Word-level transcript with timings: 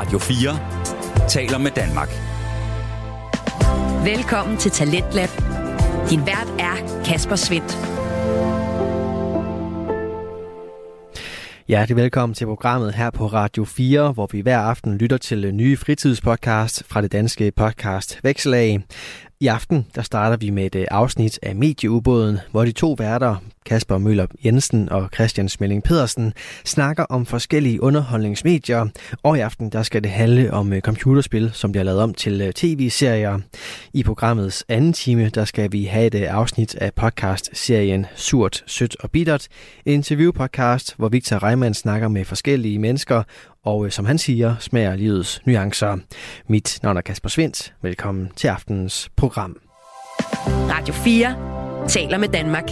Radio 0.00 0.18
4 0.18 1.28
taler 1.28 1.58
med 1.58 1.70
Danmark. 1.70 2.08
Velkommen 4.04 4.56
til 4.56 4.70
Talentlab. 4.70 5.28
Din 6.10 6.26
vært 6.26 6.48
er 6.58 7.02
Kasper 7.04 7.36
Svendt. 7.36 7.78
Hjertelig 11.68 11.96
velkommen 11.96 12.34
til 12.34 12.46
programmet 12.46 12.94
her 12.94 13.10
på 13.10 13.26
Radio 13.26 13.64
4, 13.64 14.12
hvor 14.12 14.28
vi 14.32 14.40
hver 14.40 14.58
aften 14.58 14.98
lytter 14.98 15.16
til 15.16 15.54
nye 15.54 15.76
fritidspodcast 15.76 16.84
fra 16.86 17.02
det 17.02 17.12
danske 17.12 17.52
podcast 17.56 18.20
Vekselag. 18.22 18.84
I 19.42 19.46
aften 19.46 19.86
der 19.94 20.02
starter 20.02 20.36
vi 20.36 20.50
med 20.50 20.66
et 20.66 20.74
øh, 20.74 20.86
afsnit 20.90 21.38
af 21.42 21.56
Medieubåden, 21.56 22.38
hvor 22.50 22.64
de 22.64 22.72
to 22.72 22.92
værter, 22.98 23.36
Kasper 23.66 23.98
Møller 23.98 24.26
Jensen 24.44 24.88
og 24.88 25.08
Christian 25.14 25.48
Smelling 25.48 25.82
Pedersen, 25.82 26.32
snakker 26.64 27.04
om 27.04 27.26
forskellige 27.26 27.82
underholdningsmedier. 27.82 28.86
Og 29.22 29.38
i 29.38 29.40
aften 29.40 29.70
der 29.70 29.82
skal 29.82 30.02
det 30.02 30.10
handle 30.10 30.52
om 30.52 30.72
øh, 30.72 30.80
computerspil, 30.80 31.50
som 31.54 31.72
bliver 31.72 31.84
lavet 31.84 32.00
om 32.00 32.14
til 32.14 32.40
øh, 32.40 32.52
tv-serier. 32.52 33.38
I 33.92 34.02
programmets 34.02 34.64
anden 34.68 34.92
time 34.92 35.28
der 35.28 35.44
skal 35.44 35.72
vi 35.72 35.84
have 35.84 36.06
et 36.06 36.14
afsnit 36.14 36.74
af 36.74 36.94
podcast-serien 36.94 38.06
Surt, 38.14 38.64
Sødt 38.66 38.96
og 39.00 39.10
Bittert. 39.10 39.48
En 39.86 39.92
interview-podcast, 39.92 40.94
hvor 40.96 41.08
Victor 41.08 41.42
Reimann 41.42 41.74
snakker 41.74 42.08
med 42.08 42.24
forskellige 42.24 42.78
mennesker 42.78 43.22
og 43.64 43.84
øh, 43.84 43.90
som 43.90 44.04
han 44.04 44.18
siger, 44.18 44.56
smager 44.58 44.96
livets 44.96 45.42
nuancer. 45.46 45.96
Mit 46.48 46.78
navn 46.82 46.96
er 46.96 47.00
Kasper 47.00 47.28
Svendt. 47.28 47.74
Velkommen 47.82 48.28
til 48.36 48.48
aftenens 48.48 49.10
program. 49.16 49.56
Radio 50.46 50.94
4 50.94 51.88
taler 51.88 52.18
med 52.18 52.28
Danmark. 52.28 52.70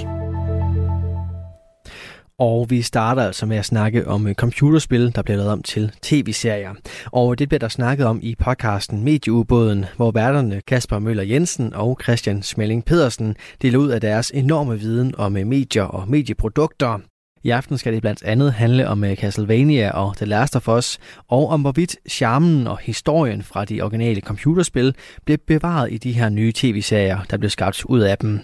Og 2.38 2.70
vi 2.70 2.82
starter 2.82 3.23
altså 3.23 3.46
med 3.46 3.56
at 3.56 3.65
snakke 3.65 4.09
om 4.09 4.27
øh, 4.27 4.34
computerspil, 4.34 5.15
der 5.15 5.23
bliver 5.23 5.37
lavet 5.37 5.52
om 5.52 5.62
til 5.62 5.93
tv-serier. 6.02 6.74
Og 7.12 7.38
det 7.38 7.48
bliver 7.48 7.59
der 7.59 7.68
snakket 7.68 8.07
om 8.07 8.20
i 8.23 8.34
podcasten 8.34 9.05
Medieubåden, 9.05 9.84
hvor 9.96 10.10
værterne 10.10 10.60
Kasper 10.66 10.99
Møller 10.99 11.23
Jensen 11.23 11.74
og 11.74 11.99
Christian 12.02 12.43
Smelling 12.43 12.84
Pedersen 12.84 13.37
deler 13.62 13.79
ud 13.79 13.88
af 13.88 14.01
deres 14.01 14.30
enorme 14.30 14.79
viden 14.79 15.15
om 15.18 15.37
øh, 15.37 15.46
medier 15.46 15.84
og 15.84 16.09
medieprodukter. 16.09 16.99
I 17.42 17.50
aften 17.50 17.78
skal 17.78 17.92
det 17.92 18.00
blandt 18.00 18.22
andet 18.22 18.52
handle 18.52 18.88
om 18.88 19.04
øh, 19.04 19.16
Castlevania 19.16 19.90
og 19.90 20.16
The 20.16 20.26
Last 20.26 20.56
of 20.56 20.68
Us, 20.68 20.98
og 21.28 21.48
om 21.48 21.60
hvorvidt 21.60 21.96
charmen 22.08 22.66
og 22.66 22.78
historien 22.78 23.42
fra 23.42 23.64
de 23.64 23.82
originale 23.82 24.20
computerspil 24.20 24.94
bliver 25.24 25.38
bevaret 25.46 25.92
i 25.92 25.98
de 25.98 26.12
her 26.12 26.28
nye 26.28 26.52
tv-serier, 26.54 27.18
der 27.30 27.36
blev 27.36 27.50
skabt 27.50 27.84
ud 27.84 28.00
af 28.00 28.18
dem. 28.18 28.40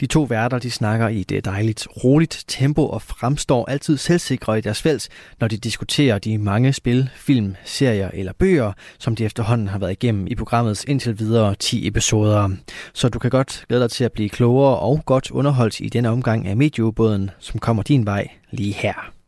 De 0.00 0.06
to 0.06 0.22
værter 0.22 0.58
de 0.58 0.70
snakker 0.70 1.08
i 1.08 1.20
et 1.20 1.44
dejligt, 1.44 1.88
roligt 2.04 2.44
tempo 2.48 2.86
og 2.86 3.02
fremstår 3.02 3.70
altid 3.70 3.96
selvsikre 3.96 4.58
i 4.58 4.60
deres 4.60 4.82
fælles, 4.82 5.08
når 5.40 5.48
de 5.48 5.56
diskuterer 5.56 6.18
de 6.18 6.38
mange 6.38 6.72
spil, 6.72 7.10
film, 7.16 7.56
serier 7.64 8.10
eller 8.14 8.32
bøger, 8.32 8.72
som 8.98 9.16
de 9.16 9.24
efterhånden 9.24 9.68
har 9.68 9.78
været 9.78 9.92
igennem 9.92 10.26
i 10.26 10.34
programmets 10.34 10.84
indtil 10.84 11.18
videre 11.18 11.54
10 11.54 11.86
episoder. 11.86 12.48
Så 12.92 13.08
du 13.08 13.18
kan 13.18 13.30
godt 13.30 13.64
glæde 13.68 13.82
dig 13.82 13.90
til 13.90 14.04
at 14.04 14.12
blive 14.12 14.28
klogere 14.28 14.78
og 14.78 15.02
godt 15.06 15.30
underholdt 15.30 15.80
i 15.80 15.88
denne 15.88 16.08
omgang 16.10 16.46
af 16.46 16.56
medieubåden, 16.56 17.30
som 17.38 17.60
kommer 17.60 17.82
din 17.82 18.06
vej 18.06 18.28
lige 18.50 18.72
her. 18.72 19.19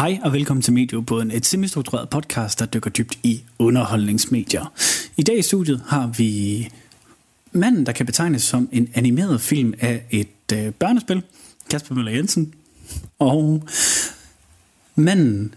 Hej 0.00 0.18
og 0.22 0.32
velkommen 0.32 0.62
til 0.62 0.72
Mediebåden, 0.72 1.30
et 1.30 1.46
semistruktureret 1.46 2.08
podcast, 2.08 2.58
der 2.58 2.66
dykker 2.66 2.90
dybt 2.90 3.18
i 3.22 3.42
underholdningsmedier. 3.58 4.72
I 5.16 5.22
dag 5.22 5.38
i 5.38 5.42
studiet 5.42 5.82
har 5.86 6.06
vi 6.06 6.68
manden, 7.52 7.86
der 7.86 7.92
kan 7.92 8.06
betegnes 8.06 8.42
som 8.42 8.68
en 8.72 8.88
animeret 8.94 9.40
film 9.40 9.74
af 9.80 10.06
et 10.10 10.52
øh, 10.52 10.72
børnespil, 10.72 11.22
Kasper 11.70 11.94
Møller 11.94 12.12
Jensen, 12.12 12.54
og 13.18 13.68
manden, 14.94 15.54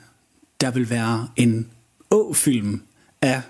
der 0.61 0.71
vil 0.71 0.89
være 0.89 1.27
en 1.35 1.67
å-film 2.11 2.81
af 3.21 3.41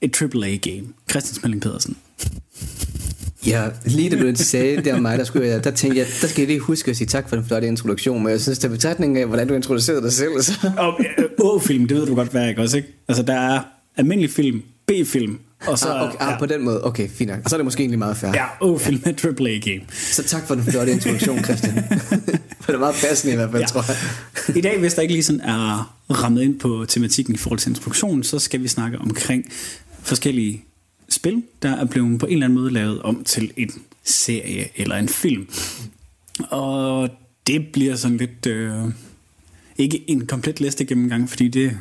et 0.00 0.22
AAA-game, 0.22 0.86
Christian 1.10 1.34
Smelling 1.34 1.62
Pedersen. 1.62 1.96
Ja, 3.46 3.68
lige 3.84 4.10
da 4.10 4.30
du 4.30 4.32
sagde, 4.36 4.76
det 4.76 4.92
var 4.92 5.00
mig, 5.00 5.18
der 5.18 5.24
skulle 5.24 5.48
jeg, 5.48 5.64
der 5.64 5.70
tænkte 5.70 5.98
jeg, 5.98 6.06
der 6.20 6.28
skal 6.28 6.42
jeg 6.42 6.48
lige 6.48 6.60
huske 6.60 6.90
at 6.90 6.96
sige 6.96 7.06
tak 7.06 7.28
for 7.28 7.36
den 7.36 7.44
flotte 7.44 7.68
introduktion, 7.68 8.22
men 8.22 8.30
jeg 8.30 8.40
synes, 8.40 8.58
det 8.58 8.64
er 8.64 8.72
betragtning 8.72 9.18
af, 9.18 9.26
hvordan 9.26 9.48
du 9.48 9.54
introducerede 9.54 10.02
dig 10.02 10.12
selv. 10.12 10.42
Så. 10.42 10.70
Og 10.78 11.00
øh, 11.18 11.24
Å-film, 11.38 11.88
det 11.88 11.96
ved 11.96 12.06
du 12.06 12.14
godt, 12.14 12.28
hvad 12.28 12.44
jeg 12.44 12.58
også, 12.58 12.76
ikke? 12.76 12.88
Altså, 13.08 13.22
der 13.22 13.34
er 13.34 13.60
almindelig 13.96 14.30
film, 14.30 14.62
B-film, 14.86 15.38
og 15.66 15.78
så... 15.78 15.88
Ah, 15.88 16.02
okay, 16.02 16.16
ah, 16.20 16.32
ja, 16.32 16.38
på 16.38 16.46
den 16.46 16.64
måde, 16.64 16.84
okay, 16.84 17.08
fint 17.08 17.30
nok. 17.30 17.40
Og 17.44 17.50
så 17.50 17.56
er 17.56 17.58
det 17.58 17.64
måske 17.64 17.80
egentlig 17.80 17.98
meget 17.98 18.16
fair. 18.16 18.32
ja, 18.34 18.44
Å-film 18.60 19.02
med 19.04 19.24
AAA-game. 19.24 19.80
Så 19.92 20.22
tak 20.22 20.46
for 20.46 20.54
den 20.54 20.64
flotte 20.64 20.92
introduktion, 20.92 21.44
Christian. 21.44 21.74
for 22.60 22.66
det 22.72 22.74
er 22.74 22.78
meget 22.78 22.94
passende 23.08 23.32
i 23.32 23.36
hvert 23.36 23.50
fald, 23.50 23.62
ja. 23.62 23.66
tror 23.66 23.84
jeg. 24.48 24.56
I 24.56 24.60
dag, 24.60 24.78
hvis 24.78 24.94
der 24.94 25.02
ikke 25.02 25.14
lige 25.14 25.22
sådan 25.22 25.40
er 25.40 25.96
rammet 26.10 26.42
ind 26.42 26.60
på 26.60 26.84
tematikken 26.88 27.34
i 27.34 27.38
forhold 27.38 27.58
til 27.58 27.68
introduktion, 27.68 28.22
så 28.22 28.38
skal 28.38 28.62
vi 28.62 28.68
snakke 28.68 28.98
omkring 28.98 29.44
forskellige 30.02 30.64
spil, 31.12 31.42
der 31.62 31.70
er 31.76 31.84
blevet 31.84 32.20
på 32.20 32.26
en 32.26 32.32
eller 32.32 32.46
anden 32.46 32.58
måde 32.58 32.72
lavet 32.72 33.02
om 33.02 33.24
til 33.24 33.52
en 33.56 33.70
serie 34.04 34.68
eller 34.76 34.96
en 34.96 35.08
film. 35.08 35.48
Og 36.50 37.10
det 37.46 37.66
bliver 37.72 37.96
sådan 37.96 38.16
lidt... 38.16 38.46
Øh, 38.46 38.74
ikke 39.78 40.10
en 40.10 40.26
komplet 40.26 40.60
liste 40.60 40.84
gennemgang, 40.84 41.30
fordi 41.30 41.48
det 41.48 41.78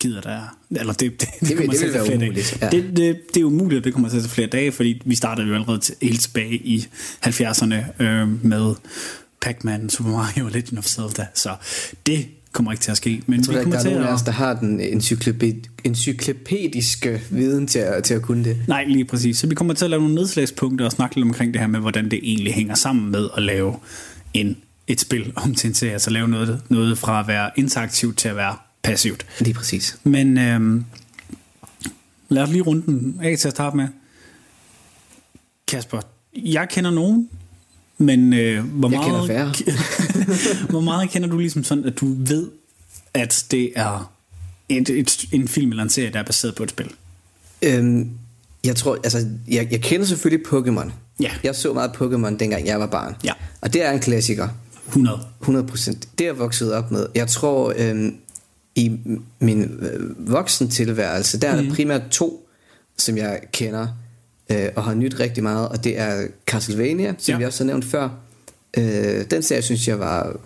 gider 0.00 0.20
der... 0.20 0.58
Eller 0.70 0.92
det, 0.92 1.20
det, 1.20 1.28
det, 1.40 1.48
vil- 1.48 1.56
kommer 1.56 1.72
det 1.72 1.78
til 1.80 1.86
at 1.86 1.92
tage 1.92 2.04
flere 2.06 2.18
umuligt, 2.18 2.56
dage. 2.60 2.76
ja. 2.76 2.82
Det, 2.82 2.96
det, 2.96 3.20
det 3.34 3.40
er 3.40 3.44
umuligt, 3.44 3.78
at 3.78 3.84
det 3.84 3.92
kommer 3.92 4.08
til 4.08 4.16
at 4.16 4.22
tage 4.22 4.30
flere 4.34 4.48
dage, 4.48 4.72
fordi 4.72 5.02
vi 5.04 5.14
startede 5.14 5.48
jo 5.48 5.54
allerede 5.54 5.78
til, 5.80 5.94
helt 6.02 6.20
tilbage 6.20 6.54
i 6.56 6.86
70'erne 7.26 8.02
øh, 8.02 8.44
med 8.44 8.74
Pac-Man, 9.40 9.90
Super 9.90 10.10
Mario 10.10 10.44
og 10.44 10.50
Legend 10.50 10.78
of 10.78 10.84
Zelda. 10.84 11.26
Så 11.34 11.56
det 12.06 12.26
kommer 12.56 12.72
ikke 12.72 12.82
til 12.82 12.90
at 12.90 12.96
ske. 12.96 13.22
Men 13.26 13.38
Jeg 13.38 13.44
tror 13.44 13.52
vi 13.52 13.58
ikke, 13.58 13.62
kommer 13.64 13.74
der 13.74 13.78
er 13.78 13.82
til 13.82 13.92
nogen 13.92 14.08
af 14.08 14.12
os, 14.14 14.22
der 14.22 14.32
har 14.32 14.54
den 14.54 14.80
encyklopæd- 14.80 15.68
encyklopædiske 15.84 17.22
viden 17.30 17.66
til 17.66 17.78
at, 17.78 18.04
til 18.04 18.14
at 18.14 18.22
kunne 18.22 18.44
det. 18.44 18.56
Nej, 18.68 18.84
lige 18.84 19.04
præcis. 19.04 19.38
Så 19.38 19.46
vi 19.46 19.54
kommer 19.54 19.74
til 19.74 19.84
at 19.84 19.90
lave 19.90 20.00
nogle 20.00 20.14
nedslagspunkter 20.14 20.84
og 20.84 20.92
snakke 20.92 21.16
lidt 21.16 21.24
omkring 21.26 21.52
det 21.54 21.60
her 21.60 21.68
med, 21.68 21.80
hvordan 21.80 22.10
det 22.10 22.20
egentlig 22.22 22.54
hænger 22.54 22.74
sammen 22.74 23.10
med 23.10 23.28
at 23.36 23.42
lave 23.42 23.76
en, 24.34 24.56
et 24.86 25.00
spil 25.00 25.32
om 25.36 25.54
til 25.54 25.68
en 25.68 25.74
serie. 25.74 25.92
Altså 25.92 26.10
lave 26.10 26.28
noget, 26.28 26.60
noget 26.68 26.98
fra 26.98 27.20
at 27.20 27.28
være 27.28 27.50
interaktivt 27.56 28.18
til 28.18 28.28
at 28.28 28.36
være 28.36 28.56
passivt. 28.82 29.26
Lige 29.40 29.54
præcis. 29.54 29.98
Men 30.04 30.38
øhm, 30.38 30.84
lad 32.28 32.42
os 32.42 32.50
lige 32.50 32.62
runde 32.62 32.82
den 32.86 33.20
af 33.22 33.38
til 33.38 33.48
at 33.48 33.52
starte 33.54 33.76
med. 33.76 33.88
Kasper, 35.68 36.00
jeg 36.36 36.68
kender 36.68 36.90
nogen, 36.90 37.28
men 37.98 38.32
øh, 38.32 38.64
hvor, 38.64 38.90
Jeg 38.90 39.00
kender 39.00 39.26
meget, 39.26 39.56
hvor 40.70 40.80
meget 40.80 41.10
kender 41.10 41.28
du 41.28 41.38
ligesom 41.38 41.64
sådan, 41.64 41.84
at 41.84 42.00
du 42.00 42.14
ved, 42.18 42.48
at 43.14 43.44
det 43.50 43.72
er 43.76 44.12
et, 44.68 44.88
et, 44.88 45.24
en 45.32 45.48
film 45.48 45.70
eller 45.70 45.82
en 45.82 45.90
serie, 45.90 46.10
der 46.12 46.18
er 46.18 46.24
baseret 46.24 46.54
på 46.54 46.62
et 46.62 46.70
spil? 46.70 46.90
Øhm, 47.62 48.10
jeg 48.64 48.76
tror, 48.76 48.94
altså, 48.94 49.28
jeg, 49.48 49.68
jeg 49.70 49.80
kender 49.82 50.06
selvfølgelig 50.06 50.46
Pokémon. 50.46 50.92
Ja. 51.20 51.30
Jeg 51.44 51.54
så 51.54 51.72
meget 51.72 51.90
Pokémon, 51.90 52.36
dengang 52.36 52.66
jeg 52.66 52.80
var 52.80 52.86
barn. 52.86 53.16
Ja. 53.24 53.32
Og 53.60 53.72
det 53.72 53.84
er 53.84 53.90
en 53.90 54.00
klassiker. 54.00 54.48
100. 54.88 55.20
100 55.40 55.66
procent. 55.66 56.08
Det 56.18 56.24
er 56.24 56.28
jeg 56.28 56.38
vokset 56.38 56.72
op 56.72 56.90
med. 56.90 57.06
Jeg 57.14 57.28
tror, 57.28 57.74
øhm, 57.76 58.16
i 58.74 58.98
min 59.38 59.62
øh, 59.62 60.32
voksentilværelse, 60.32 61.40
der 61.40 61.48
er 61.48 61.62
der 61.62 61.74
primært 61.74 62.02
to, 62.10 62.48
som 62.96 63.16
jeg 63.16 63.40
kender 63.52 63.88
øh, 64.50 64.68
og 64.76 64.84
har 64.84 64.94
nyt 64.94 65.20
rigtig 65.20 65.42
meget, 65.42 65.68
og 65.68 65.84
det 65.84 65.98
er 65.98 66.26
Castlevania, 66.46 67.14
som 67.18 67.32
Ja. 67.32 67.38
vi 67.38 67.44
også 67.44 67.64
har 67.64 67.66
nævnt 67.66 67.84
før. 67.84 68.08
Øh, 68.76 69.24
den 69.30 69.42
serie 69.42 69.62
synes 69.62 69.88
jeg 69.88 69.98
var, 69.98 70.36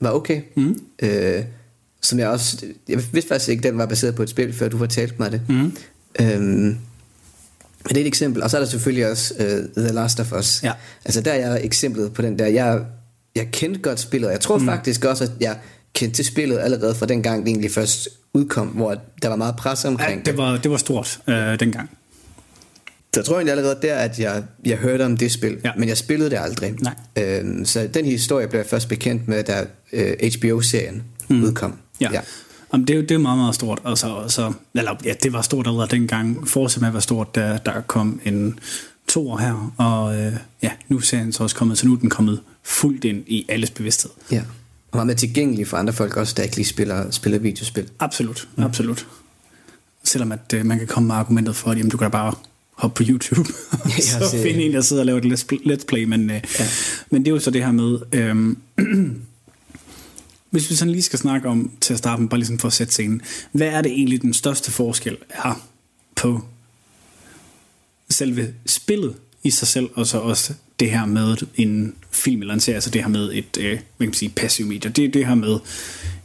var 0.00 0.10
okay. 0.10 0.40
Mm. 0.56 0.78
Øh, 1.02 1.44
som 2.02 2.18
jeg 2.18 2.28
også, 2.28 2.66
jeg 2.88 3.02
vidste 3.12 3.28
faktisk 3.28 3.48
ikke, 3.50 3.62
den 3.62 3.78
var 3.78 3.86
baseret 3.86 4.14
på 4.14 4.22
et 4.22 4.28
spil, 4.30 4.52
før 4.52 4.68
du 4.68 4.78
fortalte 4.78 5.14
mig 5.18 5.32
det. 5.32 5.40
Mm. 5.48 5.76
Øhm, 6.20 6.78
men 7.86 7.88
det 7.88 7.96
er 7.96 8.00
et 8.00 8.06
eksempel. 8.06 8.42
Og 8.42 8.50
så 8.50 8.56
er 8.56 8.60
der 8.60 8.68
selvfølgelig 8.68 9.10
også 9.10 9.34
uh, 9.38 9.82
The 9.84 9.92
Last 9.92 10.20
of 10.20 10.32
Us. 10.32 10.62
Ja. 10.62 10.72
Altså 11.04 11.20
der 11.20 11.32
er 11.32 11.48
jeg 11.50 11.64
eksemplet 11.64 12.12
på 12.12 12.22
den 12.22 12.38
der. 12.38 12.46
Jeg, 12.46 12.80
jeg 13.36 13.48
kendte 13.52 13.80
godt 13.80 14.00
spillet. 14.00 14.30
Jeg 14.30 14.40
tror 14.40 14.58
mm. 14.58 14.64
faktisk 14.66 15.04
også, 15.04 15.24
at 15.24 15.30
jeg 15.40 15.56
kendte 15.94 16.16
til 16.16 16.24
spillet 16.24 16.58
allerede 16.58 16.94
fra 16.94 17.06
den 17.06 17.22
gang, 17.22 17.42
det 17.42 17.48
egentlig 17.48 17.70
først 17.70 18.08
udkom, 18.34 18.66
hvor 18.66 18.96
der 19.22 19.28
var 19.28 19.36
meget 19.36 19.56
pres 19.56 19.84
omkring 19.84 20.22
Ja, 20.26 20.30
det 20.30 20.38
var, 20.38 20.56
det 20.56 20.70
var 20.70 20.76
stort 20.76 21.20
øh, 21.28 21.60
dengang. 21.60 21.90
Så 23.14 23.20
jeg 23.20 23.24
tror 23.24 23.34
egentlig 23.34 23.52
allerede 23.52 23.78
der, 23.82 23.94
at 23.94 24.18
jeg, 24.18 24.42
jeg 24.64 24.76
hørte 24.76 25.04
om 25.04 25.16
det 25.16 25.32
spil, 25.32 25.58
Ja. 25.64 25.70
men 25.78 25.88
jeg 25.88 25.96
spillede 25.96 26.30
det 26.30 26.38
aldrig. 26.40 26.74
Nej. 26.80 26.94
Øhm, 27.18 27.64
så 27.64 27.88
den 27.94 28.04
historie 28.04 28.48
blev 28.48 28.60
jeg 28.60 28.66
først 28.66 28.88
bekendt 28.88 29.28
med, 29.28 29.44
da 29.44 29.66
øh, 29.92 30.12
HBO-serien 30.38 31.02
mm. 31.28 31.42
udkom. 31.44 31.78
Ja. 32.00 32.08
ja. 32.12 32.20
Jamen, 32.72 32.86
det, 32.86 32.96
er 32.96 33.00
det 33.00 33.10
er 33.10 33.18
meget, 33.18 33.38
meget 33.38 33.54
stort. 33.54 33.80
Og 33.84 33.98
så, 33.98 34.06
og 34.06 34.30
så, 34.30 34.52
eller, 34.74 34.94
ja, 35.04 35.14
det 35.22 35.32
var 35.32 35.42
stort 35.42 35.66
allerede 35.66 35.88
dengang. 35.90 36.48
Fortsat 36.48 36.80
med 36.80 36.88
at 36.88 36.94
være 36.94 37.02
stort, 37.02 37.34
da 37.34 37.58
der 37.66 37.80
kom 37.80 38.20
en 38.24 38.58
to 39.08 39.30
år 39.30 39.36
her. 39.38 39.74
Og 39.78 40.16
øh, 40.16 40.32
ja, 40.62 40.70
nu 40.88 40.96
er 40.96 41.00
serien 41.00 41.32
så 41.32 41.42
også 41.42 41.56
kommet, 41.56 41.78
så 41.78 41.86
nu 41.86 41.92
er 41.94 41.98
den 41.98 42.10
kommet 42.10 42.40
fuldt 42.62 43.04
ind 43.04 43.24
i 43.26 43.46
alles 43.48 43.70
bevidsthed. 43.70 44.10
Ja. 44.32 44.42
Og 44.90 44.96
meget 44.96 45.06
mere 45.06 45.16
tilgængelig 45.16 45.66
for 45.68 45.76
andre 45.76 45.92
folk 45.92 46.16
også, 46.16 46.34
der 46.36 46.42
ikke 46.42 46.56
lige 46.56 46.66
spiller, 46.66 47.10
spiller 47.10 47.38
videospil. 47.38 47.88
Absolut, 48.00 48.48
mm. 48.56 48.64
absolut. 48.64 49.06
Selvom 50.04 50.32
at 50.32 50.54
øh, 50.54 50.66
man 50.66 50.78
kan 50.78 50.86
komme 50.86 51.06
med 51.06 51.14
argumentet 51.14 51.56
for, 51.56 51.70
at 51.70 51.78
jamen, 51.78 51.90
du 51.90 51.96
kan 51.96 52.04
da 52.04 52.10
bare 52.10 52.34
hoppe 52.74 53.04
på 53.04 53.10
YouTube 53.10 53.48
og 53.72 53.90
så 54.00 54.28
se- 54.30 54.42
finde 54.42 54.62
en, 54.64 54.72
der 54.72 54.80
sidder 54.80 55.02
og 55.02 55.06
laver 55.06 55.20
et 55.20 55.80
let's 55.80 55.84
play, 55.86 56.04
men, 56.04 56.30
øh, 56.30 56.40
Ja. 56.58 56.66
men 57.10 57.22
det 57.24 57.30
er 57.30 57.34
jo 57.34 57.40
så 57.40 57.50
det 57.50 57.64
her 57.64 57.72
med, 57.72 57.98
øhm, 58.12 58.58
hvis 60.50 60.70
vi 60.70 60.74
sådan 60.74 60.92
lige 60.92 61.02
skal 61.02 61.18
snakke 61.18 61.48
om 61.48 61.70
til 61.80 61.92
at 61.92 61.98
starte 61.98 62.22
med, 62.22 62.30
bare 62.30 62.40
ligesom 62.40 62.58
for 62.58 62.68
at 62.68 62.72
sætte 62.74 62.92
scenen, 62.92 63.22
hvad 63.52 63.66
er 63.68 63.82
det 63.82 63.92
egentlig 63.92 64.22
den 64.22 64.34
største 64.34 64.70
forskel 64.70 65.16
er 65.30 65.66
på 66.16 66.44
selve 68.10 68.54
spillet 68.66 69.14
i 69.42 69.50
sig 69.50 69.68
selv, 69.68 69.88
og 69.94 70.06
så 70.06 70.18
også 70.18 70.52
det 70.80 70.90
her 70.90 71.06
med 71.06 71.36
en 71.56 71.94
film 72.10 72.40
eller 72.40 72.54
en 72.54 72.60
serie, 72.60 72.74
altså 72.74 72.90
det 72.90 73.02
her 73.02 73.08
med 73.08 73.30
et, 73.32 73.56
øh, 73.60 73.64
hvad 73.70 73.78
kan 73.78 74.06
man 74.06 74.12
sige, 74.12 74.28
passiv 74.36 74.66
medie. 74.66 74.90
Det 74.90 75.04
er 75.04 75.08
det 75.08 75.26
her 75.26 75.34
med, 75.34 75.58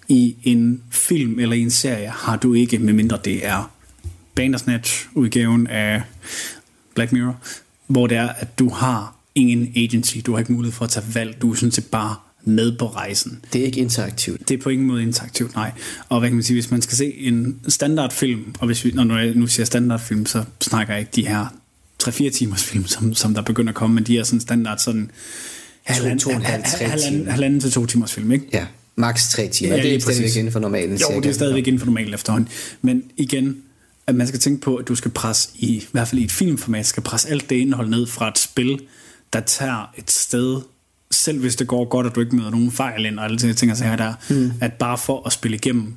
i 0.07 0.35
en 0.43 0.81
film 0.91 1.39
eller 1.39 1.55
i 1.55 1.59
en 1.61 1.71
serie 1.71 2.07
har 2.09 2.35
du 2.37 2.53
ikke, 2.53 2.79
medmindre 2.79 3.19
det 3.25 3.45
er 3.45 3.71
Bandersnatch-udgaven 4.35 5.67
af 5.67 6.01
Black 6.95 7.11
Mirror, 7.11 7.37
hvor 7.87 8.07
det 8.07 8.17
er, 8.17 8.27
at 8.27 8.59
du 8.59 8.69
har 8.69 9.15
ingen 9.35 9.73
agency, 9.75 10.17
du 10.25 10.31
har 10.31 10.39
ikke 10.39 10.51
mulighed 10.51 10.73
for 10.73 10.85
at 10.85 10.91
tage 10.91 11.05
valg, 11.13 11.41
du 11.41 11.51
er 11.51 11.55
sådan 11.55 11.71
set 11.71 11.85
bare 11.85 12.15
med 12.43 12.77
på 12.77 12.87
rejsen. 12.87 13.39
Det 13.53 13.61
er 13.61 13.65
ikke 13.65 13.79
interaktivt. 13.79 14.49
Det 14.49 14.59
er 14.59 14.63
på 14.63 14.69
ingen 14.69 14.87
måde 14.87 15.03
interaktivt, 15.03 15.55
nej. 15.55 15.71
Og 16.09 16.19
hvad 16.19 16.29
kan 16.29 16.35
man 16.35 16.43
sige, 16.43 16.55
hvis 16.55 16.71
man 16.71 16.81
skal 16.81 16.97
se 16.97 17.13
en 17.13 17.59
standardfilm, 17.67 18.55
og 18.59 18.65
hvis 18.65 18.85
vi, 18.85 18.91
når 18.91 19.17
jeg 19.17 19.33
nu 19.35 19.47
siger 19.47 19.65
standardfilm, 19.65 20.25
så 20.25 20.43
snakker 20.61 20.93
jeg 20.93 20.99
ikke 20.99 21.11
de 21.15 21.27
her 21.27 21.45
3-4 22.03 22.29
timers 22.29 22.63
film, 22.63 22.85
som, 22.85 23.13
som 23.13 23.33
der 23.33 23.41
begynder 23.41 23.69
at 23.69 23.75
komme, 23.75 23.93
men 23.95 24.03
de 24.03 24.17
er 24.17 24.23
sådan 24.23 24.39
standard 24.39 24.77
sådan 24.77 25.11
halvanden, 25.83 26.19
to 26.19 26.31
halvanden, 26.31 27.27
halvanden 27.27 27.59
til 27.59 27.71
to 27.71 27.85
timers 27.85 28.13
film, 28.13 28.31
ikke? 28.31 28.45
Ja, 28.53 28.65
maks 28.95 29.29
tre 29.29 29.47
timer. 29.47 29.75
Ja, 29.75 29.81
det 29.81 29.85
er 29.85 29.89
lige 29.89 30.01
stadigvæk 30.01 30.35
inden 30.35 30.51
for 30.51 30.59
normalen. 30.59 30.97
Jo, 30.97 31.19
det 31.19 31.29
er 31.29 31.33
stadigvæk 31.33 31.67
inden 31.67 31.79
for 31.79 31.85
normalt 31.85 32.13
efterhånden. 32.13 32.49
Men 32.81 33.03
igen, 33.17 33.57
at 34.09 34.15
man 34.15 34.27
skal 34.27 34.39
tænke 34.39 34.61
på, 34.61 34.75
at 34.75 34.87
du 34.87 34.95
skal 34.95 35.11
presse, 35.11 35.49
i, 35.55 35.67
i 35.67 35.87
hvert 35.91 36.07
fald 36.07 36.21
i 36.21 36.23
et 36.23 36.31
filmformat, 36.31 36.85
skal 36.85 37.03
presse 37.03 37.29
alt 37.29 37.49
det 37.49 37.55
indhold 37.55 37.89
ned 37.89 38.07
fra 38.07 38.27
et 38.27 38.37
spil, 38.37 38.79
der 39.33 39.39
tager 39.39 39.93
et 39.97 40.11
sted, 40.11 40.61
selv 41.11 41.39
hvis 41.39 41.55
det 41.55 41.67
går 41.67 41.85
godt, 41.85 42.07
og 42.07 42.15
du 42.15 42.19
ikke 42.19 42.35
møder 42.35 42.49
nogen 42.49 42.71
fejl 42.71 43.05
ind, 43.05 43.19
og 43.19 43.25
alle 43.25 43.37
de 43.37 43.47
her 43.47 43.53
ting, 43.53 43.77
sager 43.77 43.95
der, 43.95 44.13
mm. 44.29 44.51
at 44.61 44.73
bare 44.73 44.97
for 44.97 45.25
at 45.25 45.33
spille 45.33 45.57
igennem 45.57 45.93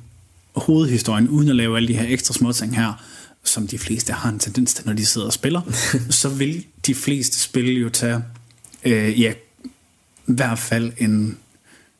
hovedhistorien, 0.55 1.29
uden 1.29 1.49
at 1.49 1.55
lave 1.55 1.77
alle 1.77 1.87
de 1.87 1.97
her 1.97 2.05
ekstra 2.07 2.33
små 2.33 2.51
ting 2.51 2.75
her, 2.75 3.03
som 3.43 3.67
de 3.67 3.77
fleste 3.77 4.13
har 4.13 4.29
en 4.29 4.39
tendens 4.39 4.73
til, 4.73 4.85
når 4.85 4.93
de 4.93 5.05
sidder 5.05 5.27
og 5.27 5.33
spiller, 5.33 5.61
så 6.09 6.29
vil 6.29 6.65
de 6.85 6.95
fleste 6.95 7.39
spil 7.39 7.77
jo 7.77 7.89
tage, 7.89 8.23
øh, 8.85 9.21
ja, 9.21 9.33
i 10.27 10.33
hvert 10.33 10.59
fald 10.59 10.91
en 10.97 11.37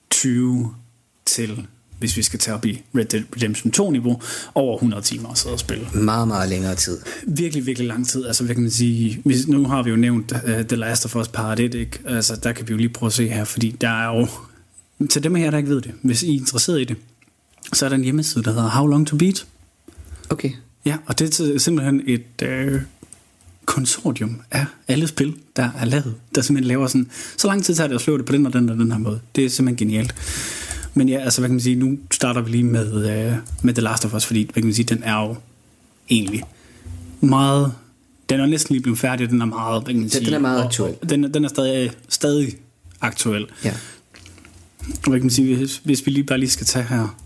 20 0.09 0.74
til, 1.25 1.68
hvis 2.04 2.18
vi 2.18 2.22
skal 2.22 2.40
tage 2.40 2.56
op 2.56 2.66
i 2.66 2.82
Red 2.96 3.06
Dead 3.06 3.24
Redemption 3.36 3.74
2-niveau, 3.78 4.22
over 4.56 4.76
100 4.76 5.02
timer 5.04 5.30
at 5.30 5.38
sidde 5.38 5.54
og 5.54 5.60
spille. 5.60 5.88
Meget, 5.94 6.28
meget 6.28 6.50
længere 6.50 6.76
tid. 6.76 7.00
Virkelig, 7.28 7.66
virkelig 7.66 7.88
lang 7.88 8.08
tid. 8.08 8.26
Altså, 8.26 8.44
hvad 8.44 8.56
kan 8.56 8.62
man 8.62 8.72
sige? 8.72 9.22
Hvis, 9.26 9.48
nu 9.48 9.68
har 9.68 9.84
vi 9.84 9.90
jo 9.90 9.96
nævnt 9.96 10.32
uh, 10.32 10.66
The 10.66 10.76
Last 10.76 11.06
of 11.06 11.16
Us 11.16 11.28
Part 11.28 11.60
1, 11.60 11.74
ikke? 11.74 12.00
Altså, 12.06 12.36
der 12.36 12.52
kan 12.52 12.68
vi 12.68 12.72
jo 12.72 12.78
lige 12.78 12.90
prøve 12.90 13.08
at 13.08 13.14
se 13.14 13.28
her, 13.28 13.44
fordi 13.44 13.76
der 13.82 13.90
er 13.90 14.20
jo... 14.20 14.28
Til 15.08 15.24
dem 15.24 15.38
jer, 15.38 15.52
der 15.52 15.58
ikke 15.58 15.70
ved 15.70 15.82
det, 15.82 15.92
hvis 16.02 16.24
I 16.24 16.36
er 16.36 16.40
interesseret 16.40 16.82
i 16.82 16.84
det, 16.84 16.98
så 17.74 17.86
er 17.86 17.90
der 17.90 17.96
en 17.96 18.04
hjemmeside, 18.04 18.44
der 18.44 18.52
hedder 18.52 18.70
How 18.70 18.88
Long 18.88 19.08
To 19.08 19.18
Beat. 19.18 19.46
Okay. 20.30 20.52
Ja, 20.86 20.98
og 21.06 21.20
det 21.20 21.40
er 21.40 21.58
simpelthen 21.60 22.02
et 22.08 22.42
øh, 22.42 22.82
konsortium 23.66 24.42
af 24.52 24.66
alle 24.88 25.08
spil, 25.08 25.36
der 25.56 25.70
er 25.78 25.86
lavet, 25.86 26.16
der 26.36 26.42
simpelthen 26.42 26.68
laver 26.68 26.88
sådan, 26.88 27.10
så 27.38 27.48
lang 27.48 27.64
tid 27.64 27.76
tager 27.76 27.88
det 27.88 27.96
at 27.96 28.02
slå 28.02 28.18
det 28.18 28.26
på 28.26 28.34
den 28.34 28.46
og 28.46 28.54
den 28.54 28.70
og 28.70 28.78
den 28.78 28.92
her 28.92 29.00
måde. 29.00 29.20
Det 29.36 29.46
er 29.46 29.50
simpelthen 29.50 29.88
genialt. 29.88 30.16
Men 30.94 31.10
ja, 31.10 31.18
altså 31.19 31.42
hvad 31.42 31.50
kan 31.50 31.54
man 31.56 31.62
sige, 31.62 31.75
nu 31.75 31.98
starter 32.12 32.42
vi 32.42 32.51
lige 32.51 32.63
med, 32.63 33.10
øh, 33.28 33.34
med 33.63 33.74
The 33.74 33.81
Last 33.81 34.06
of 34.06 34.13
Us, 34.13 34.25
fordi 34.25 34.44
hvad 34.44 34.54
kan 34.54 34.66
man 34.66 34.74
sige, 34.74 34.86
den 34.86 35.04
er 35.04 35.22
jo 35.28 35.36
egentlig 36.10 36.44
meget, 37.22 37.74
den 38.30 38.40
er 38.40 38.45
næsten 38.45 38.74
lige 38.74 38.84
blevet 38.84 39.00
færdig, 39.00 39.30
den 39.30 39.42
er 39.42 39.45
meget, 39.45 39.84
hvad 39.84 39.94
kan 39.94 39.95
man 39.95 40.04
Den- 40.04 40.10
sige, 40.10 40.25
den 40.25 40.34
er 40.34 40.40
meget 40.40 40.60
og- 40.60 40.66
aktuel. 40.66 40.95
Den, 41.10 41.24
er- 41.24 41.28
den 41.28 41.45
er 41.45 41.50
stadig, 41.50 41.92
stadig 42.10 42.56
aktuel. 43.01 43.45
Ja. 43.63 43.74
Hvad 44.86 45.13
kan 45.13 45.22
man 45.22 45.30
sige, 45.30 45.56
hvis, 45.57 45.81
hvis 45.84 46.06
vi 46.06 46.12
lige 46.12 46.24
bare 46.24 46.38
lige 46.40 46.50
skal 46.50 46.66
tage 46.66 46.86
her, 46.86 47.18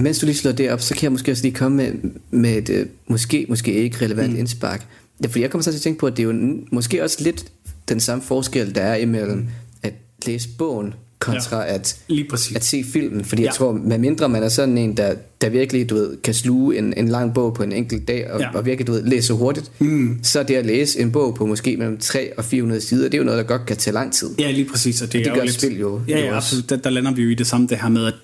Mens 0.00 0.18
du 0.18 0.26
lige 0.26 0.36
slår 0.36 0.52
det 0.52 0.70
op, 0.72 0.80
så 0.80 0.94
kan 0.94 1.02
jeg 1.02 1.12
måske 1.12 1.30
også 1.32 1.42
lige 1.42 1.54
komme 1.54 1.76
med, 1.76 1.92
med 2.30 2.56
et 2.58 2.68
øh, 2.70 2.86
måske, 3.06 3.46
måske 3.48 3.72
ikke 3.72 4.04
relevant 4.04 4.32
mm. 4.32 4.38
indspark. 4.38 4.86
Ja, 5.22 5.26
fordi 5.26 5.40
jeg 5.40 5.50
kommer 5.50 5.62
så 5.62 5.70
til 5.70 5.78
at 5.78 5.82
tænke 5.82 5.98
på, 6.00 6.06
at 6.06 6.16
det 6.16 6.22
er 6.22 6.26
jo 6.32 6.56
måske 6.72 7.02
også 7.04 7.16
lidt 7.24 7.52
den 7.88 8.00
samme 8.00 8.24
forskel, 8.24 8.74
der 8.74 8.80
er 8.80 8.96
imellem 8.96 9.46
at 9.82 9.92
læse 10.26 10.48
bogen 10.58 10.94
kontra 11.24 11.60
ja. 11.60 11.74
at, 11.74 11.96
lige 12.08 12.26
præcis. 12.30 12.56
at 12.56 12.64
se 12.64 12.84
filmen. 12.92 13.24
Fordi 13.24 13.42
ja. 13.42 13.44
Ja. 13.44 13.50
jeg 13.50 13.54
tror, 13.54 13.72
med 13.72 13.98
mindre 13.98 14.28
man 14.28 14.42
er 14.42 14.48
sådan 14.48 14.78
en, 14.78 14.96
der, 14.96 15.14
der 15.40 15.48
virkelig 15.48 15.90
du 15.90 15.94
ved, 15.94 16.16
kan 16.16 16.34
sluge 16.34 16.78
en, 16.78 16.94
en 16.96 17.08
lang 17.08 17.34
bog 17.34 17.54
på 17.54 17.62
en 17.62 17.72
enkelt 17.72 18.08
dag, 18.08 18.30
og, 18.30 18.40
ja. 18.40 18.46
Ja. 18.52 18.58
og 18.58 18.66
virkelig 18.66 18.86
du 18.86 18.92
ved, 18.92 19.02
læse 19.02 19.32
hurtigt, 19.32 19.70
mm. 19.78 20.18
så 20.22 20.42
det 20.42 20.54
at 20.54 20.66
læse 20.66 21.00
en 21.00 21.12
bog 21.12 21.34
på 21.34 21.46
måske 21.46 21.76
mellem 21.76 21.98
3 21.98 22.38
og 22.38 22.44
400 22.44 22.80
sider, 22.80 23.04
det 23.04 23.14
er 23.14 23.18
jo 23.18 23.24
noget, 23.24 23.38
der 23.38 23.44
godt 23.44 23.66
kan 23.66 23.76
tage 23.76 23.94
lang 23.94 24.12
tid. 24.12 24.30
Ja, 24.38 24.50
lige 24.50 24.64
præcis. 24.64 25.02
Og 25.02 25.12
det, 25.12 25.18
det 25.24 25.26
er 25.26 25.34
gør 25.34 25.40
jo 25.40 25.44
lidt, 25.46 25.54
spil 25.54 25.78
jo- 25.78 26.00
Ja, 26.08 26.18
ja 26.18 26.36
også. 26.36 26.36
absolut. 26.56 26.70
Der, 26.70 26.76
der 26.76 26.90
lander 26.90 27.14
vi 27.14 27.22
jo 27.22 27.28
i 27.28 27.34
det 27.34 27.46
samme, 27.46 27.66
det 27.66 27.78
her 27.78 27.88
med, 27.88 28.06
at 28.06 28.14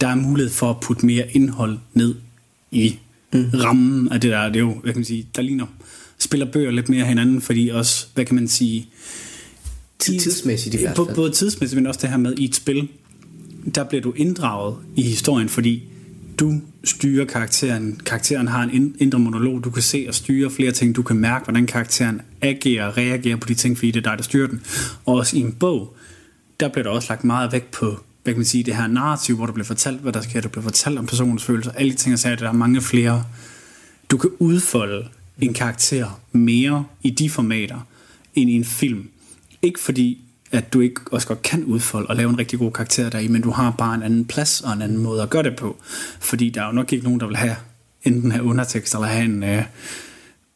der 0.00 0.08
er 0.08 0.14
mulighed 0.14 0.50
for 0.52 0.70
at 0.70 0.76
putte 0.82 1.06
mere 1.06 1.24
indhold 1.32 1.78
ned 1.94 2.14
i 2.70 2.98
mm. 3.32 3.44
rammen 3.54 4.12
af 4.12 4.20
det 4.20 4.30
der. 4.30 4.46
Det 4.46 4.56
er 4.56 4.60
jo, 4.60 4.74
hvad 4.82 4.92
kan 4.92 4.98
man 5.00 5.04
sige, 5.04 5.26
der 5.36 5.42
ligner 5.42 5.66
spiller 6.18 6.46
bøger 6.52 6.70
lidt 6.70 6.88
mere 6.88 7.04
hinanden, 7.04 7.40
fordi 7.40 7.68
også, 7.68 8.06
hvad 8.14 8.24
kan 8.24 8.34
man 8.34 8.48
sige... 8.48 8.88
tidsmæssigt 10.02 10.74
i 10.74 10.78
hvert 10.78 10.96
Både- 10.96 11.06
fald. 11.08 11.16
Både 11.16 11.30
tidsmæssigt, 11.30 11.76
men 11.76 11.86
også 11.86 12.00
det 12.02 12.10
her 12.10 12.16
med 12.16 12.34
i 12.38 12.44
et 12.44 12.54
spil, 12.54 12.88
der 13.74 13.84
bliver 13.84 14.02
du 14.02 14.12
inddraget 14.16 14.76
i 14.96 15.02
historien, 15.02 15.48
fordi 15.48 15.82
du 16.40 16.60
styrer 16.84 17.24
karakteren. 17.24 18.00
Karakteren 18.06 18.48
har 18.48 18.62
en 18.62 18.70
ind- 18.70 18.94
indre 18.98 19.18
monolog. 19.18 19.64
Du 19.64 19.70
kan 19.70 19.82
se 19.82 20.04
og 20.08 20.14
styre 20.14 20.50
flere 20.50 20.72
ting. 20.72 20.96
Du 20.96 21.02
kan 21.02 21.16
mærke, 21.16 21.44
hvordan 21.44 21.66
karakteren 21.66 22.20
agerer 22.40 22.86
og 22.86 22.96
reagerer 22.96 23.36
på 23.36 23.48
de 23.48 23.54
ting, 23.54 23.78
fordi 23.78 23.90
det 23.90 24.06
er 24.06 24.10
dig, 24.10 24.18
der 24.18 24.24
styrer 24.24 24.48
den. 24.48 24.60
Og 25.06 25.14
også 25.14 25.36
i 25.36 25.40
en 25.40 25.52
bog, 25.52 25.96
der 26.60 26.68
bliver 26.68 26.82
der 26.82 26.90
også 26.90 27.06
lagt 27.10 27.24
meget 27.24 27.52
vægt 27.52 27.70
på 27.70 28.00
hvad 28.22 28.34
kan 28.34 28.38
man 28.38 28.46
sige, 28.46 28.64
det 28.64 28.76
her 28.76 28.86
narrativ, 28.86 29.36
hvor 29.36 29.46
der 29.46 29.52
bliver 29.52 29.64
fortalt, 29.66 30.00
hvad 30.00 30.12
der 30.12 30.20
sker, 30.20 30.40
der 30.40 30.48
bliver 30.48 30.62
fortalt 30.62 30.98
om 30.98 31.06
personens 31.06 31.44
følelser, 31.44 31.70
alle 31.72 31.92
de 31.92 31.96
ting, 31.96 32.12
og 32.12 32.18
sager, 32.18 32.36
der 32.36 32.48
er 32.48 32.52
mange 32.52 32.80
flere. 32.80 33.24
Du 34.10 34.16
kan 34.16 34.30
udfolde 34.38 35.08
en 35.40 35.54
karakter 35.54 36.20
mere 36.32 36.84
i 37.02 37.10
de 37.10 37.30
formater, 37.30 37.86
end 38.34 38.50
i 38.50 38.52
en 38.52 38.64
film. 38.64 39.08
Ikke 39.62 39.80
fordi, 39.80 40.24
at 40.52 40.72
du 40.72 40.80
ikke 40.80 41.00
også 41.10 41.28
godt 41.28 41.42
kan 41.42 41.64
udfolde 41.64 42.06
og 42.06 42.16
lave 42.16 42.30
en 42.30 42.38
rigtig 42.38 42.58
god 42.58 42.72
karakter 42.72 43.10
deri, 43.10 43.28
men 43.28 43.42
du 43.42 43.50
har 43.50 43.70
bare 43.78 43.94
en 43.94 44.02
anden 44.02 44.24
plads 44.24 44.60
og 44.60 44.72
en 44.72 44.82
anden 44.82 44.98
måde 44.98 45.22
at 45.22 45.30
gøre 45.30 45.42
det 45.42 45.56
på. 45.56 45.76
Fordi 46.20 46.50
der 46.50 46.62
er 46.62 46.66
jo 46.66 46.72
nok 46.72 46.92
ikke 46.92 47.04
nogen, 47.04 47.20
der 47.20 47.26
vil 47.26 47.36
have 47.36 47.56
enten 48.02 48.32
have 48.32 48.44
undertekst 48.44 48.94
eller 48.94 49.06
have 49.06 49.24
en 49.24 49.42
øh, 49.42 49.62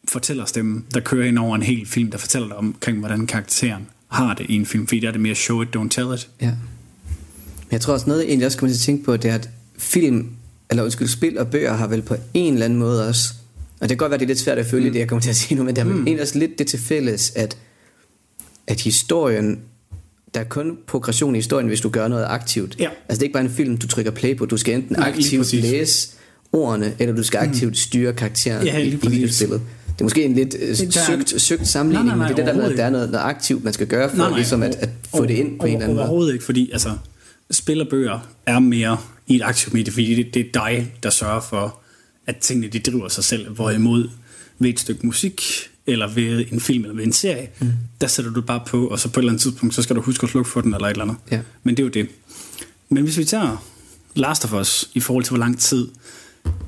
fortællerstemme, 0.07 0.83
der 0.93 0.99
kører 0.99 1.27
ind 1.27 1.39
over 1.39 1.55
en 1.55 1.63
hel 1.63 1.85
film, 1.85 2.11
der 2.11 2.17
fortæller 2.17 2.47
dig 2.47 2.57
omkring, 2.57 2.99
hvordan 2.99 3.27
karakteren 3.27 3.87
har 4.07 4.33
det 4.33 4.45
i 4.49 4.55
en 4.55 4.65
film, 4.65 4.87
fordi 4.87 4.99
der 4.99 5.07
er 5.07 5.11
det 5.11 5.21
mere 5.21 5.35
show 5.35 5.61
it, 5.61 5.75
don't 5.75 5.89
tell 5.89 6.13
it. 6.13 6.29
Ja. 6.41 6.49
Men 6.49 7.71
jeg 7.71 7.81
tror 7.81 7.93
også 7.93 8.05
noget, 8.07 8.21
jeg 8.21 8.27
egentlig 8.27 8.45
også 8.45 8.57
kommer 8.57 8.73
til 8.73 8.79
at 8.79 8.83
tænke 8.83 9.03
på, 9.03 9.17
det 9.17 9.31
er, 9.31 9.35
at 9.35 9.49
film, 9.77 10.29
eller 10.69 10.83
undskyld, 10.83 11.07
spil 11.07 11.37
og 11.37 11.47
bøger 11.47 11.73
har 11.73 11.87
vel 11.87 12.01
på 12.01 12.15
en 12.33 12.53
eller 12.53 12.65
anden 12.65 12.79
måde 12.79 13.07
også, 13.07 13.33
og 13.79 13.89
det 13.89 13.89
kan 13.89 13.97
godt 13.97 14.09
være, 14.09 14.19
det 14.19 14.25
er 14.25 14.27
lidt 14.27 14.39
svært 14.39 14.57
at 14.57 14.65
følge 14.65 14.87
mm. 14.87 14.93
det, 14.93 14.99
jeg 14.99 15.07
kommer 15.07 15.21
til 15.21 15.29
at 15.29 15.35
sige 15.35 15.57
nu, 15.57 15.63
men 15.63 15.75
det 15.75 15.83
har 15.83 15.91
mm. 15.91 15.97
egentlig 15.97 16.21
også 16.21 16.39
lidt 16.39 16.59
det 16.59 16.67
til 16.67 16.79
fælles, 16.79 17.31
at, 17.35 17.57
at 18.67 18.81
historien, 18.81 19.59
der 20.33 20.39
er 20.39 20.43
kun 20.43 20.77
progression 20.87 21.35
i 21.35 21.37
historien, 21.37 21.67
hvis 21.67 21.81
du 21.81 21.89
gør 21.89 22.07
noget 22.07 22.25
aktivt. 22.29 22.75
Ja. 22.79 22.83
Altså 22.83 22.95
det 23.09 23.17
er 23.19 23.23
ikke 23.23 23.33
bare 23.33 23.43
en 23.43 23.49
film, 23.49 23.77
du 23.77 23.87
trykker 23.87 24.11
play 24.11 24.37
på, 24.37 24.45
du 24.45 24.57
skal 24.57 24.73
enten 24.75 24.95
Nej, 24.99 25.09
aktivt 25.09 25.53
læse 25.53 26.09
ordene, 26.51 26.93
eller 26.99 27.15
du 27.15 27.23
skal 27.23 27.37
aktivt 27.37 27.71
mm. 27.71 27.75
styre 27.75 28.13
karakteren 28.13 28.65
Ja, 28.67 28.77
i, 28.77 28.87
i 28.87 28.95
videospillet. 29.09 29.61
Det 29.87 30.01
er 30.01 30.05
måske 30.05 30.23
en 30.25 30.33
lidt 30.33 30.55
øh, 30.59 30.69
er- 30.69 30.91
søgt, 31.07 31.41
søgt 31.41 31.67
sammenligning, 31.67 32.07
Nej, 32.07 32.17
nej, 32.17 32.27
nej, 32.27 32.27
men 32.27 32.37
det 32.37 32.41
er 32.41 32.45
det 32.45 32.55
der 32.55 32.61
med, 32.61 32.71
at 32.71 32.77
der 32.77 32.85
er 32.85 32.89
noget, 32.89 33.11
noget 33.11 33.25
aktivt, 33.25 33.63
man 33.63 33.73
skal 33.73 33.87
gøre 33.87 34.09
for 34.15 34.35
ligesom 34.35 34.63
at, 34.63 34.75
at 34.75 34.89
få 35.15 35.25
det 35.25 35.33
ind 35.33 35.59
på 35.59 35.65
en 35.65 35.73
eller 35.73 35.83
anden 35.83 35.95
måde. 35.95 36.07
Overhovedet 36.07 36.33
ikke, 36.33 36.45
fordi 36.45 36.69
altså, 36.71 36.89
spil 37.51 37.81
og 37.81 37.87
bøger 37.89 38.19
er 38.45 38.59
mere 38.59 38.97
i 39.27 39.35
et 39.35 39.41
aktivt 39.41 39.73
medie, 39.73 39.93
fordi 39.93 40.15
det, 40.15 40.33
det 40.33 40.39
er 40.45 40.51
dig, 40.53 40.93
der 41.03 41.09
sørger 41.09 41.41
for, 41.41 41.79
at 42.27 42.37
tingene 42.37 42.67
de 42.67 42.79
driver 42.79 43.07
sig 43.07 43.23
selv, 43.23 43.49
hvorimod 43.49 44.09
ved 44.59 44.69
et 44.69 44.79
stykke 44.79 45.05
musik, 45.05 45.41
eller 45.87 46.07
ved 46.07 46.45
en 46.51 46.59
film, 46.59 46.83
eller 46.83 46.95
ved 46.95 47.03
en 47.03 47.13
serie, 47.13 47.49
mm. 47.59 47.71
der 48.01 48.07
sætter 48.07 48.31
du 48.31 48.41
bare 48.41 48.61
på, 48.67 48.87
og 48.87 48.99
så 48.99 49.09
på 49.09 49.19
et 49.19 49.21
eller 49.21 49.31
andet 49.31 49.41
tidspunkt, 49.41 49.75
så 49.75 49.81
skal 49.81 49.95
du 49.95 50.01
huske 50.01 50.23
at 50.23 50.29
slukke 50.29 50.49
for 50.49 50.61
den, 50.61 50.73
eller 50.73 50.87
et 50.87 50.91
eller 50.91 51.03
andet. 51.03 51.17
Ja. 51.31 51.39
Men 51.63 51.77
det 51.77 51.83
er 51.83 51.85
jo 51.85 51.89
det. 51.89 52.09
Men 52.89 53.03
hvis 53.03 53.17
vi 53.17 53.25
tager 53.25 53.65
Last 54.15 54.45
of 54.45 54.53
Us, 54.53 54.89
i 54.93 54.99
forhold 54.99 55.23
til 55.23 55.31
hvor 55.31 55.39
lang 55.39 55.59
tid 55.59 55.87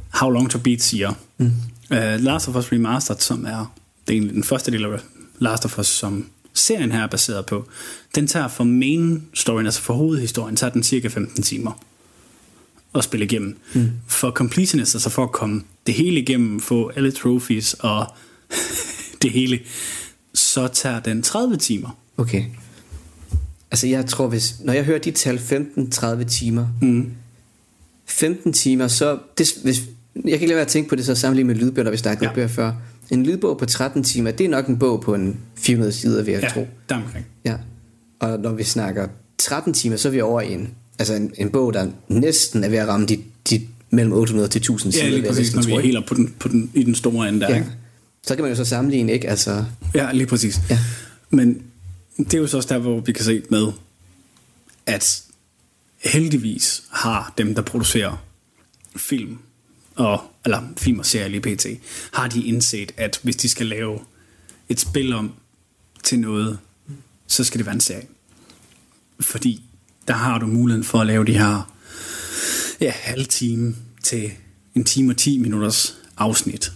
How 0.09 0.29
Long 0.29 0.49
To 0.49 0.59
Beat 0.59 0.81
siger, 0.81 1.13
mm. 1.38 1.45
uh, 1.91 1.97
Last 1.97 2.47
of 2.47 2.55
Us 2.55 2.71
Remastered, 2.71 3.19
som 3.19 3.45
er, 3.45 3.75
det 4.07 4.17
er 4.17 4.21
den 4.21 4.43
første 4.43 4.71
del 4.71 4.85
af 4.85 4.99
Last 5.39 5.65
of 5.65 5.79
Us, 5.79 5.88
som 5.88 6.29
serien 6.53 6.91
her 6.91 7.03
er 7.03 7.07
baseret 7.07 7.45
på, 7.45 7.67
den 8.15 8.27
tager 8.27 8.47
for 8.47 8.63
main 8.63 9.23
storyen, 9.33 9.65
altså 9.65 9.81
for 9.81 9.93
hovedhistorien, 9.93 10.55
tager 10.55 10.71
den 10.71 10.83
cirka 10.83 11.07
15 11.07 11.43
timer 11.43 11.71
at 12.95 13.03
spille 13.03 13.25
igennem. 13.25 13.57
Mm. 13.73 13.91
For 14.07 14.31
completionist, 14.31 14.95
altså 14.95 15.09
for 15.09 15.23
at 15.23 15.31
komme 15.31 15.63
det 15.88 15.93
hele 15.93 16.19
igennem, 16.19 16.59
få 16.59 16.91
alle 16.95 17.11
trophies 17.11 17.73
og 17.73 18.07
det 19.21 19.31
hele, 19.31 19.59
så 20.33 20.67
tager 20.67 20.99
den 20.99 21.21
30 21.21 21.57
timer. 21.57 21.97
Okay. 22.17 22.43
Altså 23.71 23.88
jeg 23.88 24.05
tror, 24.05 24.27
hvis, 24.27 24.55
når 24.63 24.73
jeg 24.73 24.83
hører 24.83 24.99
de 24.99 25.11
tal 25.11 25.38
15-30 25.38 26.23
timer, 26.23 26.67
Mm. 26.81 27.11
15 28.05 28.53
timer, 28.53 28.88
så, 28.88 29.17
det, 29.38 29.47
hvis, 29.63 29.81
jeg 30.15 30.23
kan 30.23 30.31
ikke 30.31 30.45
lade 30.47 30.55
være 30.55 30.61
at 30.65 30.67
tænke 30.67 30.89
på 30.89 30.95
det 30.95 31.05
så 31.05 31.15
sammenlignet 31.15 31.55
med 31.57 31.65
lydbøger, 31.65 31.83
når 31.83 31.91
vi 31.91 31.97
snakkede 31.97 32.29
Ja. 32.29 32.35
bøger 32.35 32.47
før. 32.47 32.71
En 33.09 33.23
lydbog 33.25 33.57
på 33.57 33.65
13 33.65 34.03
timer, 34.03 34.31
det 34.31 34.45
er 34.45 34.49
nok 34.49 34.67
en 34.67 34.77
bog 34.79 35.01
på 35.01 35.13
en 35.15 35.38
400 35.55 35.91
sider, 35.91 36.23
vil 36.23 36.31
jeg 36.31 36.41
Ja, 36.43 36.49
tro. 36.49 36.67
der 36.89 36.95
omkring. 36.95 37.25
Ja. 37.45 37.55
Og 38.19 38.39
når 38.39 38.53
vi 38.53 38.63
snakker 38.63 39.07
13 39.38 39.73
timer, 39.73 39.97
så 39.97 40.07
er 40.07 40.11
vi 40.11 40.21
over 40.21 40.41
i 40.41 40.53
en, 40.53 40.69
altså 40.99 41.13
en, 41.13 41.31
en 41.38 41.49
bog, 41.49 41.73
der 41.73 41.88
næsten 42.07 42.63
er 42.63 42.69
ved 42.69 42.77
at 42.77 42.88
ramme 42.88 43.05
de, 43.05 43.17
de 43.49 43.61
mellem 43.89 44.13
800 44.13 44.49
til 44.49 44.59
1000 44.59 44.91
sider. 44.93 45.05
Ja, 45.05 45.11
lige 45.11 45.27
præcis, 45.27 45.55
når 45.55 45.61
vi 45.63 45.71
er 45.73 45.79
helt 45.79 46.07
på 46.07 46.13
den, 46.15 46.33
på 46.39 46.47
den, 46.47 46.71
i 46.73 46.83
den 46.83 46.95
store 46.95 47.29
ende 47.29 47.39
der. 47.39 47.49
Ja. 47.49 47.55
Ikke? 47.55 47.67
Så 48.29 48.36
kan 48.36 48.43
man 48.43 48.51
jo 48.51 48.55
så 48.55 48.65
sammenligne, 48.65 49.12
ikke? 49.12 49.29
Altså, 49.29 49.65
Ja, 49.95 50.12
lige 50.12 50.27
præcis. 50.27 50.59
Ja. 50.69 50.79
Men 51.29 51.63
det 52.17 52.33
er 52.33 52.38
jo 52.38 52.48
så 52.48 52.57
også 52.57 52.69
der, 52.69 52.77
hvor 52.77 53.00
vi 53.00 53.12
kan 53.12 53.25
se 53.25 53.43
med, 53.50 53.67
at 54.86 55.24
heldigvis 55.98 56.83
har 56.89 57.33
dem, 57.38 57.55
der 57.55 57.62
producerer 57.62 58.25
film, 58.95 59.38
og, 59.95 60.21
eller 60.45 60.62
film 60.77 61.00
og 61.00 61.05
serier 61.05 61.27
lige 61.27 61.55
pt, 61.55 61.65
har 62.13 62.27
de 62.27 62.43
indset, 62.45 62.91
at 62.98 63.19
hvis 63.24 63.36
de 63.36 63.50
skal 63.50 63.65
lave 63.65 64.00
et 64.69 64.79
spil 64.79 65.13
om 65.13 65.33
til 66.03 66.19
noget, 66.19 66.59
så 67.27 67.43
skal 67.43 67.57
det 67.57 67.65
være 67.65 67.75
en 67.75 67.81
serie. 67.81 68.07
Fordi 69.19 69.63
der 70.07 70.13
har 70.13 70.39
du 70.39 70.48
muligheden 70.48 70.83
for 70.83 71.01
at 71.01 71.07
lave 71.07 71.25
de 71.25 71.33
her 71.38 71.74
ja, 72.81 72.91
halv 72.91 73.25
time 73.25 73.75
til 74.03 74.31
en 74.75 74.83
time 74.83 75.12
og 75.12 75.17
10 75.17 75.38
minutters 75.38 75.98
afsnit, 76.17 76.71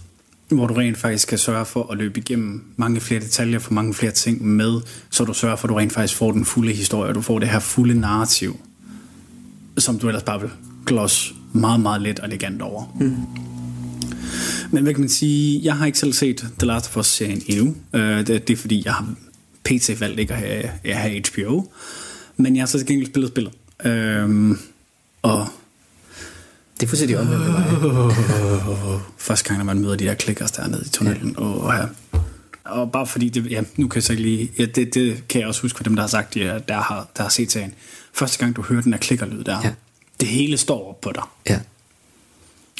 hvor 0.48 0.66
du 0.66 0.74
rent 0.74 0.98
faktisk 0.98 1.28
kan 1.28 1.38
sørge 1.38 1.64
for 1.64 1.92
at 1.92 1.98
løbe 1.98 2.20
igennem 2.20 2.64
mange 2.76 3.00
flere 3.00 3.20
detaljer, 3.20 3.58
for 3.58 3.72
mange 3.72 3.94
flere 3.94 4.12
ting 4.12 4.46
med, 4.46 4.80
så 5.10 5.24
du 5.24 5.32
sørger 5.32 5.56
for, 5.56 5.68
at 5.68 5.70
du 5.70 5.74
rent 5.74 5.92
faktisk 5.92 6.16
får 6.16 6.32
den 6.32 6.44
fulde 6.44 6.72
historie, 6.72 7.08
og 7.08 7.14
du 7.14 7.20
får 7.20 7.38
det 7.38 7.48
her 7.48 7.58
fulde 7.58 8.00
narrativ, 8.00 8.60
som 9.78 9.98
du 9.98 10.08
ellers 10.08 10.22
bare 10.22 10.40
vil 10.40 10.50
gloss 10.86 11.34
meget, 11.52 11.80
meget 11.80 12.02
let 12.02 12.20
og 12.20 12.28
elegant 12.28 12.62
over. 12.62 12.96
Mm. 13.00 13.16
Men 14.70 14.82
hvad 14.82 14.94
kan 14.94 15.00
man 15.00 15.08
sige, 15.08 15.60
jeg 15.64 15.76
har 15.76 15.86
ikke 15.86 15.98
selv 15.98 16.12
set 16.12 16.46
The 16.58 16.66
Last 16.66 16.86
of 16.86 16.96
Us-serien 16.96 17.42
endnu. 17.46 17.76
Øh, 17.92 18.18
det, 18.18 18.48
det 18.48 18.50
er 18.50 18.56
fordi, 18.56 18.82
jeg 18.84 18.94
har 18.94 19.14
pt. 19.64 20.00
valgt 20.00 20.20
ikke 20.20 20.34
at 20.34 20.40
have, 20.40 20.70
at 20.84 20.96
have 20.96 21.22
HBO. 21.32 21.70
Men 22.36 22.56
jeg 22.56 22.62
har 22.62 22.66
så 22.66 22.78
til 22.78 22.86
gengæld 22.86 23.10
spillet 23.10 23.30
spillet. 23.30 23.52
Øhm, 23.84 24.58
og 25.22 25.48
det 26.80 26.82
er 26.82 26.86
fuldstændig 26.86 27.18
omvendt 27.18 27.46
mig. 27.46 27.64
første 29.18 29.48
gang, 29.48 29.58
når 29.58 29.64
man 29.64 29.78
møder 29.80 29.96
de 29.96 30.04
der 30.04 30.14
klikkers 30.14 30.50
dernede 30.52 30.82
i 30.86 30.88
tunnelen. 30.88 31.36
Og, 31.38 31.60
og, 31.60 31.74
ja. 31.74 31.84
og 32.64 32.92
bare 32.92 33.06
fordi, 33.06 33.28
det, 33.28 33.50
ja, 33.50 33.62
nu 33.76 33.88
kan 33.88 33.96
jeg 33.96 34.02
så 34.02 34.12
ikke 34.12 34.22
lige, 34.22 34.50
ja, 34.58 34.64
det, 34.64 34.94
det 34.94 35.28
kan 35.28 35.40
jeg 35.40 35.48
også 35.48 35.62
huske 35.62 35.76
for 35.76 35.84
dem, 35.84 35.94
der 35.94 36.02
har 36.02 36.08
sagt, 36.08 36.36
ja, 36.36 36.58
der, 36.68 36.80
har, 36.80 37.08
der 37.16 37.22
har 37.22 37.30
set 37.30 37.52
serien. 37.52 37.74
Første 38.12 38.38
gang, 38.38 38.56
du 38.56 38.62
hører 38.62 38.82
den 38.82 38.92
der 38.92 38.98
klikkerlyd 38.98 39.44
der, 39.44 39.60
Ja. 39.64 39.72
det 40.20 40.28
hele 40.28 40.56
står 40.56 40.88
op 40.88 41.00
på 41.00 41.12
dig. 41.14 41.22
Ja. 41.48 41.60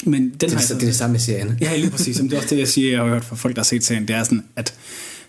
Men 0.05 0.21
den 0.21 0.31
Det, 0.39 0.51
har 0.51 0.57
er, 0.57 0.61
jeg 0.69 0.75
det 0.75 0.83
er 0.83 0.87
det 0.87 0.95
samme 0.95 1.11
med 1.11 1.19
serien. 1.19 1.57
Ja, 1.61 1.77
lige 1.77 1.91
præcis. 1.91 2.17
Jamen, 2.17 2.29
det 2.29 2.35
er 2.37 2.41
også 2.41 2.55
det, 2.55 2.59
jeg 2.59 2.67
siger, 2.67 2.91
jeg 2.91 2.99
har 2.99 3.07
hørt 3.07 3.25
fra 3.25 3.35
folk, 3.35 3.55
der 3.55 3.61
har 3.61 3.65
set 3.65 3.83
serien. 3.83 4.07
Det 4.07 4.15
er 4.15 4.23
sådan, 4.23 4.43
at 4.55 4.73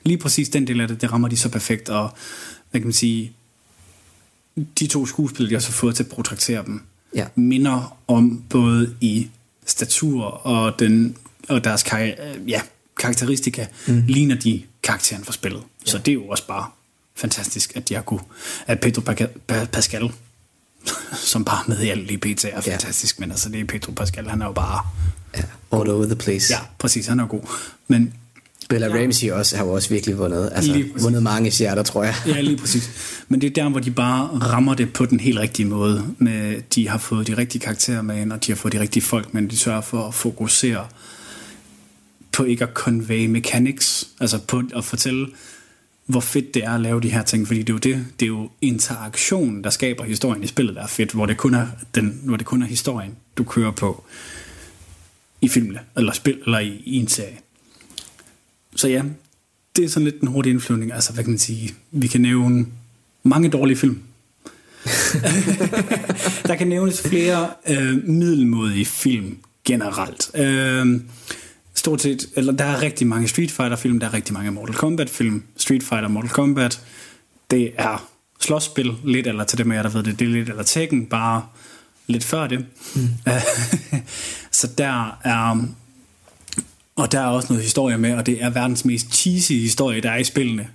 lige 0.04 0.18
præcis 0.18 0.48
den 0.48 0.66
del 0.66 0.80
af 0.80 0.88
det, 0.88 1.00
det 1.00 1.12
rammer 1.12 1.28
de 1.28 1.36
så 1.36 1.48
perfekt. 1.48 1.88
Og 1.88 2.10
hvad 2.70 2.80
kan 2.80 2.86
man 2.86 2.92
sige, 2.92 3.32
de 4.78 4.86
to 4.86 5.06
skuespillere, 5.06 5.48
de 5.50 5.54
har 5.54 5.60
så 5.60 5.72
fået 5.72 5.96
til 5.96 6.02
at 6.02 6.08
protraktere 6.08 6.64
dem, 6.66 6.82
Ja. 7.16 7.26
minder 7.34 7.96
om 8.08 8.42
både 8.50 8.94
i 9.00 9.30
statur 9.66 10.24
og, 10.24 10.78
den, 10.78 11.16
og 11.48 11.64
deres 11.64 11.82
kar- 11.82 11.98
øh, 12.22 12.50
ja, 12.50 12.60
karakteristika, 13.00 13.66
mm. 13.88 14.04
ligner 14.08 14.36
de 14.36 14.62
karakteren 14.82 15.24
fra 15.24 15.32
spillet. 15.32 15.62
Ja. 15.86 15.90
Så 15.90 15.98
det 15.98 16.08
er 16.08 16.14
jo 16.14 16.28
også 16.28 16.46
bare 16.46 16.66
fantastisk, 17.14 17.72
at 17.76 17.88
har 17.94 18.02
kunne, 18.02 18.20
at 18.66 18.80
Pedro 18.80 19.00
Pascal, 19.72 20.10
som 21.32 21.44
bare 21.44 21.64
med 21.68 21.80
i 21.82 21.88
alt 21.88 22.10
i 22.10 22.16
PT, 22.16 22.44
er 22.44 22.60
fantastisk, 22.60 23.20
men 23.20 23.30
altså 23.30 23.48
det 23.48 23.60
er 23.60 23.64
Pedro 23.64 23.92
Pascal, 23.92 24.28
han 24.28 24.42
er 24.42 24.46
jo 24.46 24.52
bare, 24.52 24.80
Ja. 25.36 25.42
All 25.72 25.90
over 25.90 26.04
the 26.06 26.16
place. 26.16 26.52
ja, 26.54 26.58
præcis, 26.78 27.06
han 27.06 27.20
er 27.20 27.26
god. 27.26 27.40
Men 27.88 28.14
Bella 28.68 28.88
Ramsey 28.88 29.30
også, 29.30 29.56
har 29.56 29.64
jo 29.64 29.72
også 29.72 29.88
virkelig 29.88 30.18
vundet. 30.18 30.50
Altså, 30.54 30.84
vundet 31.00 31.22
mange 31.22 31.50
hjerter, 31.50 31.82
tror 31.82 32.04
jeg. 32.04 32.14
Ja, 32.26 32.40
lige 32.40 32.56
præcis. 32.56 32.90
Men 33.28 33.40
det 33.40 33.46
er 33.46 33.62
der, 33.62 33.68
hvor 33.68 33.80
de 33.80 33.90
bare 33.90 34.26
rammer 34.26 34.74
det 34.74 34.92
på 34.92 35.06
den 35.06 35.20
helt 35.20 35.38
rigtige 35.38 35.66
måde. 35.66 36.04
Med, 36.18 36.62
de 36.74 36.88
har 36.88 36.98
fået 36.98 37.26
de 37.26 37.36
rigtige 37.36 37.60
karakterer 37.60 38.02
med 38.02 38.20
ind, 38.20 38.32
og 38.32 38.46
de 38.46 38.52
har 38.52 38.56
fået 38.56 38.72
de 38.72 38.80
rigtige 38.80 39.02
folk, 39.02 39.34
men 39.34 39.50
de 39.50 39.58
sørger 39.58 39.80
for 39.80 40.08
at 40.08 40.14
fokusere 40.14 40.86
på 42.32 42.44
ikke 42.44 42.64
at 42.64 42.70
convey 42.74 43.26
mechanics, 43.26 44.08
altså 44.20 44.38
på 44.38 44.62
at 44.76 44.84
fortælle, 44.84 45.26
hvor 46.06 46.20
fedt 46.20 46.54
det 46.54 46.64
er 46.64 46.74
at 46.74 46.80
lave 46.80 47.00
de 47.00 47.08
her 47.08 47.22
ting, 47.22 47.46
fordi 47.46 47.62
det 47.62 47.68
er 47.68 47.72
jo 47.72 47.78
det, 47.78 48.06
det 48.20 48.26
er 48.26 48.30
jo 48.30 48.50
interaktion, 48.60 49.64
der 49.64 49.70
skaber 49.70 50.04
historien 50.04 50.44
i 50.44 50.46
spillet, 50.46 50.76
der 50.76 50.82
er 50.82 50.86
fedt, 50.86 51.12
hvor 51.12 51.26
det 51.26 51.36
kun 51.36 51.54
er, 51.54 51.66
den, 51.94 52.20
hvor 52.24 52.36
det 52.36 52.46
kun 52.46 52.62
er 52.62 52.66
historien, 52.66 53.16
du 53.38 53.44
kører 53.44 53.70
på 53.70 54.04
i 55.40 55.48
filmene, 55.48 55.80
eller 55.96 56.12
spil, 56.12 56.38
eller 56.44 56.58
i, 56.58 56.82
i 56.84 56.96
en 56.96 57.08
serie. 57.08 57.38
Så 58.76 58.88
ja, 58.88 59.02
det 59.76 59.84
er 59.84 59.88
sådan 59.88 60.04
lidt 60.04 60.20
en 60.20 60.28
hurtig 60.28 60.50
indflyvning. 60.50 60.92
Altså, 60.92 61.12
hvad 61.12 61.24
kan 61.24 61.30
man 61.30 61.38
sige? 61.38 61.74
Vi 61.90 62.06
kan 62.06 62.20
nævne 62.20 62.66
mange 63.22 63.48
dårlige 63.48 63.76
film. 63.76 64.00
der 66.48 66.54
kan 66.54 66.68
nævnes 66.68 67.02
flere 67.02 67.50
øh, 67.68 68.08
middelmodige 68.08 68.84
film 68.84 69.38
generelt. 69.64 70.30
Øh, 70.34 71.00
stort 71.74 72.00
set, 72.00 72.28
eller 72.36 72.52
der 72.52 72.64
er 72.64 72.82
rigtig 72.82 73.06
mange 73.06 73.28
Street 73.28 73.50
Fighter 73.50 73.76
film, 73.76 74.00
der 74.00 74.06
er 74.06 74.14
rigtig 74.14 74.34
mange 74.34 74.50
Mortal 74.50 74.74
Kombat 74.74 75.10
film. 75.10 75.42
Street 75.56 75.82
Fighter, 75.82 76.08
Mortal 76.08 76.30
Kombat, 76.30 76.80
det 77.50 77.72
er 77.76 78.10
slåsspil, 78.40 78.92
lidt 79.04 79.26
eller 79.26 79.44
til 79.44 79.58
dem 79.58 79.70
af 79.70 79.76
jer, 79.76 79.82
der 79.82 79.90
ved 79.90 80.02
det, 80.02 80.18
det 80.18 80.24
er 80.24 80.32
lidt 80.32 80.48
eller 80.48 80.62
Tekken, 80.62 81.06
bare 81.06 81.46
lidt 82.06 82.24
før 82.24 82.46
det. 82.46 82.66
Mm. 82.94 83.08
så 84.50 84.68
der 84.78 85.18
er 85.24 85.66
og 86.96 87.12
der 87.12 87.20
er 87.20 87.26
også 87.26 87.48
noget 87.52 87.62
historie 87.64 87.98
med, 87.98 88.14
og 88.14 88.26
det 88.26 88.42
er 88.42 88.50
verdens 88.50 88.84
mest 88.84 89.14
cheesy 89.14 89.52
historie, 89.52 90.00
der 90.00 90.10
er 90.10 90.16
i 90.16 90.24
spillene. 90.24 90.68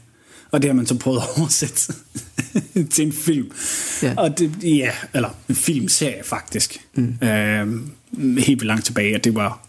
Og 0.51 0.61
det 0.61 0.69
har 0.69 0.75
man 0.75 0.85
så 0.85 0.97
prøvet 0.97 1.17
at 1.17 1.39
oversætte 1.39 1.93
til 2.93 3.05
en 3.05 3.13
film. 3.13 3.51
Ja. 4.03 4.13
Og 4.17 4.37
det, 4.39 4.51
ja, 4.63 4.91
eller 5.13 5.29
en 5.49 5.55
filmserie 5.55 6.23
faktisk. 6.23 6.77
Mm. 6.93 7.27
Øh, 7.27 7.81
helt 8.37 8.63
langt 8.63 8.85
tilbage, 8.85 9.15
og 9.15 9.23
det 9.23 9.35
var 9.35 9.67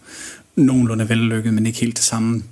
nogenlunde 0.55 1.09
vellykket, 1.09 1.53
men 1.53 1.65
ikke 1.65 1.79
helt 1.79 1.97
det 1.97 2.05
samme. 2.05 2.43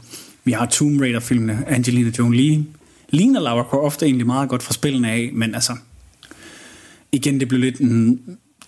Vi 0.43 0.51
har 0.51 0.65
Tomb 0.65 1.01
Raider-filmene, 1.01 1.63
Angelina 1.67 2.11
Jolie. 2.19 2.65
Ligner 3.09 3.39
Lara 3.39 3.63
Croft 3.63 4.03
egentlig 4.03 4.25
meget 4.27 4.49
godt 4.49 4.63
fra 4.63 4.73
spillene 4.73 5.11
af, 5.11 5.29
men 5.33 5.55
altså, 5.55 5.75
igen, 7.11 7.39
det 7.39 7.47
blev 7.47 7.59
lidt 7.59 7.79
en 7.79 8.19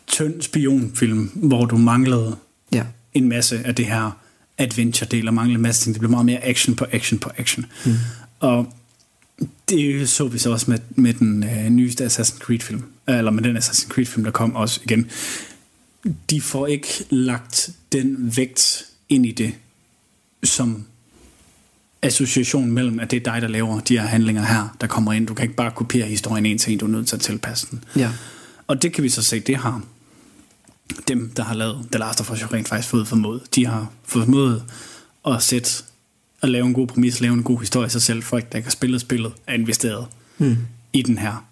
tynd 0.08 0.42
spionfilm, 0.42 1.32
hvor 1.34 1.66
du 1.66 1.78
manglede 1.78 2.36
Ja. 2.74 2.84
en 3.14 3.30
masse 3.30 3.62
af 3.66 3.76
det 3.76 3.86
her 3.86 4.18
adventure-del, 4.58 5.28
og 5.28 5.34
manglede 5.34 5.56
en 5.56 5.62
masse 5.62 5.84
ting. 5.84 5.94
Det 5.94 6.00
blev 6.00 6.12
meget 6.12 6.26
mere 6.26 6.46
action 6.46 6.76
på 6.76 6.86
action 6.92 7.20
på 7.20 7.30
action. 7.38 7.66
Mm. 7.86 7.94
Og 8.40 8.74
det 9.70 10.10
så 10.10 10.28
vi 10.28 10.38
så 10.38 10.52
også 10.52 10.72
med, 10.72 10.80
med 10.96 11.14
den 11.14 11.44
øh, 11.44 11.70
nyeste 11.70 12.06
Assassin's 12.06 12.40
Creed-film, 12.40 12.84
eller 13.08 13.32
med 13.32 13.44
den 13.44 13.58
Assassin's 13.58 13.88
Creed-film, 13.88 14.24
der 14.24 14.32
kom 14.32 14.56
også 14.56 14.80
igen. 14.84 15.10
De 16.30 16.42
får 16.42 16.68
ikke 16.68 16.88
lagt 17.10 17.70
den 17.92 18.38
vægt 18.38 18.86
ind 19.10 19.26
i 19.26 19.32
det, 19.32 19.54
som 20.44 20.86
association 22.02 22.72
mellem, 22.72 23.00
at 23.00 23.12
det 23.12 23.18
er 23.18 23.32
dig, 23.32 23.42
der 23.42 23.48
laver 23.48 23.80
de 23.80 24.00
her 24.00 24.06
handlinger 24.06 24.46
her, 24.46 24.78
der 24.82 24.88
kommer 24.88 25.14
ind. 25.14 25.28
Du 25.28 25.34
kan 25.34 25.44
ikke 25.44 25.56
bare 25.56 25.72
kopiere 25.72 26.08
historien 26.08 26.46
en 26.46 26.58
til 26.58 26.74
en, 26.74 26.80
du 26.80 26.86
er 26.86 26.90
nødt 26.90 27.08
til 27.08 27.16
at 27.16 27.22
tilpasse 27.22 27.68
den. 27.72 27.84
Ja. 27.96 28.12
Og 28.68 28.82
det 28.82 28.94
kan 28.94 29.04
vi 29.04 29.10
så 29.10 29.22
se, 29.22 29.40
det 29.40 29.56
har 29.58 29.82
dem, 31.08 31.32
der 31.36 31.44
har 31.44 31.56
lavet 31.56 31.88
The 31.92 32.00
Last 32.00 32.22
of 32.22 32.32
Us, 32.32 32.42
jo 32.42 32.48
rent 32.54 32.68
faktisk 32.68 32.90
fået 32.90 33.08
formået. 33.08 33.56
De 33.56 33.66
har 33.66 33.92
fået 34.04 34.26
formået 34.26 34.64
at 35.28 35.44
sætte 35.44 35.70
at 36.42 36.50
lave 36.50 36.66
en 36.66 36.74
god 36.74 36.88
præmis, 36.88 37.22
lave 37.22 37.34
en 37.34 37.44
god 37.44 37.60
historie 37.60 37.90
sig 37.90 38.02
selv. 38.02 38.24
Folk, 38.24 38.52
der 38.52 38.58
ikke 38.58 38.66
har 38.66 38.72
spillet 38.72 39.02
spillet, 39.02 39.34
er 39.48 39.54
investeret 39.54 40.08
mm. 40.38 40.58
i 40.94 41.02
den 41.02 41.18
her. 41.18 41.46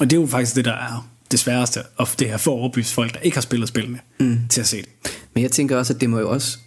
Og 0.00 0.10
det 0.10 0.16
er 0.16 0.20
jo 0.20 0.26
faktisk 0.26 0.56
det, 0.56 0.64
der 0.64 0.72
er 0.72 1.08
det 1.30 1.38
sværeste, 1.38 1.80
og 1.96 2.08
det 2.18 2.28
her 2.28 2.36
for 2.36 2.50
at 2.50 2.60
overbevise 2.60 2.94
folk, 2.94 3.14
der 3.14 3.20
ikke 3.20 3.36
har 3.36 3.42
spillet 3.42 3.68
spillene, 3.68 4.00
mm. 4.20 4.38
til 4.50 4.60
at 4.60 4.66
se 4.66 4.76
det. 4.76 4.88
Men 5.34 5.42
jeg 5.42 5.50
tænker 5.50 5.76
også, 5.76 5.92
at 5.92 6.00
det 6.00 6.10
må 6.10 6.18
jo 6.18 6.30
også 6.30 6.58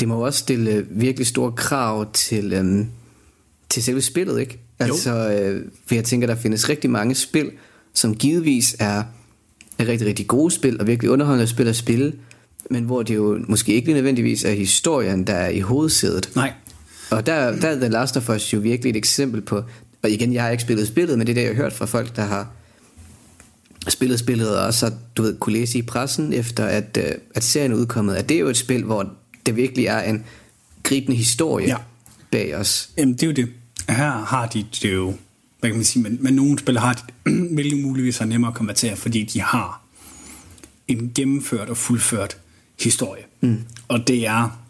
det 0.00 0.08
må 0.08 0.14
jo 0.14 0.20
også 0.20 0.38
stille 0.38 0.86
virkelig 0.90 1.26
store 1.26 1.52
krav 1.52 2.12
til, 2.12 2.52
øhm, 2.52 2.86
til 3.68 3.82
selve 3.82 4.02
spillet, 4.02 4.40
ikke? 4.40 4.58
Altså, 4.78 5.30
øh, 5.30 5.64
for 5.86 5.94
jeg 5.94 6.04
tænker, 6.04 6.26
der 6.26 6.34
findes 6.34 6.68
rigtig 6.68 6.90
mange 6.90 7.14
spil, 7.14 7.50
som 7.94 8.14
givetvis 8.14 8.76
er, 8.78 9.04
er 9.78 9.86
rigtig, 9.88 10.08
rigtig 10.08 10.26
gode 10.26 10.50
spil, 10.50 10.80
og 10.80 10.86
virkelig 10.86 11.10
underholdende 11.10 11.46
spil 11.46 11.68
at 11.68 11.76
spille, 11.76 12.12
men 12.70 12.84
hvor 12.84 13.02
det 13.02 13.14
jo 13.14 13.38
måske 13.48 13.72
ikke 13.74 13.92
nødvendigvis 13.92 14.44
er 14.44 14.52
historien, 14.52 15.26
der 15.26 15.32
er 15.34 15.48
i 15.48 15.60
hovedsædet. 15.60 16.30
Nej, 16.36 16.52
Og 17.10 17.26
der, 17.26 17.56
der 17.60 17.68
er 17.68 17.74
The 17.80 17.88
Last 17.88 18.16
of 18.16 18.28
Us 18.30 18.52
jo 18.52 18.58
virkelig 18.58 18.90
et 18.90 18.96
eksempel 18.96 19.40
på, 19.40 19.62
og 20.02 20.10
igen, 20.10 20.32
jeg 20.32 20.42
har 20.42 20.50
ikke 20.50 20.62
spillet 20.62 20.86
spillet, 20.88 21.18
men 21.18 21.26
det 21.26 21.32
er 21.32 21.34
det, 21.34 21.42
jeg 21.42 21.50
har 21.50 21.62
hørt 21.62 21.72
fra 21.72 21.86
folk, 21.86 22.16
der 22.16 22.22
har 22.24 22.50
spillet 23.88 24.18
spillet, 24.18 24.56
og 24.58 24.66
også 24.66 24.92
du 25.16 25.22
ved, 25.22 25.38
kunne 25.38 25.52
læse 25.52 25.78
i 25.78 25.82
pressen, 25.82 26.32
efter 26.32 26.64
at, 26.64 26.98
øh, 27.04 27.12
at 27.34 27.44
serien 27.44 27.72
er 27.72 27.76
udkommet, 27.76 28.14
at 28.14 28.28
det 28.28 28.34
er 28.34 28.38
jo 28.40 28.48
et 28.48 28.56
spil, 28.56 28.82
hvor 28.84 29.10
det 29.46 29.56
virkelig 29.56 29.86
er 29.86 30.00
en 30.02 30.24
gribende 30.82 31.16
historie 31.16 31.66
Ja. 31.68 31.76
bag 32.30 32.56
os. 32.56 32.90
Jamen, 32.98 33.14
det 33.14 33.22
er 33.22 33.26
jo 33.26 33.32
det. 33.32 33.48
Her 33.88 34.10
har 34.10 34.46
de 34.46 34.64
det 34.82 34.92
jo, 34.94 35.14
hvad 35.60 35.70
kan 35.70 35.76
man 35.76 35.84
sige, 35.84 36.02
men, 36.02 36.18
men 36.20 36.34
nogle 36.34 36.58
spil 36.58 36.78
har 36.78 37.06
hvilket 37.52 37.78
muligvis 37.86 38.20
er 38.20 38.24
nemmere 38.24 38.50
at 38.50 38.54
konvertere, 38.54 38.96
fordi 38.96 39.24
de 39.24 39.40
har 39.40 39.82
en 40.88 41.12
gennemført 41.14 41.68
og 41.68 41.76
fuldført 41.76 42.36
historie. 42.80 43.22
Mm. 43.40 43.64
Og 43.88 44.08
det 44.08 44.26
er 44.26 44.60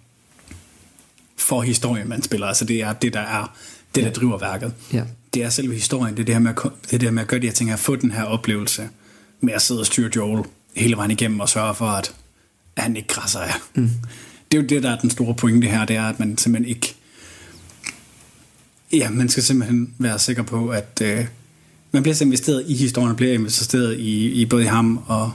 for 1.36 1.62
historien, 1.62 2.08
man 2.08 2.22
spiller. 2.22 2.46
Altså 2.46 2.64
det 2.64 2.82
er 2.82 2.92
det, 2.92 3.12
der 3.12 3.20
er 3.20 3.56
det, 3.94 4.04
der 4.04 4.10
driver 4.10 4.38
værket. 4.38 4.74
Ja. 4.92 5.04
Det 5.34 5.42
er 5.42 5.50
selve 5.50 5.74
historien. 5.74 6.16
Det 6.16 6.20
er 6.20 6.24
det 6.24 6.34
her 6.34 6.40
med, 6.40 6.50
at, 6.50 6.90
det 6.90 7.02
er 7.02 7.06
her 7.06 7.10
med 7.10 7.22
at 7.22 7.28
gøre 7.28 7.40
de 7.40 7.46
her 7.46 7.52
ting, 7.52 7.70
at 7.70 7.78
få 7.78 7.96
den 7.96 8.10
her 8.10 8.22
oplevelse 8.22 8.88
med 9.40 9.52
at 9.52 9.62
sidde 9.62 9.80
og 9.80 9.86
styre 9.86 10.10
Joel 10.16 10.44
hele 10.76 10.96
vejen 10.96 11.10
igennem 11.10 11.40
og 11.40 11.48
sørge 11.48 11.74
for, 11.74 11.86
at 11.86 12.14
han 12.76 12.96
ikke 12.96 13.08
krasser 13.08 13.40
af. 13.40 13.52
Mm. 13.74 13.90
Det 14.52 14.58
er 14.58 14.62
jo 14.62 14.68
det, 14.68 14.82
der 14.82 14.90
er 14.90 14.98
den 14.98 15.10
store 15.10 15.34
pointe 15.34 15.68
her, 15.68 15.84
det 15.84 15.96
er, 15.96 16.08
at 16.08 16.18
man 16.18 16.38
simpelthen 16.38 16.76
ikke... 16.76 16.94
Ja, 18.92 19.10
man 19.10 19.28
skal 19.28 19.42
simpelthen 19.42 19.94
være 19.98 20.18
sikker 20.18 20.42
på, 20.42 20.68
at 20.68 21.02
øh, 21.02 21.26
man 21.92 22.02
bliver 22.02 22.14
så 22.14 22.24
investeret 22.24 22.64
i 22.66 22.74
historien, 22.74 23.16
bliver 23.16 23.32
investeret 23.32 23.98
i, 23.98 24.30
i 24.32 24.46
både 24.46 24.62
i 24.62 24.66
ham 24.66 25.00
og, 25.06 25.32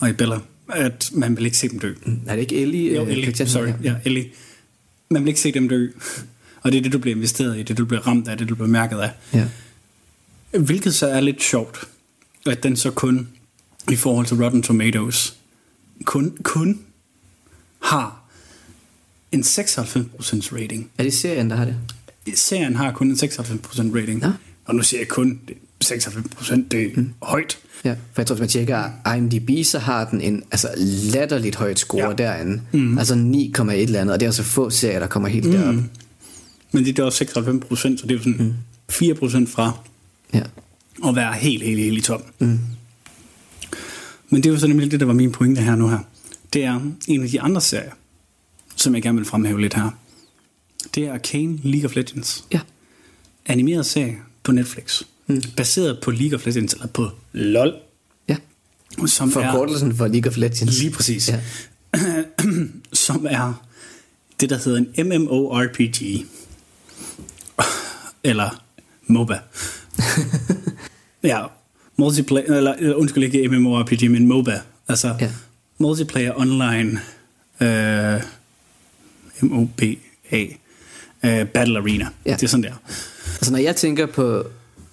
og 0.00 0.08
i 0.10 0.12
Bella, 0.12 0.38
at 0.68 1.10
man 1.12 1.36
vil 1.36 1.44
ikke 1.44 1.56
se 1.56 1.68
dem 1.68 1.78
dø. 1.78 1.94
Er 2.26 2.34
det 2.34 2.42
ikke 2.42 2.62
Ellie? 2.62 2.94
Jo, 2.94 3.02
øh, 3.02 3.08
Ellie, 3.08 3.24
karakteren? 3.24 3.50
sorry. 3.50 3.72
Ja, 3.82 3.94
Ellie. 4.04 4.30
Man 5.10 5.22
vil 5.22 5.28
ikke 5.28 5.40
se 5.40 5.52
dem 5.52 5.68
dø. 5.68 5.88
Og 6.62 6.72
det 6.72 6.78
er 6.78 6.82
det, 6.82 6.92
du 6.92 6.98
bliver 6.98 7.16
investeret 7.16 7.58
i, 7.58 7.62
det 7.62 7.78
du 7.78 7.84
bliver 7.84 8.06
ramt 8.06 8.28
af, 8.28 8.38
det 8.38 8.48
du 8.48 8.54
bliver 8.54 8.68
mærket 8.68 8.98
af. 8.98 9.10
Ja. 9.34 9.48
Hvilket 10.58 10.94
så 10.94 11.06
er 11.06 11.20
lidt 11.20 11.42
sjovt, 11.42 11.88
at 12.46 12.62
den 12.62 12.76
så 12.76 12.90
kun, 12.90 13.28
i 13.90 13.96
forhold 13.96 14.26
til 14.26 14.42
Rotten 14.42 14.62
Tomatoes, 14.62 15.36
kun, 16.04 16.36
kun 16.42 16.80
har 17.82 18.24
en 19.32 19.40
96% 19.40 19.44
rating. 20.56 20.90
Er 20.98 21.02
det 21.02 21.14
serien, 21.14 21.50
der 21.50 21.56
har 21.56 21.64
det? 21.64 21.76
Serien 22.34 22.76
har 22.76 22.92
kun 22.92 23.06
en 23.10 23.14
96% 23.14 23.96
rating. 23.96 24.20
Nå. 24.20 24.28
Og 24.64 24.74
nu 24.74 24.82
siger 24.82 25.00
jeg 25.00 25.08
kun, 25.08 25.40
det- 25.48 25.56
96% 25.84 26.68
det 26.70 26.82
er 26.82 26.88
mm. 26.96 27.10
højt. 27.22 27.58
Ja, 27.84 27.90
for 27.92 28.22
jeg 28.22 28.26
tror, 28.26 28.34
hvis 28.34 28.40
man 28.40 28.48
tjekker 28.48 29.12
IMDb, 29.16 29.64
så 29.66 29.78
har 29.78 30.04
den 30.10 30.20
en 30.20 30.42
altså, 30.50 30.68
latterligt 31.12 31.56
højt 31.56 31.78
score 31.78 32.02
Ja. 32.02 32.08
ja. 32.08 32.14
derinde. 32.14 32.60
Mm. 32.72 32.98
Altså 32.98 33.14
9,1 33.14 33.70
eller 33.72 34.00
andet, 34.00 34.12
og 34.12 34.20
det 34.20 34.26
er 34.26 34.28
altså 34.28 34.42
få 34.42 34.70
serier, 34.70 34.98
der 34.98 35.06
kommer 35.06 35.28
helt 35.28 35.44
mm. 35.46 35.52
derop. 35.52 35.74
Men 36.72 36.84
det 36.84 36.98
er 36.98 37.02
også 37.04 37.24
96%, 37.24 37.76
så 37.76 37.88
det 38.02 38.10
er 38.10 38.14
jo 38.14 38.18
sådan 38.18 38.36
mm. 38.38 39.44
4% 39.46 39.46
fra 39.54 39.78
Ja. 40.34 40.42
at 41.08 41.16
være 41.16 41.32
helt, 41.32 41.62
helt, 41.62 41.80
helt 41.80 41.98
i 41.98 42.00
top. 42.00 42.30
Mm. 42.38 42.58
Men 44.30 44.42
det 44.42 44.46
er 44.46 44.50
jo 44.54 44.58
så 44.58 44.66
nemlig 44.66 44.90
det, 44.90 45.00
der 45.00 45.06
var 45.06 45.12
min 45.12 45.32
pointe 45.32 45.60
her 45.60 45.74
nu 45.76 45.88
her. 45.88 45.98
Det 46.52 46.64
er 46.64 46.80
en 47.08 47.22
af 47.22 47.28
de 47.28 47.40
andre 47.40 47.60
serier, 47.60 47.92
som 48.76 48.94
jeg 48.94 49.02
gerne 49.02 49.16
vil 49.18 49.24
fremhæve 49.26 49.60
lidt 49.60 49.74
her. 49.74 49.90
Det 50.94 51.04
er 51.04 51.12
Arcane 51.12 51.58
League 51.62 51.84
of 51.88 51.96
Legends. 51.96 52.44
ja. 52.52 52.60
Animeret 53.46 53.86
serie 53.86 54.16
på 54.42 54.52
Netflix. 54.52 55.02
Mm. 55.26 55.42
Baseret 55.56 55.98
på 56.02 56.10
League 56.10 56.34
of 56.38 56.46
Legends, 56.46 56.72
eller 56.74 56.86
på 56.86 57.10
LOL. 57.32 57.74
Ja. 58.28 58.36
Som 59.06 59.28
er, 59.28 59.32
Forkortelsen 59.32 59.96
for 59.96 60.06
League 60.06 60.30
of 60.30 60.36
Legends. 60.36 60.78
Lige 60.78 60.90
præcis. 60.90 61.28
Ja. 61.28 61.40
som 62.92 63.26
er 63.30 63.64
det, 64.40 64.50
der 64.50 64.58
hedder 64.64 64.84
en 64.96 65.08
MMORPG. 65.22 66.26
Eller 68.24 68.62
MOBA. 69.06 69.38
ja, 71.22 71.44
multiplayer, 71.96 72.56
eller 72.56 72.74
øh, 72.78 72.92
undskyld 72.98 73.24
ikke 73.24 73.48
MMORPG, 73.58 74.10
men 74.10 74.26
MOBA. 74.26 74.60
Altså 74.88 75.16
Ja. 75.20 75.30
Multiplayer 75.78 76.34
Online 76.40 77.00
øh, 77.60 78.22
MOBA 79.40 79.94
øh, 81.24 81.46
Battle 81.46 81.78
Arena. 81.78 82.06
Ja. 82.26 82.32
Det 82.32 82.42
er 82.42 82.46
sådan 82.46 82.64
der. 82.64 82.72
Altså 83.34 83.52
når 83.52 83.58
jeg 83.58 83.76
tænker 83.76 84.06
på 84.06 84.44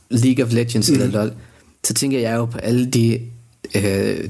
League 0.09 0.45
of 0.45 0.53
Legends 0.53 0.89
mm. 0.89 0.95
eller 0.95 1.07
LoL, 1.23 1.33
så 1.83 1.93
tænker 1.93 2.19
jeg 2.19 2.35
jo 2.35 2.45
på 2.45 2.57
alle 2.57 2.85
de 2.85 3.19
øh, 3.75 4.29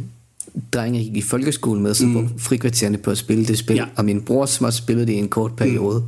drenge, 0.74 1.00
jeg 1.00 1.06
gik 1.06 1.18
i 1.18 1.22
folkeskole 1.22 1.82
med, 1.82 1.94
som 1.94 2.08
mm. 2.08 2.14
brugte 2.14 2.44
frikvartererne 2.44 2.98
på 2.98 3.12
at 3.12 3.18
spille 3.18 3.46
det 3.46 3.58
spil, 3.58 3.76
Ja. 3.76 3.86
og 3.96 4.06
min 4.06 4.22
bror 4.22 4.46
som 4.46 4.66
også 4.66 4.78
spillede 4.78 5.08
det 5.08 5.14
i 5.14 5.18
en 5.18 5.30
kort 5.30 5.56
periode. 5.56 6.04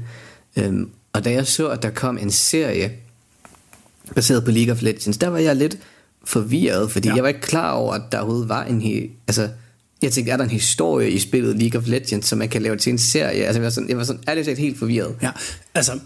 Mm. 0.55 0.63
Øhm, 0.63 0.89
og 1.13 1.25
da 1.25 1.31
jeg 1.31 1.47
så, 1.47 1.67
at 1.69 1.83
der 1.83 1.89
kom 1.89 2.17
en 2.17 2.31
serie 2.31 2.91
baseret 4.15 4.45
på 4.45 4.51
League 4.51 4.71
of 4.73 4.81
Legends, 4.81 5.17
der 5.17 5.27
var 5.27 5.37
jeg 5.37 5.55
lidt 5.55 5.77
forvirret, 6.25 6.91
fordi 6.91 7.07
ja. 7.07 7.13
jeg 7.15 7.23
var 7.23 7.27
ikke 7.29 7.41
klar 7.41 7.71
over, 7.71 7.93
at 7.93 8.01
der 8.11 8.17
overhovedet 8.17 8.49
var 8.49 8.63
en 8.63 8.81
he- 8.81 9.09
altså 9.27 9.49
jeg 10.03 10.11
tænkte, 10.11 10.31
er 10.31 10.37
der 10.37 10.43
en 10.43 10.49
historie 10.49 11.11
i 11.11 11.19
spillet 11.19 11.57
League 11.59 11.81
of 11.81 11.87
Legends, 11.87 12.25
som 12.25 12.37
man 12.37 12.49
kan 12.49 12.61
lave 12.61 12.77
til 12.77 12.91
en 12.91 12.97
serie? 12.97 13.45
Altså, 13.45 13.59
jeg 13.59 13.63
var 13.63 13.69
sådan, 13.69 13.89
jeg 13.89 13.97
var 13.97 14.03
sådan 14.03 14.23
ærligt 14.27 14.45
talt 14.45 14.59
helt 14.59 14.79
forvirret. 14.79 15.15
Ja, 15.21 15.31
altså 15.75 15.99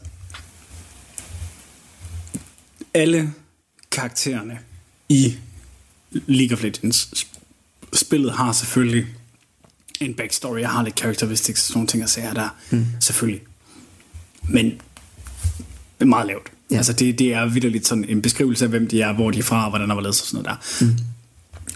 alle 2.94 3.34
karaktererne 3.92 4.60
i 5.10 5.36
League 6.12 6.58
of 6.58 6.64
Legends 6.64 7.10
sp- 7.16 7.40
spillet 7.94 8.32
har 8.32 8.52
selvfølgelig 8.52 9.06
en 10.02 10.14
backstory, 10.14 10.60
jeg 10.60 10.70
har 10.70 10.84
lidt 10.84 11.00
characteristics 11.00 11.62
og 11.62 11.68
sådan 11.68 11.78
nogle 11.78 11.88
ting 11.88 12.04
at 12.04 12.10
sige 12.10 12.34
der, 12.36 12.56
mm. 12.70 12.86
selvfølgelig. 13.00 13.42
Men 14.50 14.66
det 14.66 14.82
er 16.00 16.06
meget 16.06 16.28
lavt. 16.28 16.52
Ja. 16.72 16.78
Altså 16.78 16.94
det, 16.94 17.20
det 17.20 17.34
er 17.34 17.46
vidderligt 17.46 17.88
sådan 17.88 18.06
en 18.10 18.22
beskrivelse 18.22 18.66
af, 18.66 18.70
hvem 18.70 18.88
de 18.88 19.02
er, 19.02 19.14
hvor 19.14 19.32
de 19.32 19.40
er 19.40 19.44
fra, 19.44 19.64
og 19.64 19.70
hvordan 19.70 19.90
der 19.90 19.96
var 19.96 20.02
lavet 20.02 20.22
og 20.22 20.28
sådan 20.28 20.44
noget 20.44 20.60
der. 20.80 20.86
Mm. 20.86 20.98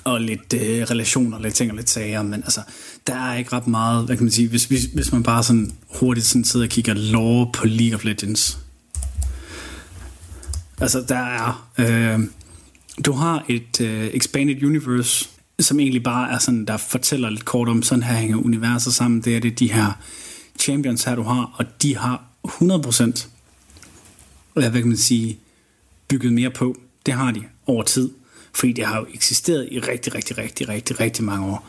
Og 0.03 0.21
lidt 0.21 0.53
øh, 0.53 0.83
relationer, 0.83 1.39
lidt 1.39 1.53
ting 1.53 1.71
og 1.71 1.77
lidt 1.77 1.89
sager, 1.89 2.23
men 2.23 2.33
altså, 2.33 2.61
der 3.07 3.15
er 3.15 3.37
ikke 3.37 3.53
ret 3.53 3.67
meget, 3.67 4.05
hvad 4.05 4.17
kan 4.17 4.23
man 4.23 4.31
sige, 4.31 4.47
hvis, 4.47 4.65
hvis, 4.65 4.83
hvis 4.83 5.11
man 5.11 5.23
bare 5.23 5.43
sådan 5.43 5.71
hurtigt 5.99 6.25
sådan 6.25 6.43
sidder 6.43 6.65
og 6.65 6.69
kigger 6.69 6.93
lore 6.93 7.51
på 7.53 7.65
League 7.65 7.95
of 7.95 8.03
Legends. 8.03 8.59
Altså, 10.79 11.05
der 11.07 11.17
er, 11.17 11.71
øh, 11.77 12.19
du 13.05 13.11
har 13.11 13.45
et 13.49 13.81
øh, 13.81 14.07
expanded 14.07 14.63
universe, 14.63 15.29
som 15.59 15.79
egentlig 15.79 16.03
bare 16.03 16.31
er 16.31 16.37
sådan, 16.37 16.65
der 16.65 16.77
fortæller 16.77 17.29
lidt 17.29 17.45
kort 17.45 17.69
om, 17.69 17.83
sådan 17.83 18.03
her 18.03 18.15
hænger 18.15 18.37
universet 18.37 18.93
sammen. 18.93 19.21
Det 19.21 19.35
er 19.35 19.39
det 19.39 19.59
de 19.59 19.71
her 19.71 19.91
champions 20.59 21.03
her, 21.03 21.15
du 21.15 21.23
har, 21.23 21.55
og 21.57 21.65
de 21.81 21.97
har 21.97 22.23
100% 22.47 23.27
hvad 24.53 24.71
kan 24.71 24.87
man 24.87 24.97
sige, 24.97 25.39
bygget 26.07 26.33
mere 26.33 26.49
på. 26.49 26.75
Det 27.05 27.13
har 27.13 27.31
de 27.31 27.43
over 27.67 27.83
tid. 27.83 28.09
Fordi 28.53 28.73
det 28.73 28.85
har 28.85 28.99
jo 28.99 29.05
eksisteret 29.13 29.69
i 29.71 29.79
rigtig, 29.79 30.15
rigtig, 30.15 30.37
rigtig, 30.37 30.69
rigtig, 30.69 30.99
rigtig 30.99 31.23
mange 31.23 31.45
år. 31.45 31.67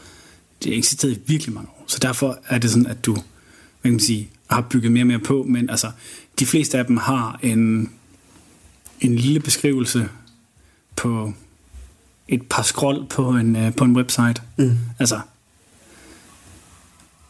Det 0.62 0.72
har 0.72 0.78
eksisteret 0.78 1.12
i 1.12 1.20
virkelig 1.26 1.54
mange 1.54 1.70
år. 1.70 1.84
Så 1.86 1.98
derfor 1.98 2.38
er 2.48 2.58
det 2.58 2.70
sådan, 2.70 2.86
at 2.86 3.06
du 3.06 3.12
hvad 3.82 3.90
kan 3.90 3.92
man 3.92 4.00
sige, 4.00 4.30
har 4.50 4.60
bygget 4.60 4.92
mere 4.92 5.02
og 5.02 5.06
mere 5.06 5.18
på. 5.18 5.42
Men 5.48 5.70
altså, 5.70 5.90
de 6.38 6.46
fleste 6.46 6.78
af 6.78 6.86
dem 6.86 6.96
har 6.96 7.38
en, 7.42 7.90
en 9.00 9.16
lille 9.16 9.40
beskrivelse 9.40 10.08
på 10.96 11.32
et 12.28 12.42
par 12.50 12.62
scroll 12.62 13.06
på 13.06 13.30
en, 13.30 13.56
øh, 13.56 13.74
på 13.74 13.84
en 13.84 13.96
website. 13.96 14.42
Mm. 14.56 14.78
Altså, 14.98 15.20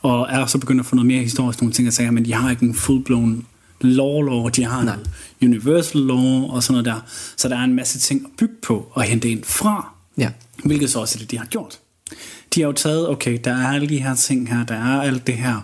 og 0.03 0.27
er 0.31 0.47
så 0.47 0.59
begyndt 0.59 0.81
at 0.81 0.87
få 0.87 0.95
noget 0.95 1.07
mere 1.07 1.23
historisk 1.23 1.61
nogle 1.61 1.73
ting 1.73 1.89
at 1.89 1.95
sige, 1.95 2.13
men 2.13 2.25
de 2.25 2.33
har 2.33 2.51
ikke 2.51 2.65
en 2.65 2.75
full-blown 2.75 3.45
lore, 3.83 4.51
de 4.51 4.65
har 4.65 4.83
Nej. 4.85 4.97
universal 5.43 6.01
lore 6.01 6.51
og 6.51 6.63
sådan 6.63 6.73
noget 6.73 6.85
der. 6.85 7.01
Så 7.37 7.49
der 7.49 7.57
er 7.57 7.65
en 7.65 7.75
masse 7.75 7.99
ting 7.99 8.23
at 8.25 8.31
bygge 8.39 8.55
på 8.63 8.89
og 8.93 9.03
hente 9.03 9.31
ind 9.31 9.45
fra, 9.45 9.95
Ja. 10.19 10.31
hvilket 10.65 10.91
så 10.91 11.01
også 11.01 11.19
er 11.19 11.21
det, 11.21 11.31
de 11.31 11.39
har 11.39 11.47
gjort. 11.47 11.79
De 12.55 12.61
har 12.61 12.67
jo 12.67 12.73
taget, 12.73 13.09
okay, 13.09 13.39
der 13.45 13.51
er 13.53 13.67
alle 13.69 13.89
de 13.89 14.03
her 14.03 14.15
ting 14.15 14.49
her, 14.49 14.65
der 14.67 14.75
er 14.75 15.01
alt 15.01 15.27
det 15.27 15.35
her 15.35 15.61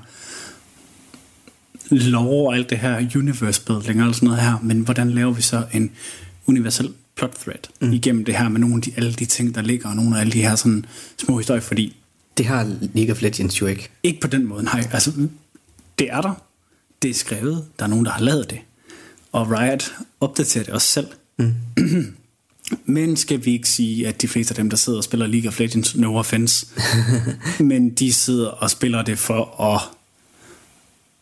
lore 1.91 2.49
og 2.49 2.57
alt 2.57 2.71
det 2.71 2.79
her 2.79 3.07
universe 3.17 3.63
building 3.67 4.03
og 4.03 4.15
sådan 4.15 4.27
noget 4.27 4.43
her, 4.43 4.59
men 4.63 4.81
hvordan 4.81 5.11
laver 5.11 5.33
vi 5.33 5.43
så 5.43 5.65
en 5.73 5.91
universel 6.47 6.93
plot 7.17 7.35
thread 7.43 7.59
mm. 7.81 7.93
igennem 7.93 8.25
det 8.25 8.37
her 8.37 8.49
med 8.49 8.61
nogle 8.61 8.77
af 8.77 8.83
de, 8.83 8.93
alle 8.97 9.13
de 9.13 9.25
ting, 9.25 9.55
der 9.55 9.63
ligger, 9.63 9.89
og 9.89 9.97
nogle 9.97 10.17
af 10.17 10.21
alle 10.21 10.33
de 10.33 10.43
her 10.43 10.55
sådan 10.55 10.85
små 11.19 11.39
historier, 11.39 11.61
fordi 11.63 11.97
Det 12.39 12.47
har 12.47 12.73
League 12.95 13.13
of 13.13 13.23
Legends 13.23 13.61
jo 13.61 13.67
ikke. 13.67 13.89
ikke 14.03 14.21
på 14.21 14.27
den 14.29 14.47
måde, 14.47 14.65
nej. 14.65 14.89
Altså, 14.93 15.13
det 15.99 16.09
er 16.13 16.21
der. 16.21 16.43
Det 17.03 17.11
er 17.11 17.15
skrevet. 17.15 17.65
Der 17.79 17.85
er 17.85 17.89
nogen, 17.89 18.05
der 18.05 18.11
har 18.11 18.21
lavet 18.21 18.51
det. 18.51 18.59
Og 19.33 19.51
Riot 19.51 19.93
opdaterer 20.21 20.65
det 20.65 20.75
også 20.75 20.89
selv. 20.89 21.07
Mm. 21.39 21.55
Men 22.85 23.17
skal 23.17 23.45
vi 23.45 23.53
ikke 23.53 23.69
sige, 23.69 24.09
at 24.09 24.23
de 24.23 24.29
fleste 24.29 24.53
af 24.53 24.57
dem, 24.57 24.71
der 24.71 24.77
sidder 24.77 24.99
og 24.99 25.05
spiller 25.05 25.27
League 25.27 25.49
of 25.49 25.59
Legends, 25.59 25.97
no 25.97 26.17
offense, 26.17 26.67
men 27.61 27.91
de 27.91 28.13
sidder 28.13 28.49
og 28.49 28.71
spiller 28.71 29.03
det 29.03 29.19
for 29.19 29.61
at 29.75 29.81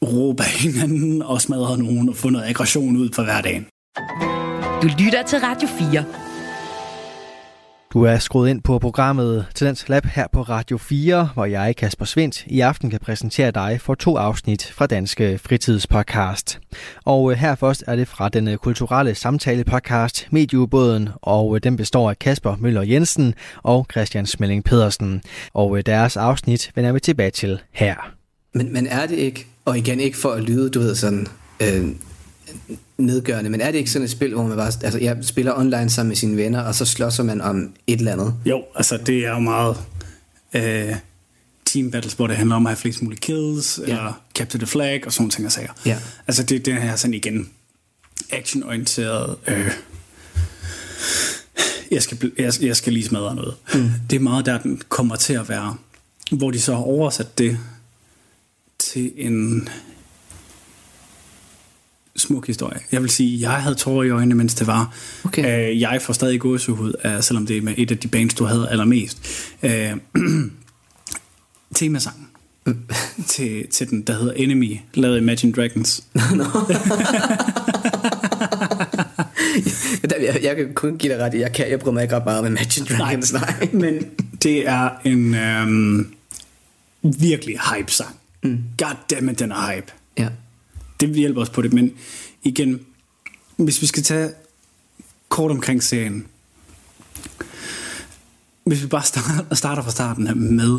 råbe 0.08 0.42
hinanden 0.42 1.22
og 1.22 1.42
smadre 1.42 1.78
nogen 1.78 2.08
og 2.08 2.16
få 2.16 2.28
noget 2.28 2.48
aggression 2.48 2.96
ud 2.96 3.12
for 3.12 3.22
hverdagen. 3.22 3.66
Du 4.82 4.88
lytter 4.98 5.22
til 5.22 5.38
Radio 5.38 5.68
4. 5.68 6.04
Du 7.92 8.02
er 8.02 8.18
skruet 8.18 8.50
ind 8.50 8.62
på 8.62 8.78
programmet 8.78 9.46
Tendens 9.54 9.88
Lab 9.88 10.04
her 10.04 10.26
på 10.32 10.42
Radio 10.42 10.78
4, 10.78 11.30
hvor 11.34 11.44
jeg, 11.44 11.76
Kasper 11.76 12.04
Svendt, 12.04 12.46
i 12.46 12.60
aften 12.60 12.90
kan 12.90 13.00
præsentere 13.00 13.50
dig 13.50 13.80
for 13.80 13.94
to 13.94 14.16
afsnit 14.16 14.72
fra 14.72 14.86
Danske 14.86 15.38
Fritidspodcast. 15.38 16.60
Og 17.04 17.30
øh, 17.30 17.38
her 17.38 17.54
først 17.54 17.84
er 17.86 17.96
det 17.96 18.08
fra 18.08 18.28
den 18.28 18.48
øh, 18.48 18.56
kulturelle 18.56 19.14
samtale-podcast 19.14 20.28
Medieubåden, 20.30 21.08
og 21.22 21.54
øh, 21.56 21.62
den 21.62 21.76
består 21.76 22.10
af 22.10 22.18
Kasper 22.18 22.56
Møller 22.60 22.82
Jensen 22.82 23.34
og 23.62 23.86
Christian 23.90 24.26
Smelling 24.26 24.64
Pedersen. 24.64 25.22
Og 25.54 25.86
deres 25.86 26.16
afsnit 26.16 26.72
vender 26.74 26.92
vi 26.92 27.00
tilbage 27.00 27.30
til 27.30 27.60
her. 27.72 28.12
Men, 28.54 28.72
men 28.72 28.86
er 28.86 29.06
det 29.06 29.16
ikke, 29.16 29.46
og 29.64 29.78
igen 29.78 30.00
ikke 30.00 30.16
for 30.16 30.30
at 30.30 30.42
lyde, 30.42 30.70
du 30.70 30.80
ved 30.80 30.94
sådan, 30.94 31.26
øh, 31.62 31.88
nedgørende, 32.98 33.50
men 33.50 33.60
er 33.60 33.70
det 33.70 33.78
ikke 33.78 33.90
sådan 33.90 34.04
et 34.04 34.10
spil, 34.10 34.34
hvor 34.34 34.46
man 34.46 34.56
bare, 34.56 34.72
altså 34.82 34.98
jeg 34.98 35.16
spiller 35.22 35.58
online 35.58 35.90
sammen 35.90 36.08
med 36.08 36.16
sine 36.16 36.36
venner, 36.36 36.60
og 36.60 36.74
så 36.74 36.84
slåsser 36.84 37.22
man 37.22 37.40
om 37.40 37.72
et 37.86 37.98
eller 37.98 38.12
andet? 38.12 38.34
Jo, 38.46 38.64
altså 38.74 38.96
det 38.96 39.26
er 39.26 39.30
jo 39.30 39.38
meget... 39.38 39.76
Øh, 40.54 40.94
team 41.66 41.90
battles, 41.90 42.14
hvor 42.14 42.26
det 42.26 42.36
handler 42.36 42.56
om 42.56 42.66
at 42.66 42.70
have 42.70 42.76
flest 42.76 43.02
mulige 43.02 43.20
kills, 43.20 43.80
Ja. 43.86 43.92
eller 43.92 44.22
capture 44.34 44.58
the 44.58 44.66
flag, 44.66 45.02
og 45.06 45.12
sådan 45.12 45.30
ting 45.30 45.46
og 45.46 45.52
sager. 45.52 45.72
Ja. 45.86 45.98
Altså 46.26 46.42
det, 46.42 46.66
det 46.66 46.74
her 46.82 46.96
sådan 46.96 47.14
igen 47.14 47.48
actionorienteret, 48.30 49.36
øh, 49.48 49.70
jeg 51.90 52.02
skal, 52.02 52.32
jeg, 52.38 52.52
jeg 52.62 52.76
skal 52.76 52.92
lige 52.92 53.04
smadre 53.06 53.34
noget. 53.34 53.54
Mm. 53.74 53.90
Det 54.10 54.16
er 54.16 54.20
meget 54.20 54.46
der, 54.46 54.58
den 54.58 54.82
kommer 54.88 55.16
til 55.16 55.32
at 55.32 55.48
være, 55.48 55.76
hvor 56.32 56.50
de 56.50 56.60
så 56.60 56.74
har 56.74 56.82
oversat 56.82 57.38
det 57.38 57.58
til 58.78 59.12
en 59.16 59.68
smuk 62.16 62.46
historie. 62.46 62.78
Jeg 62.92 63.02
vil 63.02 63.10
sige, 63.10 63.40
jeg 63.40 63.50
havde 63.62 63.74
tårer 63.74 64.02
i 64.04 64.10
øjnene, 64.10 64.34
mens 64.34 64.54
det 64.54 64.66
var. 64.66 64.94
Okay. 65.24 65.70
Øh, 65.70 65.80
jeg 65.80 66.02
får 66.02 66.12
stadig 66.12 66.40
gåsehud, 66.40 67.18
selvom 67.20 67.46
det 67.46 67.56
er 67.56 67.62
med 67.62 67.74
et 67.76 67.90
af 67.90 67.98
de 67.98 68.08
bands, 68.08 68.34
du 68.34 68.44
havde 68.44 68.68
allermest. 68.70 69.18
Øh, 69.62 69.92
temasangen 71.74 72.26
til, 73.28 73.66
til 73.70 73.90
den, 73.90 74.02
der 74.02 74.12
hedder 74.18 74.32
Enemy, 74.32 74.76
lavet 74.94 75.18
Imagine 75.18 75.52
Dragons. 75.52 76.04
Der- 80.10 80.22
jeg, 80.22 80.40
jeg 80.42 80.56
kan 80.56 80.74
kun 80.74 80.96
give 80.98 81.12
dig 81.12 81.22
ret 81.22 81.34
i, 81.34 81.38
jeg, 81.40 81.52
kan, 81.52 81.70
jeg 81.70 81.78
bryder 81.78 81.92
mig 81.94 82.02
ikke 82.02 82.16
ret 82.16 82.24
meget 82.24 82.38
om 82.40 82.46
Imagine 82.46 82.86
Dragons, 82.86 83.32
nej. 83.32 83.54
nej. 83.60 83.68
Men 83.82 84.04
det 84.42 84.68
er 84.68 84.88
en 85.04 85.34
øhm, 85.34 86.14
virkelig 87.02 87.56
hype-sang. 87.74 88.16
Mm. 88.42 88.58
Goddammit, 88.78 89.38
den 89.38 89.50
er 89.52 89.72
hype. 89.74 89.92
Ja. 90.18 90.28
Det 91.00 91.14
hjælper 91.14 91.40
os 91.40 91.50
på 91.50 91.62
det, 91.62 91.72
men 91.72 91.92
igen, 92.42 92.80
hvis 93.56 93.82
vi 93.82 93.86
skal 93.86 94.02
tage 94.02 94.30
kort 95.28 95.50
omkring 95.50 95.82
serien. 95.82 96.26
Hvis 98.64 98.82
vi 98.82 98.86
bare 98.86 99.02
starter, 99.04 99.54
starter 99.54 99.82
fra 99.82 99.90
starten 99.90 100.26
her 100.26 100.34
med 100.34 100.78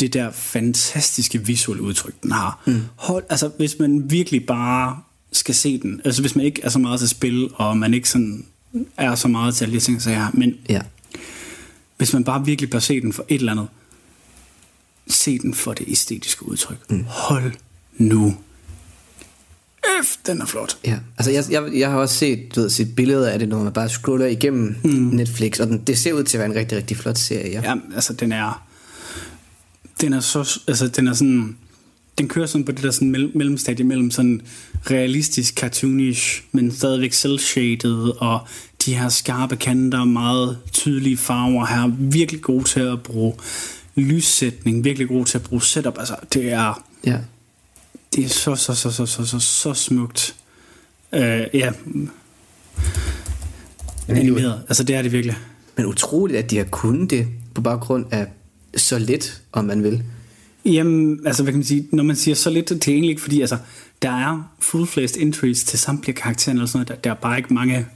det 0.00 0.12
der 0.12 0.30
fantastiske 0.30 1.46
visuelle 1.46 1.82
udtryk, 1.82 2.22
den 2.22 2.32
har. 2.32 2.62
Mm. 2.66 2.82
Hold, 2.96 3.24
altså, 3.30 3.48
hvis 3.56 3.78
man 3.78 4.10
virkelig 4.10 4.46
bare 4.46 4.98
skal 5.32 5.54
se 5.54 5.78
den, 5.82 6.00
altså 6.04 6.20
hvis 6.22 6.36
man 6.36 6.44
ikke 6.44 6.62
er 6.62 6.68
så 6.68 6.78
meget 6.78 7.00
til 7.00 7.08
spil, 7.08 7.48
og 7.54 7.78
man 7.78 7.94
ikke 7.94 8.08
sådan 8.08 8.46
er 8.96 9.14
så 9.14 9.28
meget 9.28 9.54
til 9.54 9.64
alle 9.64 9.74
de 9.74 9.80
ting, 9.80 10.02
så 10.02 10.10
jeg 10.10 10.30
men 10.32 10.54
Ja. 10.68 10.80
hvis 11.96 12.12
man 12.12 12.24
bare 12.24 12.44
virkelig 12.44 12.70
bør 12.70 12.78
se 12.78 13.00
den 13.00 13.12
for 13.12 13.24
et 13.28 13.34
eller 13.38 13.52
andet, 13.52 13.68
se 15.08 15.38
den 15.38 15.54
for 15.54 15.72
det 15.72 15.88
æstetiske 15.88 16.48
udtryk. 16.48 16.90
Mm. 16.90 17.04
Hold 17.08 17.52
nu. 17.96 18.36
Øf, 19.98 20.16
den 20.26 20.40
er 20.40 20.46
flot. 20.46 20.78
Ja, 20.84 20.98
altså 21.18 21.30
jeg, 21.30 21.44
jeg, 21.50 21.72
jeg 21.74 21.90
har 21.90 21.98
også 21.98 22.14
set, 22.14 22.54
du 22.54 22.60
ved, 22.60 22.70
set 22.70 22.96
billeder 22.96 23.28
af 23.30 23.38
det, 23.38 23.48
når 23.48 23.64
man 23.64 23.72
bare 23.72 23.88
scroller 23.88 24.26
igennem 24.26 24.76
mm. 24.84 24.90
Netflix, 24.90 25.60
og 25.60 25.66
den, 25.66 25.78
det 25.86 25.98
ser 25.98 26.12
ud 26.12 26.24
til 26.24 26.36
at 26.36 26.40
være 26.40 26.50
en 26.50 26.56
rigtig, 26.56 26.78
rigtig 26.78 26.96
flot 26.96 27.18
serie. 27.18 27.50
Ja. 27.50 27.60
Ja, 27.70 27.74
altså 27.94 28.12
den 28.12 28.32
er 28.32 28.66
den 30.00 30.12
er 30.12 30.20
så 30.20 30.60
altså 30.68 30.88
den 30.88 31.08
er 31.08 31.12
sådan 31.12 31.56
den 32.18 32.28
kører 32.28 32.46
sådan 32.46 32.64
på 32.64 32.72
det 32.72 32.82
der 32.82 32.90
sådan 32.90 33.14
mell- 33.16 33.38
mellemstadie 33.38 33.84
mellem 33.84 34.10
sådan 34.10 34.40
realistisk 34.90 35.54
cartoonish, 35.54 36.42
men 36.52 36.72
stadigvæk 36.72 37.12
cel-shaded 37.12 38.18
og 38.18 38.40
de 38.86 38.94
her 38.94 39.08
skarpe 39.08 39.56
kanter, 39.56 40.04
meget 40.04 40.58
tydelige 40.72 41.16
farver 41.16 41.66
her, 41.66 41.92
virkelig 41.98 42.42
god 42.42 42.64
til 42.64 42.80
at 42.80 43.02
bruge 43.02 43.34
lyssætning, 43.94 44.84
virkelig 44.84 45.08
god 45.08 45.24
til 45.24 45.38
at 45.38 45.44
bruge 45.44 45.62
setup, 45.62 45.98
altså 45.98 46.16
det 46.34 46.52
er 46.52 46.84
ja. 47.06 47.18
Det 48.14 48.24
er 48.24 48.28
så, 48.28 48.54
så, 48.54 48.74
så, 48.74 48.90
så, 48.90 49.06
så, 49.06 49.24
så, 49.24 49.38
så 49.38 49.74
smukt. 49.74 50.34
Øh, 51.12 51.46
ja. 51.54 51.72
Animeret. 54.08 54.62
Altså, 54.68 54.84
det 54.84 54.96
er 54.96 55.02
det 55.02 55.12
virkelig. 55.12 55.36
Men 55.76 55.86
utroligt, 55.86 56.38
at 56.38 56.50
de 56.50 56.56
har 56.56 56.64
kunnet 56.64 57.10
det 57.10 57.28
på 57.54 57.60
baggrund 57.60 58.06
af 58.10 58.26
så 58.76 58.98
lidt, 58.98 59.42
om 59.52 59.64
man 59.64 59.82
vil. 59.82 60.02
Jamen, 60.64 61.20
altså, 61.26 61.42
hvad 61.42 61.52
kan 61.52 61.58
man 61.58 61.64
sige? 61.64 61.88
Når 61.92 62.02
man 62.02 62.16
siger 62.16 62.34
så 62.34 62.50
lidt, 62.50 62.68
det 62.68 62.88
er 62.88 62.92
egentlig 62.92 63.10
ikke, 63.10 63.22
fordi 63.22 63.40
altså, 63.40 63.58
der 64.02 64.10
er 64.10 64.54
full-flazed 64.60 65.22
entries 65.22 65.64
til 65.64 65.78
samtlige 65.78 66.16
karakterer, 66.16 66.54
eller 66.54 66.66
sådan 66.66 66.78
noget. 66.78 66.88
Der, 66.88 66.94
der 66.94 67.10
er 67.10 67.14
bare 67.14 67.36
ikke 67.36 67.54
mange... 67.54 67.86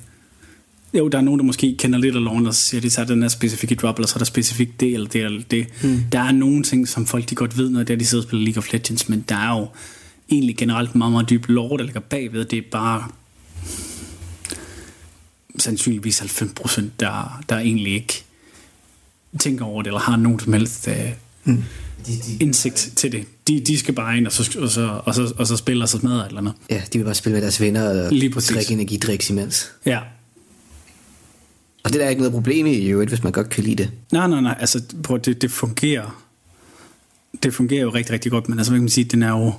Jo, 0.94 1.08
der 1.08 1.18
er 1.18 1.22
nogen, 1.22 1.40
der 1.40 1.44
måske 1.44 1.76
kender 1.78 1.98
lidt 1.98 2.16
af 2.16 2.24
loven, 2.24 2.46
og 2.46 2.54
så 2.54 2.60
siger 2.60 2.80
de, 2.80 2.90
så 2.90 3.00
er 3.00 3.04
den 3.04 3.22
her 3.22 3.28
specifikke 3.28 3.74
drop, 3.74 3.98
eller 3.98 4.08
så 4.08 4.14
er 4.16 4.18
der 4.18 4.24
specifikt 4.24 4.80
det, 4.80 4.94
eller 4.94 5.08
det, 5.08 5.24
eller 5.24 5.42
det. 5.50 5.66
Hmm. 5.82 6.00
Der 6.12 6.20
er 6.20 6.32
nogle 6.32 6.62
ting, 6.62 6.88
som 6.88 7.06
folk 7.06 7.30
de 7.30 7.34
godt 7.34 7.58
ved, 7.58 7.70
når 7.70 7.82
det 7.82 7.94
er, 7.94 7.98
de 7.98 8.06
sidder 8.06 8.24
og 8.24 8.28
spiller 8.28 8.44
League 8.44 8.58
of 8.58 8.72
Legends, 8.72 9.08
men 9.08 9.24
der 9.28 9.36
er 9.36 9.58
jo 9.58 9.68
egentlig 10.30 10.56
generelt 10.56 10.94
meget, 10.94 11.12
meget 11.12 11.30
dyb 11.30 11.46
lore, 11.48 11.78
der 11.78 11.84
ligger 11.84 12.00
bagved. 12.00 12.44
Det 12.44 12.58
er 12.58 12.62
bare 12.72 13.08
sandsynligvis 15.58 16.18
90 16.18 16.52
procent, 16.52 17.00
der, 17.00 17.42
der 17.48 17.58
egentlig 17.58 17.94
ikke 17.94 18.24
tænker 19.38 19.64
over 19.64 19.82
det, 19.82 19.88
eller 19.88 20.00
har 20.00 20.16
nogen 20.16 20.40
som 20.40 20.52
helst 20.52 20.88
øh, 20.88 21.10
mm. 21.44 21.64
indsigt 22.40 22.92
til 22.96 23.12
det. 23.12 23.26
De, 23.48 23.60
de 23.60 23.78
skal 23.78 23.94
bare 23.94 24.16
ind, 24.16 24.26
og 24.26 24.32
så, 24.32 24.58
og 24.60 24.70
så, 24.70 25.00
og 25.04 25.14
så, 25.14 25.32
og 25.36 25.46
så 25.46 25.56
spille, 25.56 25.84
og 25.84 25.88
så 25.88 25.98
smadre 25.98 26.20
et 26.20 26.26
eller 26.26 26.40
andet. 26.40 26.54
Ja, 26.70 26.82
de 26.92 26.98
vil 26.98 27.04
bare 27.04 27.14
spille 27.14 27.34
med 27.34 27.42
deres 27.42 27.60
venner 27.60 28.04
og 28.04 28.12
Lige 28.12 28.30
præcis. 28.30 28.56
drikke 28.56 28.72
energidriks 28.72 29.30
imens. 29.30 29.72
Ja. 29.86 29.98
Og 31.84 31.92
det 31.92 31.94
er 32.00 32.04
der 32.04 32.10
ikke 32.10 32.20
noget 32.20 32.32
problem 32.32 32.66
i, 32.66 32.72
i 32.72 32.88
øvrigt, 32.88 33.10
hvis 33.10 33.22
man 33.22 33.32
godt 33.32 33.48
kan 33.48 33.64
lide 33.64 33.76
det. 33.76 33.90
Nej, 34.12 34.26
nej, 34.28 34.40
nej, 34.40 34.56
altså 34.60 34.82
prøv, 35.02 35.20
det, 35.20 35.42
det 35.42 35.50
fungerer. 35.50 36.24
Det 37.42 37.54
fungerer 37.54 37.82
jo 37.82 37.90
rigtig, 37.90 38.12
rigtig 38.12 38.32
godt, 38.32 38.48
men 38.48 38.58
altså, 38.58 38.72
hvad 38.72 38.78
kan 38.78 38.82
man 38.82 38.88
sige, 38.90 39.04
den 39.04 39.22
er 39.22 39.30
jo, 39.30 39.52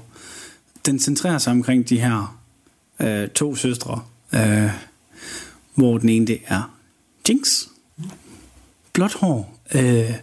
den 0.85 0.99
centrerer 0.99 1.37
sig 1.37 1.51
omkring 1.51 1.89
de 1.89 1.99
her 1.99 2.39
øh, 2.99 3.29
to 3.29 3.55
søstre, 3.55 4.03
øh, 4.33 4.69
hvor 5.75 5.97
den 5.97 6.09
ene 6.09 6.27
det 6.27 6.41
er 6.47 6.77
Jinx, 7.29 7.63
blåt 8.93 9.13
hår, 9.13 9.59
øh, 9.75 10.13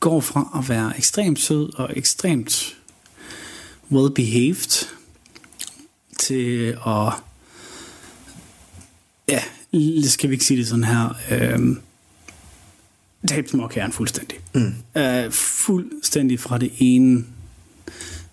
går 0.00 0.20
fra 0.20 0.58
at 0.58 0.68
være 0.68 0.96
ekstremt 0.96 1.38
sød 1.38 1.74
og 1.74 1.90
ekstremt 1.96 2.76
well-behaved 3.92 4.88
til 6.18 6.78
at 6.86 7.12
ja, 9.28 9.42
skal 10.02 10.30
vi 10.30 10.34
ikke 10.34 10.44
sige 10.44 10.58
det 10.58 10.68
sådan 10.68 10.84
her, 10.84 11.14
øh, 11.30 11.76
tabe 13.28 13.48
småkæren 13.48 13.92
fuldstændig. 13.92 14.38
Mm. 14.54 14.74
Øh, 15.00 15.32
fuldstændig 15.32 16.40
fra 16.40 16.58
det 16.58 16.72
ene 16.78 17.24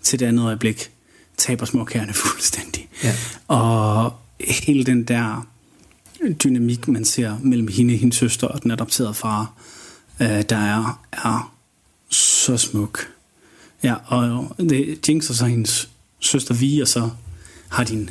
til 0.02 0.20
det 0.20 0.26
andet 0.26 0.44
øjeblik 0.44 0.90
taber 1.36 1.66
småkærne 1.66 2.12
fuldstændig. 2.24 2.88
Ja. 3.04 3.14
Og 3.48 4.12
hele 4.40 4.84
den 4.84 5.04
der 5.04 5.46
dynamik, 6.44 6.88
man 6.88 7.04
ser 7.04 7.38
mellem 7.42 7.68
hende, 7.68 7.96
hendes 7.96 8.16
søster 8.16 8.46
og 8.46 8.62
den 8.62 8.70
adopterede 8.70 9.14
far, 9.14 9.52
øh, 10.20 10.42
der 10.48 10.56
er, 10.56 11.00
er 11.12 11.56
så 12.10 12.56
smuk. 12.56 13.08
Ja, 13.82 13.94
og 14.06 14.56
det 14.58 15.08
Jinx 15.08 15.30
og 15.30 15.34
så 15.34 15.46
hendes 15.46 15.90
søster 16.20 16.54
Vi, 16.54 16.80
og 16.80 16.88
så 16.88 17.10
har 17.68 17.84
din 17.84 18.10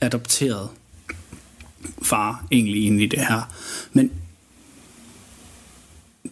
adopteret 0.00 0.68
far 2.02 2.46
egentlig 2.52 2.86
inde 2.86 3.02
i 3.02 3.06
det 3.06 3.18
her. 3.18 3.54
Men 3.92 4.10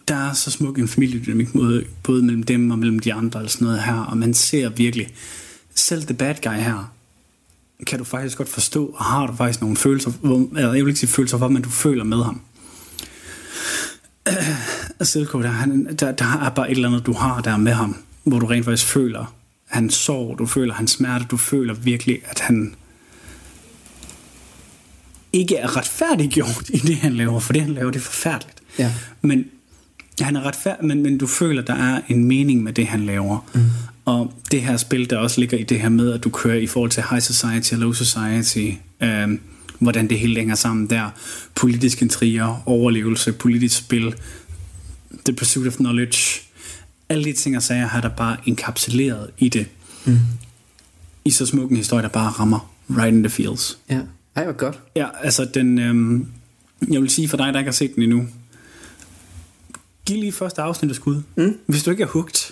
der 0.07 0.15
er 0.15 0.33
så 0.33 0.51
smuk 0.51 0.77
en 0.77 0.87
familiedynamik 0.87 1.53
både, 1.53 1.85
både 2.03 2.23
mellem 2.23 2.43
dem 2.43 2.71
og 2.71 2.79
mellem 2.79 2.99
de 2.99 3.13
andre 3.13 3.39
og 3.39 3.49
sådan 3.49 3.65
noget 3.65 3.83
her, 3.83 3.99
og 3.99 4.17
man 4.17 4.33
ser 4.33 4.69
virkelig, 4.69 5.07
selv 5.75 6.03
the 6.03 6.13
bad 6.13 6.35
guy 6.41 6.55
her, 6.55 6.93
kan 7.87 7.99
du 7.99 8.05
faktisk 8.05 8.37
godt 8.37 8.49
forstå, 8.49 8.85
og 8.85 9.05
har 9.05 9.27
du 9.27 9.35
faktisk 9.35 9.61
nogle 9.61 9.77
følelser, 9.77 10.11
hvor, 10.11 10.47
eller 10.55 10.73
jeg 10.73 10.85
vil 10.85 10.91
ikke 10.91 10.99
sige 10.99 11.09
følelser 11.09 11.37
for, 11.37 11.47
men 11.47 11.61
du 11.61 11.69
føler 11.69 12.03
med 12.03 12.23
ham. 12.23 12.41
Uh, 14.99 15.05
Silko, 15.05 15.41
der, 15.41 15.49
han, 15.49 15.95
der, 15.95 16.11
der 16.11 16.25
er 16.25 16.49
bare 16.49 16.71
et 16.71 16.75
eller 16.75 16.89
andet, 16.89 17.05
du 17.05 17.13
har 17.13 17.41
der 17.41 17.57
med 17.57 17.71
ham, 17.71 17.95
hvor 18.23 18.39
du 18.39 18.45
rent 18.45 18.65
faktisk 18.65 18.85
føler 18.85 19.33
hans 19.67 19.93
sorg, 19.93 20.39
du 20.39 20.45
føler 20.45 20.73
hans 20.73 20.91
smerte, 20.91 21.25
du 21.31 21.37
føler 21.37 21.73
virkelig, 21.73 22.21
at 22.25 22.39
han 22.39 22.75
ikke 25.33 25.55
er 25.55 25.77
retfærdiggjort 25.77 26.69
i 26.69 26.77
det, 26.77 26.95
han 26.95 27.13
laver, 27.13 27.39
for 27.39 27.53
det, 27.53 27.61
han 27.61 27.73
laver, 27.73 27.91
det 27.91 27.99
er 27.99 28.03
forfærdeligt. 28.03 28.61
Ja. 28.79 28.93
Men 29.21 29.45
han 30.21 30.35
er 30.35 30.45
retfærdig, 30.45 30.85
men, 30.85 31.03
men 31.03 31.17
du 31.17 31.27
føler, 31.27 31.61
der 31.61 31.75
er 31.75 32.01
en 32.07 32.25
mening 32.25 32.63
med 32.63 32.73
det, 32.73 32.87
han 32.87 33.05
laver. 33.05 33.49
Mm. 33.53 33.61
Og 34.05 34.33
det 34.51 34.61
her 34.61 34.77
spil, 34.77 35.09
der 35.09 35.17
også 35.17 35.39
ligger 35.39 35.57
i 35.57 35.63
det 35.63 35.79
her 35.79 35.89
med, 35.89 36.13
at 36.13 36.23
du 36.23 36.29
kører 36.29 36.57
i 36.57 36.67
forhold 36.67 36.91
til 36.91 37.03
high 37.09 37.21
society 37.21 37.73
og 37.73 37.79
low 37.79 37.91
society, 37.91 38.71
øh, 39.01 39.39
hvordan 39.79 40.09
det 40.09 40.19
hele 40.19 40.35
hænger 40.35 40.55
sammen 40.55 40.89
der. 40.89 41.09
Politiske 41.55 42.03
intriger, 42.03 42.63
overlevelse, 42.65 43.33
politisk 43.33 43.77
spil, 43.77 44.15
the 45.25 45.35
pursuit 45.35 45.67
of 45.67 45.75
knowledge. 45.75 46.41
Alle 47.09 47.23
de 47.23 47.33
ting 47.33 47.57
og 47.57 47.63
sager 47.63 47.89
her, 47.89 48.01
der 48.01 48.09
bare 48.09 48.37
enkapsuleret 48.45 49.29
i 49.37 49.49
det. 49.49 49.67
Mm. 50.05 50.17
I 51.25 51.31
så 51.31 51.45
smuk 51.45 51.71
en 51.71 51.77
historie, 51.77 52.03
der 52.03 52.09
bare 52.09 52.29
rammer 52.29 52.73
right 52.89 53.15
in 53.15 53.23
the 53.23 53.29
feels. 53.29 53.77
Ja. 53.89 54.01
Ej, 54.35 54.43
hvor 54.43 54.53
godt. 54.53 54.79
Ja, 54.95 55.07
altså 55.21 55.45
den... 55.45 55.79
Øhm, 55.79 56.27
jeg 56.91 57.01
vil 57.01 57.09
sige 57.09 57.29
for 57.29 57.37
dig, 57.37 57.53
der 57.53 57.59
ikke 57.59 57.67
har 57.67 57.73
set 57.73 57.95
den 57.95 58.03
endnu. 58.03 58.27
Giv 60.05 60.17
lige 60.19 60.31
første 60.31 60.61
afsnit 60.61 60.89
af 60.89 60.95
skud. 60.95 61.21
Mm. 61.35 61.57
Hvis 61.65 61.83
du 61.83 61.91
ikke 61.91 62.03
er 62.03 62.07
hugt 62.07 62.51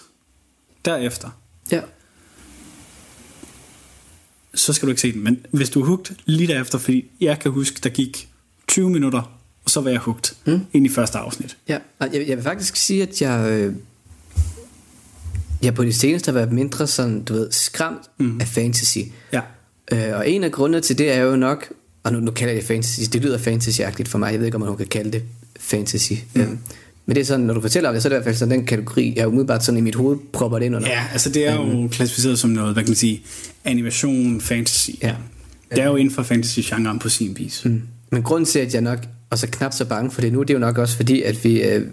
derefter, 0.85 1.29
Ja. 1.71 1.81
så 4.53 4.73
skal 4.73 4.85
du 4.85 4.91
ikke 4.91 5.01
se 5.01 5.13
den. 5.13 5.23
Men 5.23 5.45
hvis 5.51 5.69
du 5.69 5.81
er 5.81 5.85
hugt 5.85 6.13
lige 6.25 6.47
derefter, 6.47 6.77
fordi 6.77 7.05
jeg 7.21 7.39
kan 7.39 7.51
huske, 7.51 7.79
der 7.83 7.89
gik 7.89 8.29
20 8.67 8.89
minutter, 8.89 9.39
og 9.63 9.69
så 9.69 9.81
var 9.81 9.89
jeg 9.89 9.99
hugt 9.99 10.37
mm. 10.45 10.61
ind 10.73 10.85
i 10.85 10.89
første 10.89 11.17
afsnit. 11.17 11.57
Ja, 11.67 11.77
og 11.99 12.13
jeg, 12.13 12.27
jeg 12.27 12.37
vil 12.37 12.43
faktisk 12.43 12.75
sige, 12.75 13.03
at 13.03 13.21
jeg... 13.21 13.49
Øh, 13.49 13.75
jeg 15.63 15.75
på 15.75 15.83
det 15.83 15.95
seneste 15.95 16.31
har 16.31 16.33
været 16.33 16.51
mindre 16.51 16.87
sådan, 16.87 17.23
du 17.23 17.33
ved, 17.33 17.51
skræmt 17.51 18.01
mm. 18.17 18.41
af 18.41 18.47
fantasy. 18.47 18.97
Ja. 19.33 19.41
Øh, 19.91 20.17
og 20.17 20.29
en 20.29 20.43
af 20.43 20.51
grundene 20.51 20.81
til 20.81 20.97
det 20.97 21.11
er 21.11 21.21
jo 21.21 21.35
nok, 21.35 21.73
og 22.03 22.13
nu, 22.13 22.19
nu 22.19 22.31
kalder 22.31 22.53
jeg 22.53 22.61
det 22.61 22.67
fantasy, 22.67 22.99
det 23.13 23.21
lyder 23.21 23.37
fantasy 23.37 23.81
for 24.05 24.17
mig, 24.17 24.31
jeg 24.31 24.39
ved 24.39 24.45
ikke, 24.45 24.55
om 24.55 24.61
man 24.61 24.77
kan 24.77 24.87
kalde 24.87 25.11
det 25.11 25.23
fantasy. 25.59 26.13
Mm. 26.33 26.41
Øhm, 26.41 26.59
men 27.05 27.15
det 27.15 27.21
er 27.21 27.25
sådan, 27.25 27.45
når 27.45 27.53
du 27.53 27.61
fortæller 27.61 27.89
om 27.89 27.95
det, 27.95 28.01
så 28.01 28.07
er 28.07 28.09
det 28.09 28.15
i 28.15 28.17
hvert 28.17 28.25
fald 28.25 28.35
sådan 28.35 28.57
den 28.57 28.65
kategori, 28.65 29.13
jeg 29.15 29.27
umiddelbart 29.27 29.63
sådan 29.63 29.77
i 29.77 29.81
mit 29.81 29.95
hoved 29.95 30.17
propper 30.33 30.59
det 30.59 30.65
ind 30.65 30.75
under. 30.75 30.89
Ja, 30.89 31.03
altså 31.11 31.29
det 31.29 31.47
er 31.47 31.55
jo 31.55 31.61
um, 31.61 31.89
klassificeret 31.89 32.39
som 32.39 32.49
noget, 32.49 32.73
hvad 32.73 32.83
kan 32.83 32.89
man 32.89 32.95
sige, 32.95 33.21
animation, 33.65 34.41
fantasy. 34.41 34.89
Ja. 35.01 35.15
Det 35.71 35.79
er 35.79 35.87
jo 35.87 35.95
inden 35.95 36.13
for 36.13 36.23
fantasy-genren 36.23 36.99
på 36.99 37.09
sin 37.09 37.35
vis. 37.37 37.65
Mm. 37.65 37.81
Men 38.11 38.23
grunden 38.23 38.45
til, 38.45 38.59
at 38.59 38.73
jeg 38.73 38.81
nok 38.81 38.99
også 39.29 39.45
er 39.45 39.51
knap 39.51 39.73
så 39.73 39.85
bange 39.85 40.11
for 40.11 40.21
det 40.21 40.33
nu, 40.33 40.41
det 40.41 40.49
er 40.49 40.53
jo 40.53 40.59
nok 40.59 40.77
også 40.77 40.95
fordi, 40.95 41.21
at 41.21 41.43
vi... 41.43 41.61
Øh, 41.61 41.87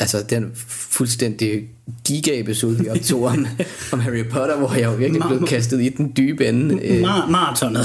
altså 0.00 0.24
den 0.30 0.50
fuldstændig 0.68 1.62
giga-episode, 2.04 2.78
vi 2.78 2.88
optog 2.88 3.24
om, 3.24 3.46
om 3.92 4.00
Harry 4.00 4.24
Potter, 4.30 4.56
hvor 4.56 4.74
jeg 4.74 4.84
jo 4.84 4.94
virkelig 4.94 5.22
blev 5.28 5.46
kastet 5.46 5.82
i 5.82 5.88
den 5.88 6.12
dybe 6.16 6.48
ende. 6.48 6.74
Øh, 6.84 7.02
Mar- 7.02 7.30
maratonet. 7.30 7.84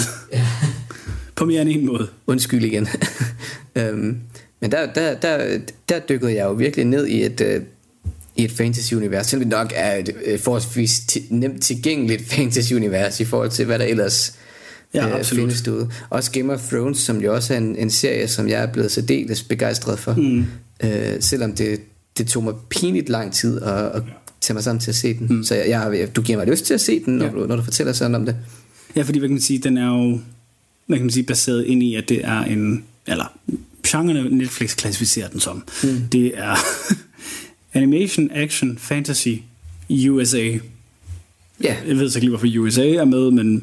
På 1.36 1.46
mere 1.46 1.62
end 1.62 1.70
en 1.70 1.86
måde. 1.86 2.08
Undskyld 2.28 2.64
igen. 2.64 2.88
øhm, 3.76 4.18
men 4.64 4.72
der, 4.72 4.94
der, 4.94 5.14
der, 5.16 5.60
der 5.90 6.00
dykkede 6.00 6.34
jeg 6.36 6.44
jo 6.44 6.52
virkelig 6.54 6.86
ned 6.86 7.08
i 7.08 7.24
et, 7.24 7.42
øh, 7.42 7.62
i 8.36 8.44
et 8.44 8.52
fantasy-univers, 8.52 9.28
selvom 9.28 9.50
det 9.50 9.58
nok 9.58 9.74
er 9.76 9.96
et 9.96 10.10
øh, 10.26 10.40
forholdsvis 10.40 11.00
t- 11.12 11.24
nemt 11.30 11.62
tilgængeligt 11.64 12.22
fantasy-univers 12.34 13.20
i 13.20 13.26
forhold 13.26 13.50
til, 13.50 13.66
hvad 13.66 13.80
der 13.80 13.86
ellers 13.86 14.36
Ja, 14.94 15.08
øh, 15.08 15.16
absolut. 15.16 15.42
findes 15.42 15.62
derude. 15.62 15.90
Også 16.10 16.32
Game 16.32 16.54
of 16.54 16.68
Thrones, 16.70 16.98
som 16.98 17.22
jo 17.22 17.34
også 17.36 17.54
er 17.54 17.58
en, 17.58 17.76
en 17.76 17.90
serie, 17.90 18.28
som 18.28 18.48
jeg 18.50 18.62
er 18.64 18.66
blevet 18.66 18.92
særdeles 18.92 19.44
begejstret 19.44 20.00
for. 20.00 20.14
Mm. 20.14 20.46
Øh, 20.84 21.16
selvom 21.20 21.52
det, 21.54 21.80
det 22.18 22.28
tog 22.28 22.44
mig 22.44 22.54
pinligt 22.70 23.10
lang 23.10 23.34
tid 23.34 23.62
at, 23.62 23.86
at 23.86 24.02
tage 24.42 24.54
mig 24.54 24.64
sammen 24.64 24.80
til 24.82 24.92
at 24.92 24.96
se 24.96 25.14
den. 25.14 25.28
Mm. 25.30 25.44
Så 25.44 25.56
jeg, 25.56 25.70
jeg, 25.70 26.16
du 26.16 26.22
giver 26.22 26.38
mig 26.38 26.48
lyst 26.48 26.66
til 26.66 26.74
at 26.74 26.82
se 26.82 27.04
den, 27.06 27.14
når, 27.18 27.26
Ja. 27.26 27.32
du, 27.32 27.46
når 27.48 27.56
du 27.56 27.64
fortæller 27.64 27.94
sådan 27.94 28.16
om 28.16 28.26
det. 28.26 28.36
Ja, 28.96 29.02
fordi 29.02 29.20
hvad 29.20 29.30
kan 29.30 29.34
man 29.34 29.42
sige, 29.42 29.60
den 29.60 29.78
er 29.78 29.88
jo 29.88 30.20
hvad 30.88 30.98
kan 30.98 31.06
man 31.06 31.12
sige, 31.12 31.24
baseret 31.24 31.66
ind 31.66 31.84
i, 31.84 31.96
at 31.96 32.10
det 32.10 32.26
er 32.26 32.40
en, 32.44 32.84
eller 33.08 33.38
genrerne 33.98 34.30
Netflix 34.38 34.76
klassificerer 34.76 35.28
den 35.30 35.40
som. 35.40 35.64
Mm. 35.84 36.02
Det 36.12 36.32
er 36.38 36.56
animation, 37.78 38.30
action, 38.34 38.78
fantasy, 38.78 39.28
USA. 40.10 40.38
Ja, 41.64 41.76
Jeg 41.88 41.98
ved 41.98 42.10
så 42.10 42.18
ikke 42.18 42.26
lige, 42.26 42.30
hvorfor 42.38 42.60
USA 42.62 42.90
er 42.90 43.06
med, 43.06 43.32
men 43.32 43.56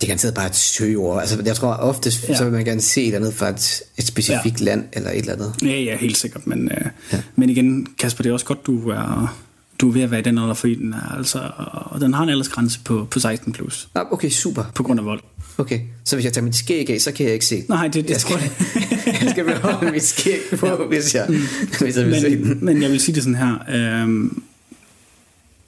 det 0.00 0.06
kan 0.06 0.10
altid 0.10 0.32
bare 0.32 0.46
et 0.46 0.56
søgeord. 0.56 1.20
Altså, 1.20 1.42
jeg 1.44 1.56
tror 1.56 1.72
oftest, 1.74 2.28
Ja. 2.28 2.36
så 2.36 2.44
vil 2.44 2.52
man 2.52 2.64
gerne 2.64 2.80
se 2.80 3.00
et 3.00 3.06
eller 3.06 3.18
andet 3.18 3.34
fra 3.34 3.48
et, 3.48 3.82
et 3.98 4.06
specifikt 4.06 4.60
ja. 4.60 4.64
land, 4.64 4.84
eller 4.92 5.10
et 5.10 5.16
eller 5.18 5.32
andet. 5.32 5.54
ja, 5.62 5.80
ja, 5.80 5.96
helt 5.96 6.16
sikkert. 6.16 6.46
Men, 6.46 6.70
øh, 6.70 6.86
Ja. 7.12 7.22
men 7.36 7.50
igen, 7.50 7.86
Kasper, 7.98 8.22
det 8.22 8.30
er 8.30 8.34
også 8.34 8.46
godt, 8.46 8.66
du 8.66 8.88
er, 8.90 9.36
du 9.80 9.88
er 9.88 9.92
ved 9.92 10.02
at 10.02 10.10
være 10.10 10.20
i 10.20 10.22
den 10.22 10.38
alder, 10.38 10.54
fordi 10.54 10.74
den 10.74 10.92
er 10.92 11.16
altså, 11.16 11.50
og 11.72 12.00
den 12.00 12.14
har 12.14 12.22
en 12.22 12.28
aldersgrænse 12.28 12.80
på, 12.84 13.06
på 13.10 13.20
16 13.20 13.52
plus, 13.52 13.88
okay, 13.94 14.30
super. 14.30 14.64
på 14.74 14.82
grund 14.82 15.00
af 15.00 15.06
vold. 15.06 15.20
Okay, 15.58 15.80
så 16.04 16.16
hvis 16.16 16.24
jeg 16.24 16.32
tager 16.32 16.44
mit 16.44 16.56
skæg 16.56 16.90
af, 16.90 17.00
så 17.00 17.12
kan 17.12 17.26
jeg 17.26 17.32
ikke 17.34 17.46
se. 17.46 17.62
Nej, 17.68 17.88
det, 17.88 17.94
det 18.04 18.10
jeg 18.10 18.18
tror 18.20 18.36
jeg 18.38 18.50
jeg 19.06 19.30
skal 19.30 19.44
beholde 19.44 19.90
mit 19.92 20.02
skæg 20.02 20.40
på, 20.58 20.66
ja. 20.66 20.74
hvis, 20.74 21.14
jeg, 21.14 21.26
hvis 21.80 21.96
jeg 21.96 22.06
vil 22.06 22.20
se 22.20 22.30
den. 22.30 22.48
men, 22.48 22.64
men 22.64 22.82
jeg 22.82 22.90
vil 22.90 23.00
sige 23.00 23.14
det 23.14 23.22
sådan 23.22 23.34
her. 23.34 23.58
Øhm, 23.68 24.42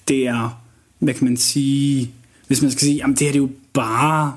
det 0.09 0.27
er, 0.27 0.62
hvad 0.99 1.14
kan 1.14 1.25
man 1.25 1.37
sige, 1.37 2.11
hvis 2.47 2.62
man 2.62 2.70
skal 2.70 2.81
sige, 2.81 2.97
jamen 2.97 3.16
det 3.16 3.23
her 3.23 3.33
det 3.33 3.38
er 3.38 3.42
jo 3.42 3.51
bare 3.73 4.37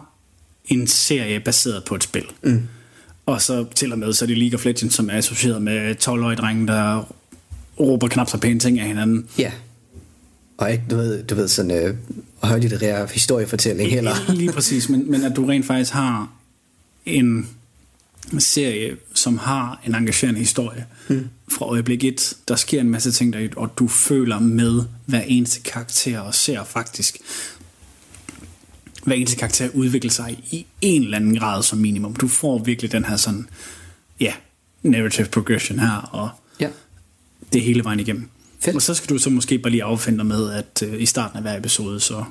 en 0.65 0.88
serie 0.88 1.39
baseret 1.39 1.83
på 1.83 1.95
et 1.95 2.03
spil. 2.03 2.25
Mm. 2.43 2.62
Og 3.25 3.41
så 3.41 3.65
til 3.75 3.91
og 3.91 3.99
med, 3.99 4.13
så 4.13 4.25
er 4.25 4.27
det 4.27 4.38
League 4.38 4.55
of 4.55 4.65
Legends, 4.65 4.93
som 4.93 5.10
er 5.10 5.13
associeret 5.13 5.62
med 5.62 5.95
12-årige 6.07 6.38
drenge, 6.38 6.67
der 6.67 7.13
råber 7.79 8.07
knap 8.07 8.29
så 8.29 8.38
pæne 8.38 8.60
ting 8.60 8.79
af 8.79 8.88
hinanden. 8.88 9.27
Ja. 9.39 9.51
Og 10.57 10.71
ikke, 10.71 10.83
du 10.89 10.95
ved, 10.95 11.23
du 11.23 11.36
ved 11.36 11.47
sådan 11.47 11.71
øh, 11.71 11.95
højlitterær 12.43 13.07
historiefortælling 13.13 13.91
heller. 13.91 14.33
Lige 14.33 14.51
præcis, 14.51 14.89
men, 14.89 15.12
men 15.12 15.23
at 15.23 15.36
du 15.36 15.45
rent 15.45 15.65
faktisk 15.65 15.91
har 15.91 16.31
en 17.05 17.49
serie, 18.39 18.97
som 19.13 19.37
har 19.37 19.81
en 19.85 19.95
engagerende 19.95 20.39
historie. 20.39 20.85
Mm. 21.07 21.27
Fra 21.51 21.65
øjeblik 21.65 22.03
1, 22.03 22.33
der 22.47 22.55
sker 22.55 22.81
en 22.81 22.89
masse 22.89 23.11
ting 23.11 23.33
der, 23.33 23.47
og 23.57 23.73
du 23.79 23.87
føler 23.87 24.39
med 24.39 24.83
hver 25.05 25.21
eneste 25.21 25.61
karakter, 25.61 26.19
og 26.19 26.35
ser 26.35 26.63
faktisk 26.63 27.17
hver 29.03 29.15
eneste 29.15 29.35
karakter 29.37 29.69
udvikle 29.73 30.09
sig 30.09 30.39
i 30.51 30.65
en 30.81 31.03
eller 31.03 31.17
anden 31.17 31.37
grad 31.39 31.63
som 31.63 31.79
minimum. 31.79 32.15
Du 32.15 32.27
får 32.27 32.57
virkelig 32.63 32.91
den 32.91 33.05
her 33.05 33.15
sådan, 33.15 33.49
ja, 34.19 34.33
narrative 34.83 35.27
progression 35.27 35.79
her, 35.79 35.91
og 35.97 36.29
Ja. 36.59 36.69
det 37.53 37.61
hele 37.61 37.83
vejen 37.83 37.99
igennem. 37.99 38.29
Fedt. 38.59 38.75
Og 38.75 38.81
så 38.81 38.93
skal 38.93 39.09
du 39.09 39.17
så 39.19 39.29
måske 39.29 39.59
bare 39.59 39.71
lige 39.71 39.83
affinde 39.83 40.17
dig 40.17 40.25
med, 40.25 40.51
at 40.51 40.83
øh, 40.85 41.01
i 41.01 41.05
starten 41.05 41.37
af 41.37 41.41
hver 41.43 41.57
episode, 41.57 41.99
så 41.99 42.23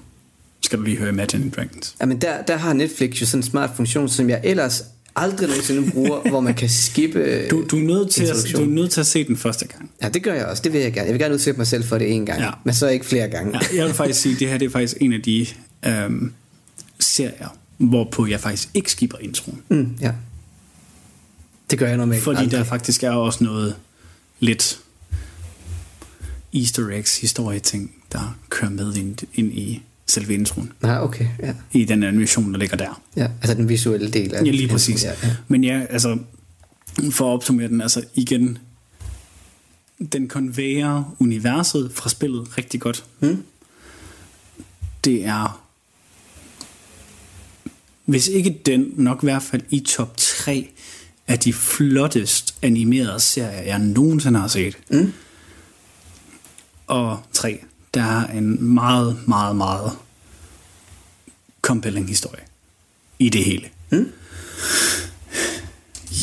skal 0.60 0.78
du 0.78 0.84
lige 0.84 0.96
høre 0.96 1.08
Imagine 1.08 1.50
Dragons. 1.50 1.96
Jamen 2.00 2.20
der, 2.20 2.42
der 2.42 2.56
har 2.56 2.72
Netflix 2.72 3.20
jo 3.20 3.26
sådan 3.26 3.38
en 3.38 3.42
smart 3.42 3.70
funktion, 3.76 4.08
som 4.08 4.30
jeg 4.30 4.40
ellers 4.44 4.82
aldrig 5.16 5.48
nogensinde 5.48 5.90
bruger, 5.90 6.28
hvor 6.28 6.40
man 6.40 6.54
kan 6.54 6.68
skippe 6.68 7.18
Du, 7.50 7.64
du, 7.70 7.76
er 7.76 7.82
nødt 7.82 8.10
til 8.10 8.24
at, 8.24 8.36
du 8.56 8.62
er 8.62 8.66
nødt 8.66 8.90
til 8.90 9.00
at 9.00 9.06
se 9.06 9.24
den 9.24 9.36
første 9.36 9.66
gang. 9.66 9.90
Ja, 10.02 10.08
det 10.08 10.22
gør 10.22 10.34
jeg 10.34 10.46
også. 10.46 10.62
Det 10.62 10.72
vil 10.72 10.80
jeg 10.80 10.92
gerne. 10.92 11.04
Jeg 11.04 11.12
vil 11.12 11.20
gerne 11.20 11.34
udsætte 11.34 11.58
mig 11.58 11.66
selv 11.66 11.84
for 11.84 11.98
det 11.98 12.12
en 12.12 12.26
gang, 12.26 12.40
ja. 12.40 12.50
men 12.64 12.74
så 12.74 12.88
ikke 12.88 13.06
flere 13.06 13.28
gange. 13.28 13.52
Ja, 13.52 13.76
jeg 13.76 13.86
vil 13.86 13.94
faktisk 13.94 14.20
sige, 14.20 14.34
at 14.34 14.40
det 14.40 14.48
her 14.48 14.58
det 14.58 14.66
er 14.66 14.70
faktisk 14.70 14.96
en 15.00 15.12
af 15.12 15.22
de 15.22 15.46
øhm, 15.86 16.32
serier, 17.00 17.58
hvorpå 17.78 18.26
jeg 18.26 18.40
faktisk 18.40 18.68
ikke 18.74 18.92
skipper 18.92 19.18
introen. 19.18 19.62
Mm, 19.68 19.96
ja. 20.00 20.12
Det 21.70 21.78
gør 21.78 21.88
jeg 21.88 21.96
normalt 21.96 22.22
Fordi 22.22 22.40
aldrig. 22.40 22.58
der 22.58 22.64
faktisk 22.64 23.02
er 23.02 23.10
også 23.10 23.44
noget 23.44 23.76
lidt 24.40 24.80
easter 26.54 26.88
eggs, 26.88 27.20
historieting, 27.20 27.94
der 28.12 28.38
kører 28.48 28.70
med 28.70 28.94
ind, 28.94 29.16
ind 29.34 29.52
i 29.52 29.82
selve 30.06 30.34
introen. 30.34 30.72
Nej, 30.80 30.98
okay. 31.02 31.26
Ja. 31.42 31.54
I 31.72 31.84
den 31.84 32.02
animation, 32.02 32.52
der 32.52 32.58
ligger 32.58 32.76
der. 32.76 33.02
ja. 33.16 33.28
Altså 33.42 33.54
den 33.54 33.68
visuelle 33.68 34.10
del 34.10 34.34
af 34.34 34.44
Ja, 34.44 34.50
lige 34.50 34.68
præcis. 34.68 35.04
Ja, 35.04 35.12
ja. 35.22 35.36
Men 35.48 35.64
ja, 35.64 35.80
altså, 35.90 36.18
for 37.10 37.28
at 37.28 37.34
opsummere 37.34 37.68
den, 37.68 37.80
altså 37.80 38.04
igen, 38.14 38.58
den 40.12 40.28
konvejer 40.28 41.16
universet 41.18 41.90
fra 41.94 42.08
spillet 42.08 42.58
rigtig 42.58 42.80
godt. 42.80 43.04
Mm. 43.20 43.44
Det 45.04 45.24
er, 45.24 45.62
hvis 48.04 48.28
ikke 48.28 48.60
den, 48.66 48.92
nok 48.96 49.22
i 49.22 49.26
hvert 49.26 49.42
fald 49.42 49.62
i 49.70 49.80
top 49.80 50.16
3 50.16 50.68
af 51.28 51.38
de 51.38 51.52
flottest 51.52 52.54
animerede 52.62 53.20
serier, 53.20 53.62
jeg 53.62 53.78
nogensinde 53.78 54.38
har 54.40 54.48
set. 54.48 54.78
Mm. 54.90 55.12
Og 56.86 57.20
3, 57.32 57.64
der 57.96 58.02
er 58.02 58.26
en 58.26 58.64
meget, 58.74 59.16
meget, 59.28 59.56
meget 59.56 59.92
compelling 61.62 62.08
historie 62.08 62.42
i 63.18 63.28
det 63.28 63.44
hele. 63.44 63.68
Mm. 63.90 64.08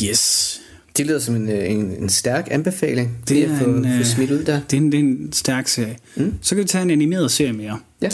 Yes. 0.04 0.60
Det 0.96 1.06
lyder 1.06 1.18
som 1.18 1.36
en, 1.36 1.48
øh, 1.48 1.70
en, 1.70 1.90
en 2.02 2.08
stærk 2.08 2.48
anbefaling. 2.50 3.18
Det 3.28 3.36
lige 3.36 3.46
er 3.46 3.58
få, 3.58 3.64
en, 3.64 3.84
få 3.84 3.90
øh, 3.90 4.04
smidt 4.04 4.30
ud 4.30 4.44
der. 4.44 4.60
Det 4.70 4.76
er 4.76 4.80
en, 4.80 4.92
det 4.92 4.98
er 4.98 5.04
en 5.04 5.32
stærk 5.32 5.68
serie. 5.68 5.96
Mm. 6.16 6.34
Så 6.42 6.54
kan 6.54 6.62
vi 6.62 6.68
tage 6.68 6.82
en 6.82 6.90
animeret 6.90 7.30
serie 7.30 7.52
mere. 7.52 7.78
Ja. 8.02 8.08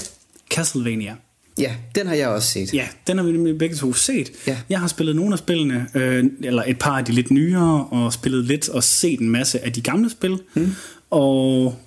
Castlevania. 0.51 1.15
ja, 1.59 1.75
den 1.95 2.07
har 2.07 2.15
jeg 2.15 2.29
også 2.29 2.49
set. 2.49 2.75
Ja, 2.75 2.87
den 3.07 3.19
har 3.19 3.25
vi 3.25 3.33
nemlig 3.33 3.59
begge 3.59 3.77
to 3.77 3.93
set. 3.93 4.31
Ja. 4.47 4.57
Jeg 4.69 4.81
har 4.81 4.89
spillet 4.89 5.17
nogle 5.17 5.33
af 5.33 5.39
spillene, 5.39 5.87
øh, 5.95 6.25
eller 6.43 6.63
et 6.67 6.79
par 6.79 6.99
af 6.99 7.05
de 7.05 7.13
lidt 7.13 7.31
nyere, 7.31 7.87
og 7.91 8.13
spillet 8.13 8.45
lidt 8.45 8.69
og 8.69 8.85
set 8.85 9.21
en 9.21 9.31
masse 9.31 9.65
af 9.65 9.73
de 9.73 9.81
gamle 9.81 10.11
spil. 10.11 10.39
Mm. 10.55 10.73
Og 11.11 11.79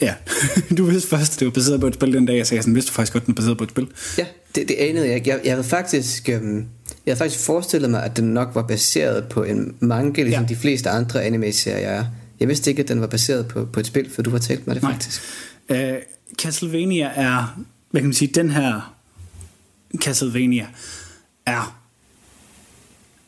ja, 0.00 0.14
du 0.78 0.84
vidste 0.84 1.08
først, 1.08 1.32
at 1.32 1.40
det 1.40 1.46
var 1.46 1.52
baseret 1.52 1.80
på 1.80 1.86
et 1.86 1.94
spil 1.94 2.12
den 2.12 2.26
dag, 2.26 2.36
jeg 2.36 2.46
sagde 2.46 2.62
sådan, 2.62 2.74
vidste 2.74 2.88
du 2.88 2.94
faktisk 2.94 3.12
godt, 3.12 3.22
at 3.22 3.26
den 3.26 3.32
er 3.32 3.36
baseret 3.36 3.58
på 3.58 3.64
et 3.64 3.70
spil? 3.70 3.88
Ja, 4.18 4.26
det, 4.54 4.68
det 4.68 4.74
anede 4.74 5.06
jeg 5.06 5.14
ikke. 5.14 5.30
Jeg, 5.30 5.40
jeg 5.44 5.52
havde 5.52 5.64
faktisk... 5.64 6.28
Øhm, 6.28 6.56
jeg 7.06 7.12
havde 7.12 7.18
faktisk 7.18 7.44
forestillet 7.44 7.90
mig, 7.90 8.02
at 8.04 8.16
den 8.16 8.24
nok 8.34 8.48
var 8.54 8.62
baseret 8.62 9.24
på 9.28 9.42
en 9.42 9.74
manga, 9.80 10.22
ligesom 10.22 10.42
Ja. 10.44 10.48
de 10.48 10.56
fleste 10.56 10.90
andre 10.90 11.24
anime-serier 11.24 11.88
er. 11.88 12.04
Jeg 12.40 12.48
vidste 12.48 12.70
ikke, 12.70 12.82
at 12.82 12.88
den 12.88 13.00
var 13.00 13.06
baseret 13.06 13.48
på, 13.48 13.64
på 13.64 13.80
et 13.80 13.86
spil, 13.86 14.10
for 14.10 14.22
du 14.22 14.30
fortalte 14.30 14.62
mig 14.66 14.74
det 14.74 14.82
Nej. 14.82 14.92
faktisk. 14.92 15.22
Uh, 15.70 15.76
Castlevania 16.38 17.06
er, 17.14 17.60
hvad 17.90 18.00
kan 18.00 18.08
man 18.08 18.14
sige, 18.14 18.30
den 18.34 18.50
her 18.50 18.96
Castlevania 20.02 20.66
er 21.46 21.78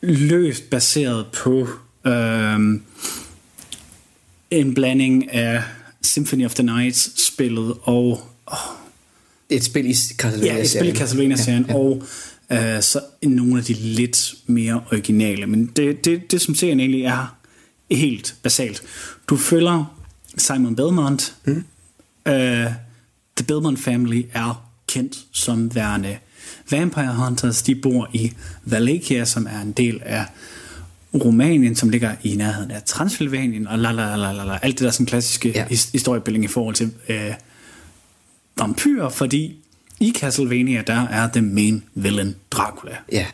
løst 0.01 0.69
baseret 0.69 1.25
på 1.43 1.67
øhm, 2.07 2.83
en 4.51 4.73
blanding 4.73 5.31
af 5.33 5.63
Symphony 6.01 6.45
of 6.45 6.53
the 6.53 6.63
Night 6.63 6.95
spillet 7.27 7.73
og 7.81 8.27
oh, 8.45 8.57
Et 9.49 9.63
spil 9.63 9.85
i 9.85 9.93
Castlevania 9.93 10.53
ja, 10.53 10.61
et 10.61 10.69
spil 10.69 10.87
i 10.87 10.95
Castlevania-serien 10.95 11.65
ja, 11.67 11.73
ja. 11.73 11.79
og 11.79 12.03
øh, 12.51 12.81
så 12.81 13.01
nogle 13.23 13.57
af 13.57 13.63
de 13.63 13.73
lidt 13.73 14.35
mere 14.45 14.83
originale. 14.91 15.47
Men 15.47 15.65
det, 15.65 16.05
det, 16.05 16.31
det 16.31 16.41
som 16.41 16.55
serien 16.55 16.79
egentlig 16.79 17.03
er 17.03 17.37
helt 17.91 18.35
basalt. 18.43 18.83
Du 19.29 19.37
følger 19.37 19.95
Simon 20.37 20.75
Belmont. 20.75 21.35
Mm. 21.45 21.63
Uh, 22.25 22.33
The 23.37 23.45
Belmont 23.47 23.79
Family 23.79 24.25
er 24.33 24.69
kendt 24.87 25.17
som 25.31 25.75
værende 25.75 26.17
Vampire 26.71 27.15
Hunters. 27.15 27.61
De 27.61 27.75
bor 27.75 28.09
i 28.13 28.33
Wallachia, 28.71 29.25
som 29.25 29.47
er 29.49 29.61
en 29.61 29.71
del 29.71 30.01
af 30.05 30.25
Rumænien, 31.13 31.75
som 31.75 31.89
ligger 31.89 32.15
i 32.23 32.35
nærheden 32.35 32.71
af 32.71 32.83
Transylvanien, 32.83 33.67
og 33.67 33.79
la, 33.79 33.91
la, 33.91 34.15
la, 34.15 34.31
la, 34.31 34.43
la, 34.43 34.59
alt 34.61 34.79
det 34.79 34.85
der 34.85 34.91
sådan 34.91 35.05
klassiske 35.05 35.51
ja. 35.55 35.65
Historiebildning 35.91 36.45
i 36.45 36.47
forhold 36.47 36.75
til 36.75 36.91
øh, 37.09 37.33
vampyr, 38.57 39.09
fordi 39.09 39.57
i 39.99 40.13
Castlevania, 40.17 40.81
der 40.87 41.07
er 41.07 41.29
the 41.31 41.41
main 41.41 41.83
villain 41.95 42.35
Dracula. 42.51 42.95
Ja, 43.11 43.25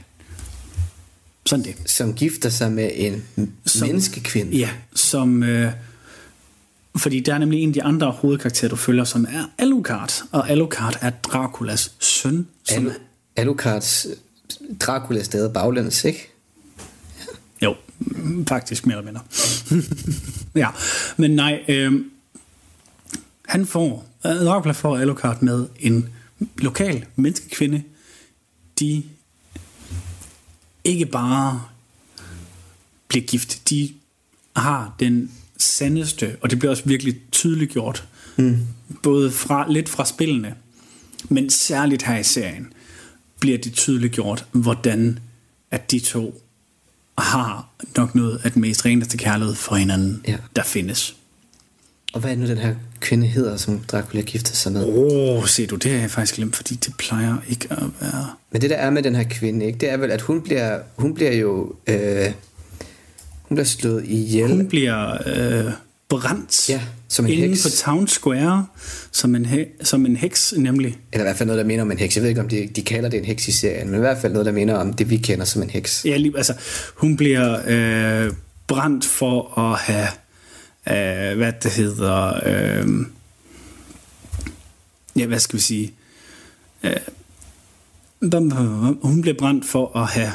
Sådan 1.45 1.65
det. 1.65 1.75
som 1.85 2.13
gifter 2.13 2.49
sig 2.49 2.71
med 2.71 2.91
en 2.95 3.23
Som- 3.65 3.87
menneskekvinde. 3.87 4.57
Ja, 4.57 4.69
som... 4.95 5.43
Øh, 5.43 5.71
fordi 6.97 7.19
der 7.19 7.33
er 7.33 7.37
nemlig 7.37 7.59
en 7.63 7.69
af 7.69 7.73
de 7.73 7.83
andre 7.83 8.11
hovedkarakterer, 8.11 8.69
du 8.69 8.75
følger, 8.75 9.03
som 9.03 9.25
er 9.29 9.43
Alucard. 9.57 10.23
Og 10.31 10.49
Alucard 10.49 10.97
er 11.01 11.09
Draculas 11.09 11.91
søn. 11.99 12.47
Som, 12.63 12.87
Alu- 12.87 12.99
Alucards 13.35 14.07
Dracula 14.79 15.23
stadig 15.23 15.53
baglæns, 15.53 16.03
ikke? 16.03 16.31
Jo, 17.63 17.75
faktisk 18.47 18.85
mere 18.85 18.97
eller 18.97 19.11
mindre. 19.11 19.23
ja, 20.63 20.69
men 21.17 21.31
nej, 21.31 21.63
øh, 21.67 21.93
han 23.45 23.65
får, 23.65 24.05
øh, 24.25 24.31
Dracula 24.31 24.73
får 24.73 24.97
Alucard 24.97 25.41
med 25.41 25.67
en 25.79 26.09
lokal 26.57 27.05
menneskekvinde. 27.15 27.83
De 28.79 29.03
ikke 30.83 31.05
bare 31.05 31.61
bliver 33.07 33.25
gift, 33.25 33.69
de 33.69 33.93
har 34.55 34.95
den 34.99 35.31
sandeste, 35.57 36.37
og 36.41 36.49
det 36.49 36.59
bliver 36.59 36.71
også 36.71 36.83
virkelig 36.85 37.21
tydeligt 37.31 37.71
gjort, 37.71 38.07
mm. 38.37 38.57
både 39.03 39.31
fra, 39.31 39.71
lidt 39.71 39.89
fra 39.89 40.05
spillene, 40.05 40.55
men 41.29 41.49
særligt 41.49 42.03
her 42.03 42.17
i 42.17 42.23
serien, 42.23 42.73
bliver 43.39 43.57
det 43.57 43.73
tydeligt 43.73 44.13
gjort, 44.13 44.45
hvordan 44.51 45.19
at 45.71 45.91
de 45.91 45.99
to 45.99 46.41
har 47.17 47.69
nok 47.97 48.15
noget 48.15 48.41
af 48.43 48.51
den 48.51 48.61
mest 48.61 48.85
reneste 48.85 49.17
kærlighed 49.17 49.55
for 49.55 49.75
hinanden, 49.75 50.21
Ja. 50.27 50.37
der 50.55 50.63
findes. 50.63 51.15
Og 52.13 52.21
hvad 52.21 52.31
er 52.31 52.35
nu, 52.35 52.47
den 52.47 52.57
her 52.57 52.75
kvinde 52.99 53.27
hedder, 53.27 53.57
som 53.57 53.79
Dracula 53.79 54.21
gifter 54.21 54.53
sig 54.55 54.71
med? 54.71 54.85
Åh, 54.85 55.37
oh, 55.37 55.47
se 55.47 55.65
du, 55.65 55.75
det 55.75 55.91
har 55.91 55.99
jeg 55.99 56.11
faktisk 56.11 56.35
glemt, 56.35 56.55
fordi 56.55 56.75
det 56.75 56.93
plejer 56.97 57.35
ikke 57.49 57.67
at 57.71 57.83
være... 58.01 58.27
Men 58.51 58.61
det 58.61 58.69
der 58.69 58.75
er 58.75 58.89
med 58.89 59.03
den 59.03 59.15
her 59.15 59.23
kvinde, 59.23 59.65
ikke, 59.65 59.77
det 59.79 59.89
er 59.89 59.97
vel, 59.97 60.11
at 60.11 60.21
hun 60.21 60.41
bliver, 60.41 60.79
hun 60.95 61.13
bliver 61.13 61.33
jo... 61.33 61.75
Øh, 61.87 62.31
hun 63.41 63.55
bliver 63.55 63.65
slået 63.65 64.05
ihjel. 64.05 64.47
Hun 64.47 64.67
bliver 64.67 65.17
øh, 65.65 65.71
brændt 66.09 66.69
Ja, 66.69 66.81
som 67.07 67.25
en 67.25 67.31
inde 67.31 67.47
heks. 67.47 67.63
på 67.63 67.69
Town 67.69 68.07
Square, 68.07 68.65
som 69.11 69.35
en, 69.35 69.45
he- 69.45 69.83
som 69.83 70.05
en 70.05 70.15
heks 70.17 70.53
nemlig. 70.57 70.97
Eller 71.13 71.23
i 71.23 71.27
hvert 71.27 71.37
fald 71.37 71.47
noget, 71.47 71.57
der 71.57 71.65
minder 71.65 71.81
om 71.81 71.91
en 71.91 71.97
heks. 71.97 72.15
Jeg 72.15 72.21
ved 72.21 72.29
ikke, 72.29 72.41
om 72.41 72.49
de, 72.49 72.69
de 72.75 72.81
kalder 72.81 73.09
det 73.09 73.17
en 73.19 73.25
heks 73.25 73.47
i 73.47 73.51
serien, 73.51 73.87
men 73.89 73.95
i 73.95 73.99
hvert 73.99 74.17
fald 74.21 74.33
noget, 74.33 74.45
der 74.45 74.51
minder 74.51 74.75
om 74.75 74.93
det, 74.93 75.09
vi 75.09 75.17
kender 75.17 75.45
som 75.45 75.61
en 75.61 75.69
heks. 75.69 76.05
Ja, 76.05 76.17
lige, 76.17 76.37
altså, 76.37 76.53
hun 76.95 77.17
bliver 77.17 77.59
øh, 77.67 78.33
brændt 78.67 79.05
for 79.05 79.59
at 79.59 79.79
have, 79.79 80.07
øh, 81.31 81.37
hvad 81.37 81.53
det 81.63 81.71
hedder, 81.71 82.33
øh, 82.45 82.87
ja, 85.15 85.25
hvad 85.25 85.39
skal 85.39 85.57
vi 85.57 85.61
sige, 85.61 85.93
øh, 86.83 86.95
hun 89.03 89.21
bliver 89.21 89.37
brændt 89.39 89.65
for 89.65 89.97
at 89.97 90.07
have 90.07 90.31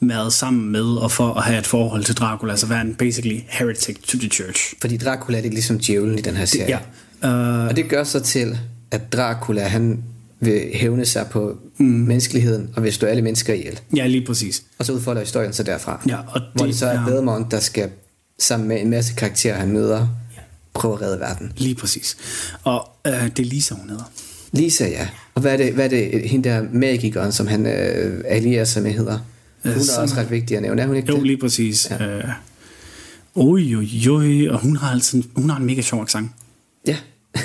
været 0.00 0.32
sammen 0.32 0.72
med, 0.72 0.84
og 0.84 1.12
for 1.12 1.34
at 1.34 1.42
have 1.42 1.58
et 1.58 1.66
forhold 1.66 2.04
til 2.04 2.14
Dracula, 2.14 2.52
altså 2.52 2.66
være 2.66 2.80
en 2.80 2.94
basically 2.94 3.40
heretic 3.48 3.96
to 4.02 4.18
the 4.18 4.28
church. 4.28 4.74
Fordi 4.80 4.96
Dracula 4.96 5.38
det 5.38 5.46
er 5.46 5.50
ligesom 5.50 5.78
djævlen 5.78 6.18
i 6.18 6.20
den 6.22 6.36
her 6.36 6.44
serie. 6.44 6.78
Ja, 7.22 7.28
øh, 7.28 7.66
Og 7.68 7.76
det 7.76 7.88
gør 7.88 8.04
så 8.04 8.20
til, 8.20 8.58
at 8.90 9.12
Dracula 9.12 9.62
han 9.62 10.02
vil 10.40 10.62
hævne 10.74 11.04
sig 11.06 11.26
på 11.30 11.58
mm. 11.78 11.86
menneskeligheden 11.86 12.70
og 12.76 12.82
vil 12.82 12.92
slå 12.92 13.08
alle 13.08 13.22
mennesker 13.22 13.54
ihjel. 13.54 13.80
ja, 13.96 14.06
lige 14.06 14.26
præcis. 14.26 14.62
Og 14.78 14.84
så 14.86 14.92
udfolder 14.92 15.20
historien 15.20 15.52
så 15.52 15.62
derfra. 15.62 16.02
Ja, 16.08 16.16
og 16.16 16.40
hvor 16.54 16.64
det 16.64 16.72
det 16.72 16.78
så 16.78 16.86
er 16.86 16.98
er- 16.98 17.04
Bedemont, 17.06 17.50
der 17.50 17.60
skal 17.60 17.90
sammen 18.38 18.68
med 18.68 18.80
en 18.80 18.90
masse 18.90 19.14
karakterer, 19.14 19.56
han 19.58 19.72
møder, 19.72 20.08
prøve 20.74 20.94
at 20.94 21.00
redde 21.02 21.20
verden. 21.20 21.52
Lige 21.56 21.74
præcis. 21.74 22.16
Og 22.64 22.88
øh, 23.06 23.12
det 23.12 23.38
er 23.38 23.44
Lisa, 23.44 23.74
hun 23.74 23.90
hedder. 23.90 24.10
Lisa, 24.52 24.84
ja. 24.88 25.08
Og 25.34 25.40
hvad 25.42 25.52
er 25.52 25.56
det, 25.56 25.72
hvad 25.72 25.84
er 25.84 25.88
det 25.88 26.28
hende 26.28 26.48
der 26.48 26.62
magikeren, 26.72 27.32
som 27.32 27.46
han 27.46 27.66
øh, 27.66 28.24
allierer 28.28 28.64
sig 28.64 28.82
med, 28.82 28.92
hedder? 28.92 29.18
Hun 29.72 29.80
er 29.82 29.84
som- 29.86 30.02
også 30.02 30.16
ret 30.16 30.30
vigtig 30.30 30.56
at 30.56 30.62
nævne, 30.62 30.82
er 30.82 30.86
hun 30.86 30.96
ikke 30.96 31.08
Jo, 31.08 31.16
det? 31.16 31.26
lige 31.26 31.36
præcis. 31.38 31.90
Ja. 31.90 32.06
Øh, 32.18 32.24
oj, 33.34 33.60
oj, 33.76 33.86
oj, 34.10 34.48
og 34.48 34.60
hun 34.60 34.76
har, 34.76 34.90
altså, 34.90 35.22
hun 35.36 35.50
har 35.50 35.56
en 35.58 35.66
mega 35.66 35.80
sjov 35.82 36.02
accent. 36.02 36.30
Ja. 36.86 36.96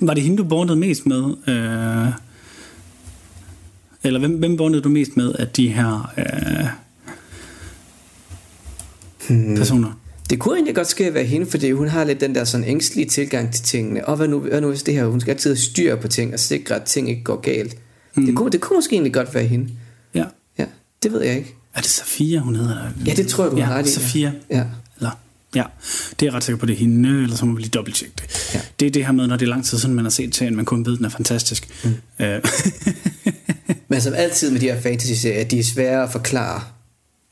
Var 0.00 0.14
det 0.14 0.22
hende, 0.22 0.36
du 0.36 0.44
bondede 0.44 0.78
mest 0.78 1.06
med? 1.06 1.24
Øh, 1.48 2.12
eller 4.04 4.20
hvem, 4.20 4.32
hvem 4.38 4.56
bondede 4.56 4.82
du 4.82 4.88
mest 4.88 5.16
med 5.16 5.32
af 5.38 5.48
de 5.48 5.68
her 5.68 6.12
øh, 6.18 6.66
hmm. 9.28 9.56
personer? 9.56 10.00
Det 10.30 10.38
kunne 10.38 10.54
egentlig 10.54 10.74
godt 10.74 10.86
ske 10.86 11.06
at 11.06 11.14
være 11.14 11.24
hende, 11.24 11.46
fordi 11.46 11.70
hun 11.70 11.88
har 11.88 12.04
lidt 12.04 12.20
den 12.20 12.34
der 12.34 12.44
sådan 12.44 12.66
ængstlige 12.66 13.08
tilgang 13.08 13.52
til 13.52 13.64
tingene. 13.64 14.08
Og 14.08 14.16
hvad 14.16 14.28
nu, 14.28 14.38
hvad 14.38 14.60
nu 14.60 14.68
hvis 14.68 14.82
det 14.82 14.94
her, 14.94 15.06
hun 15.06 15.20
skal 15.20 15.30
altid 15.30 15.50
have 15.50 15.56
styr 15.56 15.96
på 15.96 16.08
ting 16.08 16.32
og 16.32 16.40
sikre, 16.40 16.74
at 16.74 16.82
ting 16.82 17.10
ikke 17.10 17.22
går 17.24 17.40
galt. 17.40 17.76
Mm. 18.14 18.26
Det, 18.26 18.36
kunne, 18.36 18.50
det 18.50 18.60
kunne 18.60 18.76
måske 18.76 18.92
egentlig 18.94 19.12
godt 19.14 19.34
være 19.34 19.44
hende. 19.46 19.68
Det 21.04 21.12
ved 21.12 21.22
jeg 21.22 21.36
ikke. 21.36 21.54
Er 21.74 21.80
det 21.80 21.90
Safia, 21.90 22.38
hun 22.38 22.56
hedder? 22.56 22.90
Ja, 23.06 23.14
det 23.14 23.26
tror 23.28 23.44
jeg, 23.44 23.50
du 23.52 23.56
har 23.60 23.72
ja, 23.72 23.78
ret 23.78 23.86
i, 23.86 23.90
ja. 23.90 23.94
Safia. 23.94 24.32
Ja. 24.50 24.64
Eller, 24.96 25.10
ja, 25.54 25.64
det 26.10 26.22
er 26.22 26.26
jeg 26.26 26.34
ret 26.34 26.44
sikker 26.44 26.58
på, 26.58 26.66
det 26.66 26.72
er 26.72 26.76
hende, 26.76 27.22
eller 27.22 27.36
så 27.36 27.44
må 27.46 27.54
vi 27.54 27.60
lige 27.60 27.70
dobbelttjekke 27.70 28.14
det. 28.20 28.50
Ja. 28.54 28.60
Det 28.80 28.86
er 28.86 28.90
det 28.90 29.04
her 29.06 29.12
med, 29.12 29.26
når 29.26 29.36
det 29.36 29.46
er 29.46 29.50
lang 29.50 29.64
tid 29.64 29.78
siden, 29.78 29.94
man 29.94 30.04
har 30.04 30.10
set 30.10 30.34
serien, 30.34 30.56
man 30.56 30.64
kun 30.64 30.86
ved, 30.86 30.96
den 30.96 31.04
er 31.04 31.08
fantastisk. 31.08 31.68
Mm. 31.84 32.24
Øh, 32.24 32.40
Men 33.88 34.00
som 34.00 34.14
altid 34.16 34.50
med 34.50 34.60
de 34.60 34.66
her 34.66 34.80
fantasy-serier, 34.80 35.44
de 35.44 35.58
er 35.58 35.62
svære 35.64 36.02
at 36.02 36.12
forklare, 36.12 36.62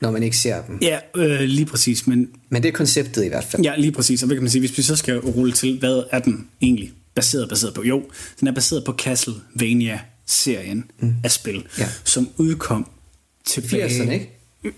når 0.01 0.11
man 0.11 0.23
ikke 0.23 0.37
ser 0.37 0.61
dem. 0.61 0.77
ja, 0.81 0.99
øh, 1.15 1.39
lige 1.41 1.65
præcis, 1.65 2.07
men 2.07 2.29
Men 2.49 2.63
det 2.63 2.69
er 2.69 2.73
konceptet 2.73 3.25
i 3.25 3.27
hvert 3.27 3.43
fald. 3.43 3.63
Ja, 3.63 3.73
lige 3.77 3.91
præcis. 3.91 4.21
Og 4.23 4.27
hvad 4.27 4.35
kan 4.35 4.43
man 4.43 4.49
sige, 4.51 4.59
hvis 4.59 4.77
vi 4.77 4.81
så 4.81 4.95
skal 4.95 5.19
rulle 5.19 5.53
til, 5.53 5.79
hvad 5.79 6.03
er 6.11 6.19
den 6.19 6.47
egentlig 6.61 6.91
baseret, 7.15 7.49
baseret 7.49 7.73
på? 7.73 7.83
Jo, 7.83 8.03
den 8.39 8.47
er 8.47 8.51
baseret 8.51 8.83
på 8.85 8.95
Castlevania-serien 8.99 10.83
mm. 10.99 11.15
af 11.23 11.31
spil, 11.31 11.63
Ja. 11.79 11.87
som 12.03 12.29
udkom 12.37 12.87
tilbage... 13.45 13.87
80'erne, 13.87 14.11
ikke? 14.11 14.29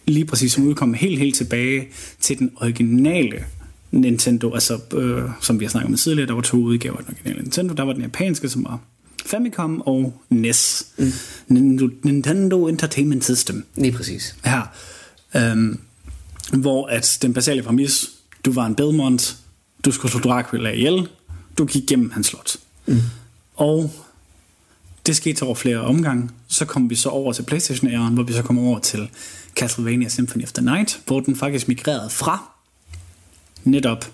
Lige 0.08 0.26
præcis, 0.26 0.52
som 0.52 0.68
udkom 0.68 0.94
helt, 0.94 1.20
helt 1.20 1.36
tilbage 1.36 1.88
til 2.20 2.40
den 2.40 2.52
originale 2.56 3.46
Nintendo, 3.92 4.54
altså 4.54 4.80
øh, 4.94 5.24
som 5.42 5.60
vi 5.60 5.66
har 5.66 5.70
snakket 5.70 5.92
om 5.92 5.98
tidligere, 5.98 6.28
der 6.28 6.34
var 6.34 6.42
to 6.42 6.58
udgaver 6.58 6.98
af 6.98 7.04
den 7.04 7.14
originale 7.14 7.42
Nintendo. 7.42 7.74
Der 7.74 7.84
var 7.84 7.94
den 7.94 8.02
japanske, 8.02 8.50
som 8.50 8.64
var 8.64 8.80
Famicom 9.26 9.82
og 9.82 10.22
NES. 10.30 10.88
Mm. 10.98 11.12
Nintendo, 11.48 11.90
Nintendo 12.04 12.68
Entertainment 12.68 13.24
System 13.24 13.66
Lige 13.76 13.92
præcis. 13.92 14.36
her, 14.44 14.62
øhm, 15.36 15.80
hvor 16.54 16.88
at 16.88 17.18
den 17.22 17.34
basale 17.34 17.64
præmis, 17.64 18.10
du 18.46 18.52
var 18.52 18.66
en 18.66 18.76
Belmont, 18.76 19.38
du 19.86 19.92
skulle 19.92 20.12
slå 20.12 20.20
Dracula 20.20 20.70
ihjel, 20.70 21.08
du 21.58 21.66
gik 21.66 21.84
gennem 21.88 22.12
hans 22.12 22.28
slot. 22.28 22.56
Mm. 22.86 22.98
Og 23.56 23.92
det 25.06 25.16
skete 25.16 25.44
over 25.44 25.56
flere 25.56 25.78
omgange. 25.78 26.30
Så 26.48 26.66
kom 26.66 26.90
vi 26.90 26.96
så 26.96 27.10
over 27.10 27.34
til 27.34 27.44
Playstation-æren, 27.44 28.14
hvor 28.14 28.24
vi 28.24 28.34
så 28.34 28.42
kom 28.42 28.60
over 28.60 28.80
til 28.80 29.10
Castlevania 29.56 30.10
Symphony 30.10 30.44
of 30.44 30.52
the 30.52 30.66
Night, 30.66 31.02
hvor 31.06 31.20
den 31.20 31.36
faktisk 31.36 31.68
migrerede 31.68 32.10
fra 32.10 32.52
netop 33.64 34.12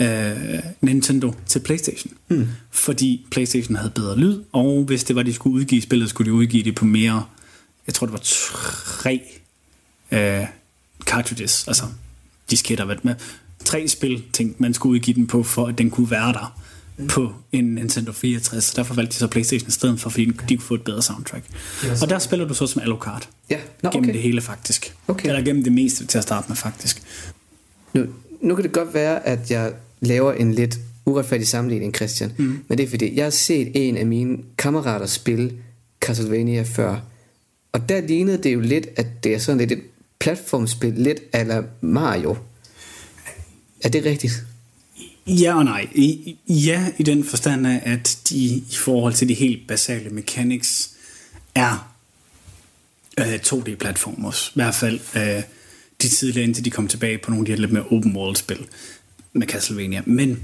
øh, 0.00 0.58
Nintendo 0.80 1.34
til 1.46 1.58
Playstation. 1.58 2.12
Mm. 2.28 2.48
Fordi 2.70 3.26
Playstation 3.30 3.76
havde 3.76 3.90
bedre 3.90 4.18
lyd, 4.18 4.42
og 4.52 4.84
hvis 4.84 5.04
det 5.04 5.16
var, 5.16 5.22
de 5.22 5.32
skulle 5.32 5.56
udgive 5.56 5.82
spillet, 5.82 6.10
skulle 6.10 6.30
de 6.30 6.34
udgive 6.34 6.64
det 6.64 6.74
på 6.74 6.84
mere, 6.84 7.24
jeg 7.86 7.94
tror 7.94 8.06
det 8.06 8.12
var 8.12 8.22
tre 8.22 9.22
øh, 10.10 10.46
cartridges, 11.04 11.68
altså 11.68 11.84
disketter, 12.50 12.84
hvad 12.84 12.96
med 13.02 13.14
tre 13.64 13.88
spil, 13.88 14.22
tænkte 14.32 14.62
man 14.62 14.74
skulle 14.74 14.92
udgive 14.92 15.14
den 15.14 15.26
på, 15.26 15.42
for 15.42 15.66
at 15.66 15.78
den 15.78 15.90
kunne 15.90 16.10
være 16.10 16.32
der 16.32 16.60
mm. 16.96 17.06
på 17.06 17.32
en 17.52 17.64
Nintendo 17.64 18.12
64. 18.12 18.74
Derfor 18.74 18.94
valgte 18.94 19.12
de 19.12 19.18
så 19.18 19.26
Playstation 19.26 19.68
i 19.68 19.72
stedet 19.72 20.00
for, 20.00 20.10
fordi 20.10 20.24
de 20.24 20.56
kunne 20.56 20.66
få 20.66 20.74
et 20.74 20.82
bedre 20.82 21.02
soundtrack. 21.02 21.44
Og 22.02 22.10
der 22.10 22.18
spiller 22.18 22.48
du 22.48 22.54
så 22.54 22.66
som 22.66 22.82
Alucard. 22.82 23.28
Ja, 23.50 23.58
Nå, 23.82 23.90
gennem 23.90 24.04
okay. 24.04 24.14
det 24.14 24.22
hele 24.22 24.40
faktisk. 24.40 24.94
Okay. 25.08 25.28
Eller 25.28 25.42
gennem 25.42 25.64
det 25.64 25.72
meste 25.72 26.06
til 26.06 26.18
at 26.18 26.24
starte 26.24 26.48
med 26.48 26.56
faktisk. 26.56 27.02
Nu, 27.94 28.06
nu 28.40 28.54
kan 28.54 28.64
det 28.64 28.72
godt 28.72 28.94
være, 28.94 29.26
at 29.26 29.50
jeg 29.50 29.72
laver 30.00 30.32
en 30.32 30.54
lidt 30.54 30.78
uretfærdig 31.06 31.48
sammenligning, 31.48 31.94
Christian. 31.94 32.32
Mm. 32.36 32.58
Men 32.68 32.78
det 32.78 32.84
er 32.84 32.88
fordi, 32.90 33.16
jeg 33.16 33.24
har 33.24 33.30
set 33.30 33.70
en 33.74 33.96
af 33.96 34.06
mine 34.06 34.38
kammerater 34.58 35.06
spille 35.06 35.52
Castlevania 36.00 36.62
før. 36.62 37.00
Og 37.72 37.88
der 37.88 38.00
lignede 38.00 38.38
det 38.38 38.54
jo 38.54 38.60
lidt, 38.60 38.86
at 38.96 39.24
det 39.24 39.34
er 39.34 39.38
sådan 39.38 39.58
lidt 39.58 39.72
et 39.72 39.82
platformspil, 40.18 40.92
lidt 40.92 41.20
eller 41.32 41.62
Mario. 41.80 42.36
Er 43.84 43.88
det 43.88 44.04
rigtigt? 44.04 44.32
Ja 45.26 45.56
og 45.56 45.64
nej. 45.64 45.88
I, 45.94 46.36
ja, 46.48 46.86
i 46.98 47.02
den 47.02 47.24
forstand 47.24 47.66
af, 47.66 47.82
at 47.84 48.18
de 48.28 48.36
i 48.44 48.76
forhold 48.78 49.14
til 49.14 49.28
de 49.28 49.34
helt 49.34 49.68
basale 49.68 50.10
mechanics 50.10 50.90
er 51.54 51.92
øh, 53.20 53.34
2D-platformers. 53.34 54.48
I 54.48 54.52
hvert 54.54 54.74
fald 54.74 55.00
øh, 55.16 55.42
de 56.02 56.08
tidligere, 56.08 56.44
indtil 56.44 56.64
de 56.64 56.70
kom 56.70 56.88
tilbage 56.88 57.18
på 57.18 57.30
nogle 57.30 57.42
af 57.42 57.46
de 57.46 57.52
her 57.52 57.60
lidt 57.60 57.72
mere 57.72 57.84
open 57.90 58.16
world-spil 58.16 58.66
med 59.32 59.46
Castlevania. 59.46 60.02
Men 60.06 60.42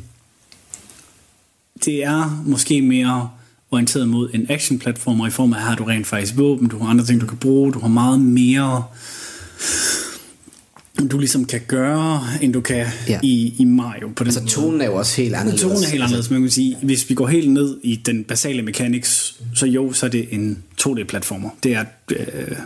det 1.84 2.04
er 2.04 2.42
måske 2.46 2.82
mere 2.82 3.30
orienteret 3.70 4.08
mod 4.08 4.30
en 4.34 4.46
action-platformer 4.50 5.26
i 5.26 5.30
form 5.30 5.52
af, 5.52 5.68
her 5.68 5.74
du 5.76 5.84
rent 5.84 6.06
faktisk 6.06 6.36
våben, 6.36 6.68
du 6.68 6.78
har 6.78 6.86
andre 6.90 7.04
ting, 7.04 7.20
du 7.20 7.26
kan 7.26 7.38
bruge, 7.38 7.72
du 7.72 7.78
har 7.78 7.88
meget 7.88 8.20
mere 8.20 8.84
du 11.10 11.18
ligesom 11.18 11.44
kan 11.44 11.60
gøre, 11.68 12.22
end 12.42 12.52
du 12.52 12.60
kan 12.60 12.86
Ja. 13.08 13.20
i, 13.22 13.54
i 13.58 13.64
Mario 13.64 14.08
på 14.16 14.24
den 14.24 14.26
Altså 14.36 14.44
tonen 14.44 14.80
er 14.80 14.86
jo 14.86 14.94
også 14.94 15.16
helt 15.22 15.34
anderledes. 15.34 15.62
Tonen 15.62 15.84
er 15.84 15.88
helt 15.88 16.02
anderledes, 16.02 16.30
men 16.30 16.40
man 16.40 16.48
kan 16.48 16.52
sige, 16.52 16.76
hvis 16.82 17.10
vi 17.10 17.14
går 17.14 17.26
helt 17.26 17.50
ned 17.50 17.78
i 17.82 17.96
den 17.96 18.24
basale 18.24 18.62
mechanics, 18.62 19.34
så 19.54 19.66
jo, 19.66 19.92
så 19.92 20.06
er 20.06 20.10
det 20.10 20.28
en 20.30 20.62
2D-platformer. 20.80 21.50
Det 21.62 21.72
er, 21.74 21.84
øh, 22.10 22.56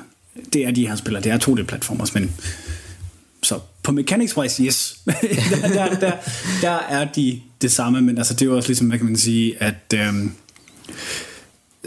det 0.52 0.66
er 0.66 0.70
de 0.70 0.88
her 0.88 0.96
spillere, 0.96 1.22
det 1.22 1.32
er 1.32 1.38
2D-platformers, 1.38 2.14
men 2.14 2.32
så 3.42 3.58
på 3.82 3.92
mechanics 3.92 4.36
wise, 4.36 4.62
yes. 4.64 4.98
der, 5.62 5.68
der, 5.68 5.94
der, 5.98 6.12
der 6.62 6.70
er 6.88 7.04
de 7.12 7.40
det 7.62 7.72
samme, 7.72 8.00
men 8.00 8.18
altså 8.18 8.34
det 8.34 8.42
er 8.42 8.46
jo 8.46 8.56
også 8.56 8.68
ligesom, 8.68 8.86
hvad 8.88 8.98
kan 8.98 9.06
man 9.06 9.16
sige, 9.16 9.62
at 9.62 9.94
øhm, 9.94 10.32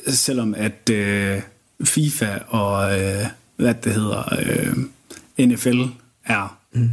selvom 0.08 0.56
at 0.58 0.90
øh, 0.92 1.42
FIFA 1.84 2.38
og 2.48 3.00
øh, 3.02 3.26
hvad 3.56 3.74
det 3.84 3.94
hedder, 3.94 4.40
øh, 5.38 5.48
NFL 5.48 5.82
er 6.30 6.58
mm. 6.74 6.90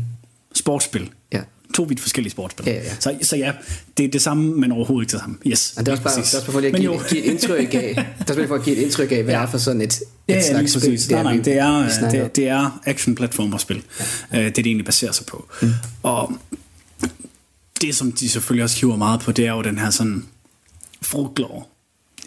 sportsspil, 0.54 1.10
Ja. 1.32 1.40
to 1.74 1.82
vidt 1.82 2.00
forskellige 2.00 2.30
sportsspil. 2.30 2.66
Ja, 2.66 2.72
ja. 2.74 2.94
Så, 3.00 3.18
så 3.22 3.36
ja, 3.36 3.52
det 3.96 4.04
er 4.04 4.10
det 4.10 4.22
samme, 4.22 4.54
men 4.60 4.72
overhovedet 4.72 5.04
ikke 5.04 5.12
det 5.12 5.20
samme. 5.20 5.36
Yes, 5.46 5.74
Og 5.76 5.86
det 5.86 5.92
er 5.92 5.96
også 5.96 6.02
bare, 6.02 6.12
det 6.12 6.18
er 6.18 6.22
også 6.22 6.46
bare 6.46 6.52
for 6.52 6.60
lige 6.60 6.74
at 6.74 6.80
give, 6.80 7.00
give 7.10 7.24
et 7.24 7.30
indtryk 7.30 7.74
af, 7.74 8.06
det 8.28 8.38
er 8.38 8.46
for 8.46 8.54
at 8.54 8.62
give 8.64 8.76
et 8.76 8.82
indtryk 8.82 9.12
af, 9.12 9.22
hvad 9.22 9.34
Ja. 9.34 9.40
det 9.40 9.46
er 9.46 9.50
for 9.50 9.58
sådan 9.58 9.80
et, 9.80 9.92
et 9.94 10.02
Ja, 10.28 10.34
ja, 10.34 10.50
slags 10.50 10.70
spil. 10.72 10.80
præcis. 10.80 11.10
Nej, 11.10 11.22
nej, 11.22 11.36
vi- 11.36 11.42
det 11.42 11.58
er, 11.58 12.00
vi 12.00 12.04
om. 12.06 12.10
det, 12.12 12.36
det 12.36 12.48
er 12.48 12.80
action-platformerspil. 12.86 13.82
Ja. 14.32 14.44
Det, 14.44 14.56
det 14.56 14.66
egentlig 14.66 14.84
baserer 14.86 15.12
sig 15.12 15.26
på. 15.26 15.48
Mm. 15.62 15.72
Og 16.02 16.38
det, 17.80 17.94
som 17.96 18.12
de 18.12 18.28
selvfølgelig 18.28 18.64
også 18.64 18.80
hiver 18.80 18.96
meget 18.96 19.20
på, 19.20 19.32
det 19.32 19.46
er 19.46 19.52
jo 19.52 19.62
den 19.62 19.78
her 19.78 19.90
sådan 19.90 20.24
folklore. 21.02 21.62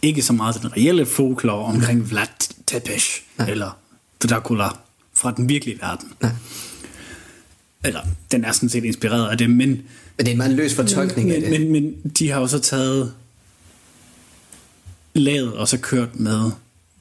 Ikke 0.02 0.22
så 0.22 0.34
meget 0.34 0.62
den 0.62 0.72
reelle 0.78 1.06
folklore 1.06 1.66
omkring 1.66 2.10
Vlad 2.12 2.28
Tepes 2.68 3.04
eller 3.48 3.78
Dracula 4.24 4.68
fra 5.14 5.34
den 5.38 5.50
virkelige 5.50 5.80
verden. 5.82 6.14
Nej. 6.22 6.32
Eller, 7.84 8.02
den 8.32 8.46
er 8.46 8.52
sådan 8.52 8.70
set 8.70 8.84
inspireret 8.84 9.32
af 9.32 9.38
det, 9.38 9.50
men, 9.50 9.58
Men 9.58 9.82
det 10.18 10.28
er 10.28 10.32
en 10.32 10.38
meget 10.38 10.54
løs 10.54 10.74
fortolkning 10.76 11.32
af 11.32 11.42
men, 11.42 11.52
det. 11.52 11.62
men, 11.62 11.72
men 11.72 12.12
de 12.20 12.30
har 12.30 12.40
jo 12.40 12.48
så 12.48 12.60
taget 12.60 13.14
lavet 15.14 15.54
og 15.54 15.68
så 15.68 15.78
kørt 15.78 16.20
med 16.20 16.52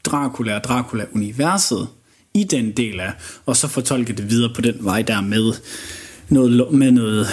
Dracula 0.04 0.54
og 0.54 0.64
Dracula-universet 0.64 1.88
i 2.34 2.44
den 2.44 2.72
del 2.72 3.00
af, 3.00 3.12
og 3.46 3.56
så 3.56 3.68
fortolket 3.68 4.18
det 4.18 4.30
videre 4.30 4.54
på 4.54 4.60
den 4.60 4.76
vej 4.80 5.02
der 5.02 5.20
med 5.20 5.52
noget, 6.28 6.72
med 6.72 6.90
noget 6.90 7.26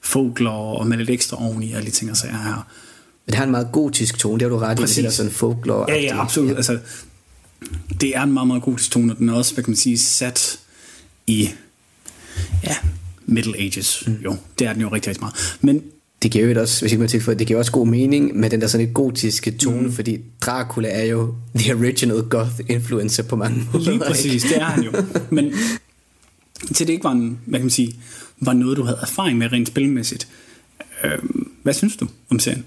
folklore 0.00 0.78
og 0.78 0.86
med 0.86 0.96
lidt 0.98 1.10
ekstra 1.10 1.44
oveni 1.44 1.72
og 1.72 1.82
lidt 1.82 1.94
ting 1.94 2.10
og 2.10 2.16
sager 2.16 2.36
her. 2.42 2.66
Men 3.26 3.32
det 3.32 3.34
har 3.34 3.44
en 3.44 3.50
meget 3.50 3.68
gotisk 3.72 4.18
tone, 4.18 4.34
det 4.34 4.42
har 4.42 4.48
du 4.48 4.58
ret 4.58 4.78
i, 4.78 4.80
Præcis. 4.80 4.96
det 4.96 5.04
der 5.04 5.10
sådan 5.10 5.32
folklore 5.32 5.86
Ja, 5.88 6.00
ja, 6.00 6.20
absolut. 6.20 6.50
Ja. 6.50 6.56
Altså, 6.56 6.78
det 8.00 8.16
er 8.16 8.22
en 8.22 8.32
meget, 8.32 8.46
meget 8.46 8.62
god 8.62 8.76
tone, 8.78 9.12
og 9.12 9.18
den 9.18 9.28
er 9.28 9.32
også, 9.32 9.54
hvad 9.54 9.64
kan 9.64 9.70
man 9.70 9.76
sige, 9.76 9.98
sat 9.98 10.60
i 11.26 11.50
ja, 12.64 12.76
Middle 13.26 13.58
Ages. 13.58 14.04
Mm. 14.06 14.16
Jo, 14.24 14.36
det 14.58 14.66
er 14.66 14.72
den 14.72 14.82
jo 14.82 14.88
rigtig, 14.88 15.08
rigtig 15.08 15.22
meget. 15.22 15.56
Men 15.60 15.82
Det 16.22 16.30
giver 16.30 16.46
jo 16.50 16.60
også, 16.60 16.80
hvis 16.80 16.92
ikke 16.92 17.00
man 17.00 17.08
tilføjer, 17.08 17.38
det 17.38 17.46
giver 17.46 17.58
også 17.58 17.72
god 17.72 17.86
mening 17.86 18.36
med 18.36 18.50
den 18.50 18.60
der 18.60 18.66
sådan 18.66 18.86
lidt 18.86 18.94
gotiske 18.94 19.50
tone, 19.50 19.80
mm. 19.86 19.92
fordi 19.92 20.18
Dracula 20.40 20.88
er 20.88 21.04
jo 21.04 21.34
the 21.56 21.74
original 21.74 22.22
goth 22.22 22.52
influencer 22.68 23.22
på 23.22 23.36
mange 23.36 23.66
måder. 23.72 23.90
Lige 23.90 24.02
præcis, 24.06 24.42
det 24.42 24.56
er 24.56 24.64
han 24.64 24.84
jo. 24.84 24.92
Men 25.30 25.52
til 26.74 26.86
det 26.86 26.92
ikke 26.92 27.04
var, 27.04 27.12
en, 27.12 27.38
hvad 27.46 27.58
kan 27.58 27.64
man 27.64 27.70
sige, 27.70 27.96
var 28.40 28.52
noget, 28.52 28.76
du 28.76 28.82
havde 28.82 28.98
erfaring 29.02 29.38
med 29.38 29.52
rent 29.52 29.68
spilmæssigt. 29.68 30.28
Øh, 31.04 31.10
hvad 31.62 31.74
synes 31.74 31.96
du 31.96 32.08
om 32.30 32.38
serien? 32.38 32.64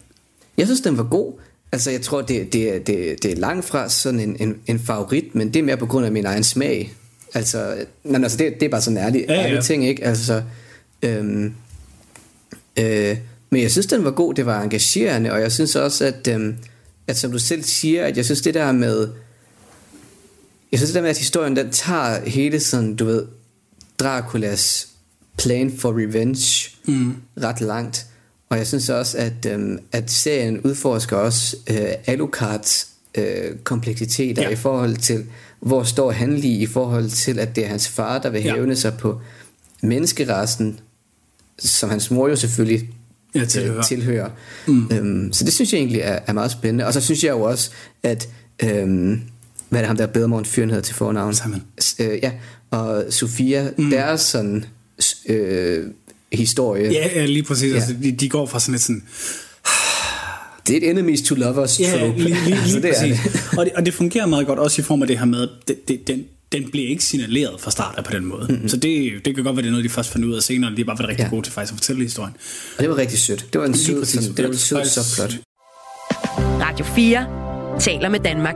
Jeg 0.58 0.68
synes, 0.68 0.82
den 0.82 0.98
var 0.98 1.04
god. 1.04 1.34
Altså, 1.72 1.92
jeg 1.92 2.02
tror, 2.02 2.22
det, 2.22 2.54
det, 2.54 2.76
er- 2.76 2.80
det, 2.80 3.24
det 3.24 3.32
er 3.32 3.36
langt 3.36 3.66
fra 3.66 3.90
sådan 3.90 4.20
en, 4.20 4.38
en, 4.40 4.56
en 4.68 4.80
favorit, 4.80 5.36
men 5.36 5.48
det 5.54 5.60
er 5.60 5.64
mere 5.64 5.78
på 5.78 5.86
grund 5.86 6.06
af 6.06 6.12
min 6.12 6.26
egen 6.26 6.44
smag. 6.44 6.94
Altså, 7.34 7.86
men 8.04 8.24
altså 8.24 8.38
det, 8.38 8.54
det 8.60 8.66
er 8.66 8.70
bare 8.70 8.82
sådan 8.82 8.98
en 8.98 9.04
ærlig, 9.04 9.26
Ja, 9.30 9.34
ja, 9.34 9.48
ærlig 9.48 9.64
ting, 9.64 9.88
ikke? 9.88 10.04
Altså, 10.04 10.44
øhm, 11.02 11.54
øh, 12.80 13.18
men 13.50 13.62
jeg 13.62 13.72
synes, 13.72 13.86
den 13.86 14.04
var 14.04 14.12
god, 14.12 14.34
det 14.34 14.46
var 14.46 14.62
engagerende, 14.62 15.32
og 15.32 15.42
jeg 15.42 15.52
synes 15.52 15.76
også, 15.76 16.06
at, 16.06 16.28
øhm, 16.28 16.58
at 17.08 17.18
som 17.18 17.32
du 17.32 17.40
selv 17.40 17.64
siger, 17.64 18.06
at 18.06 18.18
jeg 18.18 18.26
synes, 18.26 18.42
det 18.42 18.54
der 18.54 18.72
med, 18.72 19.10
jeg 20.72 20.80
synes, 20.80 20.90
det 20.90 20.96
der 20.96 21.02
med, 21.02 21.10
at 21.10 21.18
historien, 21.18 21.56
den 21.56 21.72
tager 21.72 22.30
hele 22.30 22.60
sådan, 22.60 22.96
du 22.96 23.06
ved, 23.06 23.26
Draculas 24.00 24.88
plan 25.38 25.78
for 25.78 25.92
revenge 25.92 26.70
mm. 26.86 27.16
ret 27.44 27.62
langt. 27.62 28.06
Og 28.50 28.58
jeg 28.58 28.68
synes 28.68 28.90
også, 28.90 29.18
at, 29.18 29.46
øhm, 29.48 29.80
at 29.92 30.12
serien 30.12 30.62
udforsker 30.62 31.18
også 31.18 31.58
øh, 31.70 31.90
Alucards 32.06 32.88
øh, 33.16 33.58
kompleksiteter 33.64 34.42
ja. 34.42 34.50
i 34.50 34.56
forhold 34.56 34.98
til, 34.98 35.26
hvor 35.60 35.84
står 35.84 36.12
han 36.12 36.36
lige 36.38 36.58
i 36.60 36.66
forhold 36.66 37.10
til, 37.10 37.40
at 37.40 37.56
det 37.56 37.64
er 37.66 37.68
hans 37.68 37.88
far, 37.88 38.20
der 38.20 38.30
vil 38.30 38.44
Ja. 38.44 38.54
hævne 38.54 38.76
sig 38.76 38.94
på 38.98 39.22
menneskerassen, 39.84 40.80
som 41.60 41.90
hans 41.90 42.12
mor 42.12 42.28
jo 42.28 42.36
selvfølgelig 42.36 42.90
Ja, 43.36 43.42
øh, 43.42 43.48
tilhører. 43.48 43.84
tilhører. 43.84 44.30
Mm. 44.68 44.88
Øhm, 44.92 45.34
så 45.34 45.46
det 45.46 45.54
synes 45.54 45.74
jeg 45.74 45.80
egentlig 45.80 46.02
er, 46.02 46.20
er 46.28 46.34
meget 46.34 46.52
spændende. 46.52 46.86
Og 46.86 46.94
så 46.94 47.02
synes 47.02 47.24
jeg 47.24 47.32
jo 47.32 47.42
også, 47.42 47.72
at... 48.04 48.30
Øhm, 48.64 49.22
hvad 49.70 49.80
er 49.80 49.84
det 49.84 49.88
ham 49.88 49.98
der 49.98 50.06
bedre 50.08 50.46
fyren 50.46 50.70
hedder 50.70 50.84
til 50.84 50.96
fornavn? 50.96 51.34
Simon. 51.36 51.64
Øh, 52.00 52.20
ja, 52.24 52.32
og 52.72 53.06
Sofia, 53.10 53.72
mm. 53.78 53.90
deres 53.90 54.22
sådan 54.22 54.66
øh, 55.30 55.86
historie, 56.34 56.92
Ja, 56.92 57.08
ja 57.16 57.26
lige 57.26 57.44
præcis. 57.44 57.72
Ja. 57.72 57.76
Altså, 57.76 57.96
de, 58.04 58.12
de 58.12 58.30
går 58.30 58.46
fra 58.46 58.60
sådan 58.60 58.72
lidt 58.72 58.82
sådan... 58.82 59.04
det 60.68 60.74
er 60.74 60.78
et 60.78 60.90
enemies 60.90 61.22
to 61.22 61.36
lovers 61.36 61.80
Ja, 61.80 61.98
trope. 62.00 62.20
lige, 62.20 62.36
lige, 62.46 62.56
Altså, 62.56 62.80
det 62.80 62.90
er 62.90 62.94
præcis. 62.94 63.20
det. 63.34 63.60
Og, 63.60 63.66
det, 63.66 63.74
og 63.74 63.86
det 63.86 63.94
fungerer 63.94 64.26
meget 64.26 64.48
godt 64.48 64.60
også 64.60 64.82
i 64.82 64.86
form 64.86 65.02
af 65.02 65.08
det 65.08 65.18
her 65.20 65.26
med, 65.26 65.42
at 65.42 65.50
det, 65.68 65.88
det, 65.88 66.08
den, 66.08 66.24
den 66.52 66.72
bliver 66.72 66.90
ikke 66.90 67.04
signaleret 67.04 67.62
fra 67.62 67.72
start 67.72 67.96
af 67.98 68.04
på 68.04 68.12
den 68.12 68.26
måde. 68.26 68.46
Mm-hmm. 68.50 68.68
Så 68.70 68.78
det, 68.78 69.12
det 69.26 69.36
kan 69.36 69.44
godt 69.44 69.56
være, 69.56 69.62
det 69.64 69.68
er 69.68 69.72
noget, 69.72 69.84
de 69.84 69.90
først 69.90 70.10
fandt 70.12 70.26
ud 70.26 70.34
af 70.36 70.44
senere, 70.44 70.72
og 70.72 70.78
de 70.78 70.82
har 70.82 70.86
bare 70.86 71.00
været 71.00 71.10
rigtig 71.10 71.24
Ja. 71.24 71.30
gode 71.30 71.42
til 71.42 71.54
faktisk 71.54 71.74
at 71.74 71.78
fortælle 71.78 72.04
historien. 72.04 72.34
Og 72.78 72.82
det 72.82 72.90
var 72.90 72.98
rigtig 72.98 73.20
sødt. 73.20 73.46
Det 73.54 73.62
var 73.62 73.68
en 73.68 73.78
sød, 73.78 74.06
sådan, 74.06 74.30
det 74.30 74.38
var 74.38 74.44
en 74.46 74.52
Det 74.52 74.60
sød 74.60 74.78
faktisk- 74.78 75.16
subplot. 75.16 75.40
Radio 76.62 76.86
4 76.86 77.26
taler 77.80 78.10
med 78.10 78.20
Danmark. 78.20 78.56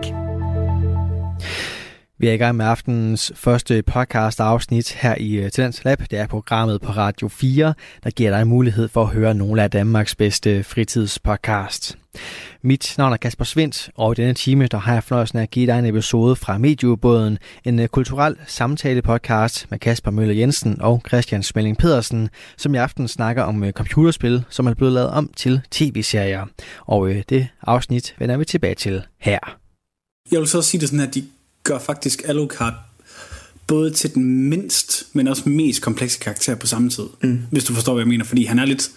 Vi 2.22 2.28
er 2.28 2.34
i 2.34 2.38
gang 2.38 2.57
med 2.57 2.65
aftenens 2.65 3.32
første 3.36 3.84
podcast 3.84 4.39
afsnit 4.39 4.91
her 4.91 5.15
i 5.19 5.34
øh, 5.34 5.51
Talents 5.51 5.84
Lab. 5.84 5.99
Det 6.11 6.19
er 6.19 6.28
programmet 6.28 6.82
på 6.82 6.91
Radio 6.91 7.28
4, 7.28 7.74
der 8.03 8.09
giver 8.09 8.38
dig 8.38 8.47
mulighed 8.47 8.88
for 8.88 9.01
at 9.01 9.07
høre 9.07 9.34
nogle 9.34 9.63
af 9.63 9.72
Danmarks 9.72 10.15
bedste 10.15 10.63
fritidspodcast. 10.63 11.97
Mit 12.61 12.95
navn 12.97 13.13
er 13.13 13.17
Kasper 13.17 13.45
Svindt, 13.45 13.89
og 13.95 14.11
i 14.11 14.15
denne 14.15 14.34
time 14.34 14.67
der 14.67 14.78
har 14.78 14.93
jeg 14.93 15.03
fornøjelsen 15.03 15.38
af 15.38 15.43
at 15.43 15.51
give 15.51 15.67
dig 15.67 15.80
en 15.80 15.86
episode 15.86 16.36
fra 16.36 16.57
Medieubåden, 16.57 17.38
en 17.65 17.80
øh, 17.80 17.88
kulturel 17.88 18.36
samtale-podcast 18.47 19.67
med 19.69 19.80
Kasper 19.80 20.11
Møller 20.11 20.36
Jensen 20.36 20.82
og 20.82 21.01
Christian 21.07 21.43
Smelling 21.43 21.78
Pedersen, 21.78 22.30
som 22.57 22.76
i 22.76 22.78
aften 22.78 23.07
snakker 23.07 23.43
om 23.43 23.63
øh, 23.63 23.72
computerspil, 23.72 24.43
som 24.49 24.67
er 24.67 24.74
blevet 24.74 24.93
lavet 24.93 25.09
om 25.09 25.32
til 25.36 25.61
tv-serier. 25.72 26.45
Og 26.86 27.09
øh, 27.09 27.24
det 27.30 27.47
afsnit 27.61 28.15
vender 28.19 28.38
vi 28.38 28.45
tilbage 28.45 28.76
til 28.76 29.01
her. 29.19 29.39
Jeg 30.32 30.39
vil 30.39 30.47
så 30.47 30.57
også 30.57 30.69
sige 30.69 30.82
det 30.82 30.89
sådan, 30.89 31.07
at 31.07 31.15
de 31.15 31.24
gør 31.64 31.80
faktisk 31.80 32.22
Alucard 32.26 32.74
både 33.68 33.91
til 33.91 34.14
den 34.14 34.49
mindst, 34.49 35.07
men 35.14 35.28
også 35.28 35.49
mest 35.49 35.82
komplekse 35.82 36.20
karakter 36.20 36.55
på 36.55 36.68
samme 36.68 36.89
tid. 36.89 37.03
Mm. 37.24 37.39
Hvis 37.51 37.64
du 37.64 37.74
forstår, 37.74 37.93
hvad 37.93 38.01
jeg 38.01 38.07
mener. 38.07 38.26
Fordi 38.26 38.43
han 38.45 38.59
er 38.59 38.66
lidt, 38.66 38.89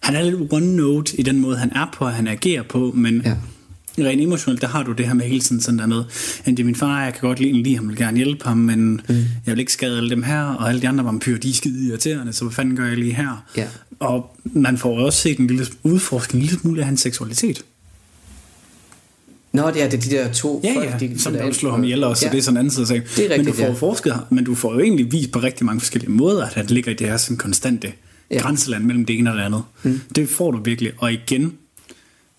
han 0.00 0.16
er 0.16 0.22
lidt 0.22 0.52
one 0.52 0.76
note 0.76 1.20
i 1.20 1.22
den 1.22 1.38
måde, 1.38 1.56
han 1.56 1.72
er 1.74 1.86
på, 1.94 2.04
og 2.04 2.12
han 2.12 2.28
agerer 2.28 2.62
på, 2.62 2.92
men 2.94 3.22
Ja. 3.24 4.04
rent 4.04 4.22
emotionelt, 4.22 4.60
der 4.62 4.68
har 4.68 4.82
du 4.82 4.92
det 4.92 5.06
her 5.06 5.14
med 5.14 5.24
hele 5.24 5.40
tiden 5.40 5.62
sådan 5.62 5.78
der 5.78 5.86
med, 5.86 6.04
at 6.44 6.46
det 6.46 6.60
er 6.60 6.64
min 6.64 6.74
far, 6.74 7.04
jeg 7.04 7.12
kan 7.12 7.20
godt 7.20 7.40
lide, 7.40 7.62
lide 7.62 7.76
ham, 7.76 7.88
vil 7.88 7.96
gerne 7.96 8.16
hjælpe 8.16 8.44
ham, 8.44 8.56
men 8.56 9.00
mm. 9.08 9.14
jeg 9.14 9.24
vil 9.46 9.58
ikke 9.58 9.72
skade 9.72 9.96
alle 9.96 10.10
dem 10.10 10.22
her, 10.22 10.42
og 10.42 10.68
alle 10.68 10.80
de 10.82 10.88
andre 10.88 11.04
vampyrer, 11.04 11.38
de 11.38 11.50
er 11.50 11.54
skide 11.54 11.88
irriterende, 11.88 12.32
så 12.32 12.44
hvad 12.44 12.52
fanden 12.54 12.76
gør 12.76 12.86
jeg 12.86 12.96
lige 12.96 13.14
her? 13.14 13.44
Ja. 13.56 13.66
Og 14.00 14.36
man 14.44 14.78
får 14.78 14.98
også 14.98 15.18
set 15.20 15.38
en 15.38 15.46
lille 15.46 15.66
udforskning, 15.82 16.42
en 16.42 16.46
lille 16.46 16.60
smule 16.60 16.80
af 16.80 16.86
hans 16.86 17.00
seksualitet. 17.00 17.64
Nå, 19.52 19.70
det 19.70 19.82
er 19.82 19.88
det, 19.88 20.04
de 20.04 20.10
der 20.10 20.32
to 20.32 20.60
Ja, 20.64 20.74
folk, 20.74 20.90
ja, 20.90 21.06
de 21.06 21.18
som 21.20 21.32
der 21.32 21.38
der 21.38 21.46
vil 21.46 21.54
slå 21.54 21.70
ham 21.70 21.84
ihjel 21.84 22.04
også, 22.04 22.20
så 22.20 22.26
Ja. 22.26 22.32
det 22.32 22.38
er 22.38 22.42
sådan 22.42 22.54
en 22.54 22.58
anden 22.58 22.70
side 22.70 22.82
af 22.82 22.88
sagen. 22.88 23.02
Det 23.16 23.24
er 23.24 23.28
men 23.36 23.46
du 23.46 23.50
rigtigt, 23.50 23.56
får 23.56 23.72
ja. 23.72 23.72
forsket, 23.72 24.14
men 24.30 24.44
du 24.44 24.54
får 24.54 24.72
jo 24.74 24.80
egentlig 24.80 25.12
vist 25.12 25.32
på 25.32 25.38
rigtig 25.38 25.66
mange 25.66 25.80
forskellige 25.80 26.10
måder, 26.10 26.46
at 26.46 26.54
han 26.54 26.66
ligger 26.66 26.90
i 26.90 26.94
det 26.94 27.06
her 27.06 27.16
sådan 27.16 27.36
konstante 27.36 27.86
Ja. 28.30 28.36
ja. 28.36 28.40
grænseland 28.42 28.84
mellem 28.84 29.04
det 29.04 29.18
ene 29.18 29.30
og 29.30 29.36
det 29.36 29.42
andet. 29.42 29.62
Mm. 29.82 30.00
Det 30.16 30.28
får 30.28 30.50
du 30.50 30.60
virkelig, 30.64 30.92
og 30.98 31.12
igen, 31.12 31.52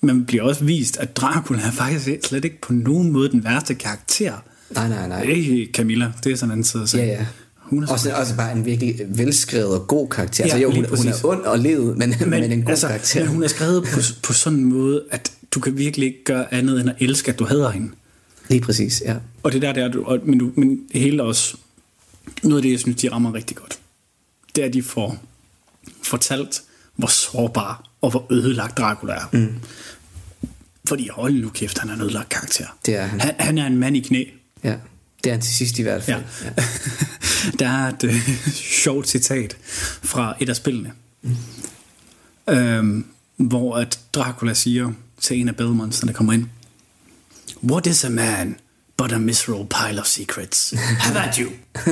man 0.01 0.26
bliver 0.26 0.43
også 0.43 0.64
vist, 0.64 0.97
at 0.97 1.18
Dracula 1.18 1.61
er 1.61 1.72
faktisk 1.72 2.09
slet 2.28 2.45
ikke 2.45 2.61
på 2.61 2.74
nogen 2.74 3.11
måde 3.11 3.30
den 3.32 3.43
værste 3.43 3.74
karakter. 3.74 4.34
Nej, 4.72 4.89
nej, 4.89 5.07
nej. 5.07 5.24
Det 5.26 5.61
er 5.61 5.66
Camilla, 5.74 6.11
det 6.24 6.32
er 6.32 6.36
sådan 6.36 6.47
en 6.49 6.51
anden 6.51 6.64
side 6.64 6.84
af 6.84 6.86
Ja, 6.86 6.89
sagen. 6.97 7.07
ja. 7.09 7.26
Hun 7.57 7.84
er 7.84 7.88
Også, 7.88 8.14
også 8.14 8.36
bare 8.36 8.51
en 8.57 8.66
virkelig 8.66 8.95
velskrevet 9.07 9.68
og 9.80 9.88
god 9.88 10.07
karakter. 10.09 10.43
Ja, 10.47 10.57
Ja, 10.57 10.66
altså, 10.66 10.80
jo, 10.80 10.86
hun, 10.88 10.97
hun 10.97 11.07
er 11.07 11.26
ond 11.26 11.41
og 11.41 11.59
led, 11.59 11.80
men, 11.95 12.14
men, 12.20 12.30
men 12.30 12.51
en 12.51 12.61
god 12.61 12.70
altså, 12.70 12.88
karakter. 12.88 13.20
Men 13.20 13.30
hun 13.30 13.43
er 13.43 13.47
skrevet 13.47 13.84
på, 13.84 13.99
på 14.24 14.34
sådan 14.34 14.59
en 14.59 14.66
måde, 14.66 15.03
at 15.11 15.32
du 15.54 15.60
kan 15.60 15.78
virkelig 15.78 16.08
ikke 16.08 16.24
gøre 16.24 16.54
andet 16.54 16.82
end 16.82 16.89
at 16.89 16.95
elske, 16.99 17.32
at 17.32 17.39
du 17.39 17.45
hader 17.45 17.70
hende. 17.70 17.91
Lige 18.49 18.62
præcis, 18.62 19.04
ja. 19.06 19.16
Og 19.43 19.51
det 19.51 19.62
der, 19.62 19.74
det 19.74 19.84
er, 19.84 19.88
du, 19.88 20.04
og, 20.04 20.20
men, 20.24 20.39
du, 20.39 20.51
men 20.56 20.80
hele 20.93 21.24
også, 21.24 21.58
noget 22.43 22.58
af 22.58 22.62
det, 22.62 22.72
jeg 22.72 22.80
synes, 22.80 23.01
de 23.01 23.12
rammer 23.12 23.34
rigtig 23.34 23.58
godt, 23.58 23.80
det 24.56 24.62
er, 24.62 24.66
at 24.66 24.74
de 24.74 24.84
får 24.84 25.24
fortalt, 26.04 26.62
hvor 26.95 27.08
sårbar 27.08 27.89
og 28.01 28.10
hvor 28.10 28.28
ødelagt 28.32 28.78
Dracula 28.78 29.14
er. 29.14 29.30
Mm. 29.34 29.56
Fordi 30.88 31.10
hold 31.12 31.34
nu 31.34 31.49
kæft, 31.49 31.78
han 31.78 31.89
er 31.89 31.93
en 31.93 32.01
ødelagt 32.01 32.30
karakter. 32.30 32.78
Det 32.86 32.95
er 32.95 33.06
han. 33.06 33.22
Han, 33.22 33.36
han 33.39 33.58
er 33.58 33.68
en 33.68 33.78
mand 33.78 33.97
i 33.97 33.99
knæ. 33.99 34.24
ja. 34.64 34.76
Det 35.24 35.30
er 35.30 35.34
han 35.34 35.41
til 35.41 35.54
sidst 35.54 35.80
i 35.80 35.82
hvert 35.82 36.04
fald. 36.04 36.24
Ja. 36.43 36.47
Ja. 36.58 36.64
Der 37.60 37.68
er 37.68 37.89
et 37.89 38.04
øh, 38.04 38.30
sjovt 38.54 39.08
citat 39.08 39.58
fra 40.04 40.36
et 40.39 40.49
af 40.49 40.56
spillene, 40.56 40.91
mm. 41.22 41.36
øhm, 42.49 43.06
hvor 43.38 43.78
at 43.78 43.99
Dracula 44.14 44.54
siger 44.54 44.91
til 45.24 45.40
en 45.40 45.48
af 45.48 45.56
Belmonts, 45.56 46.00
der 46.00 46.14
kommer 46.14 46.34
ind, 46.34 46.46
What 47.64 47.88
is 47.88 48.04
a 48.04 48.10
man 48.10 48.56
but 48.98 49.12
a 49.12 49.18
miserable 49.18 49.66
pile 49.66 50.00
of 50.00 50.06
secrets? 50.06 50.74
Have 50.78 51.28
at 51.28 51.36
you! 51.36 51.50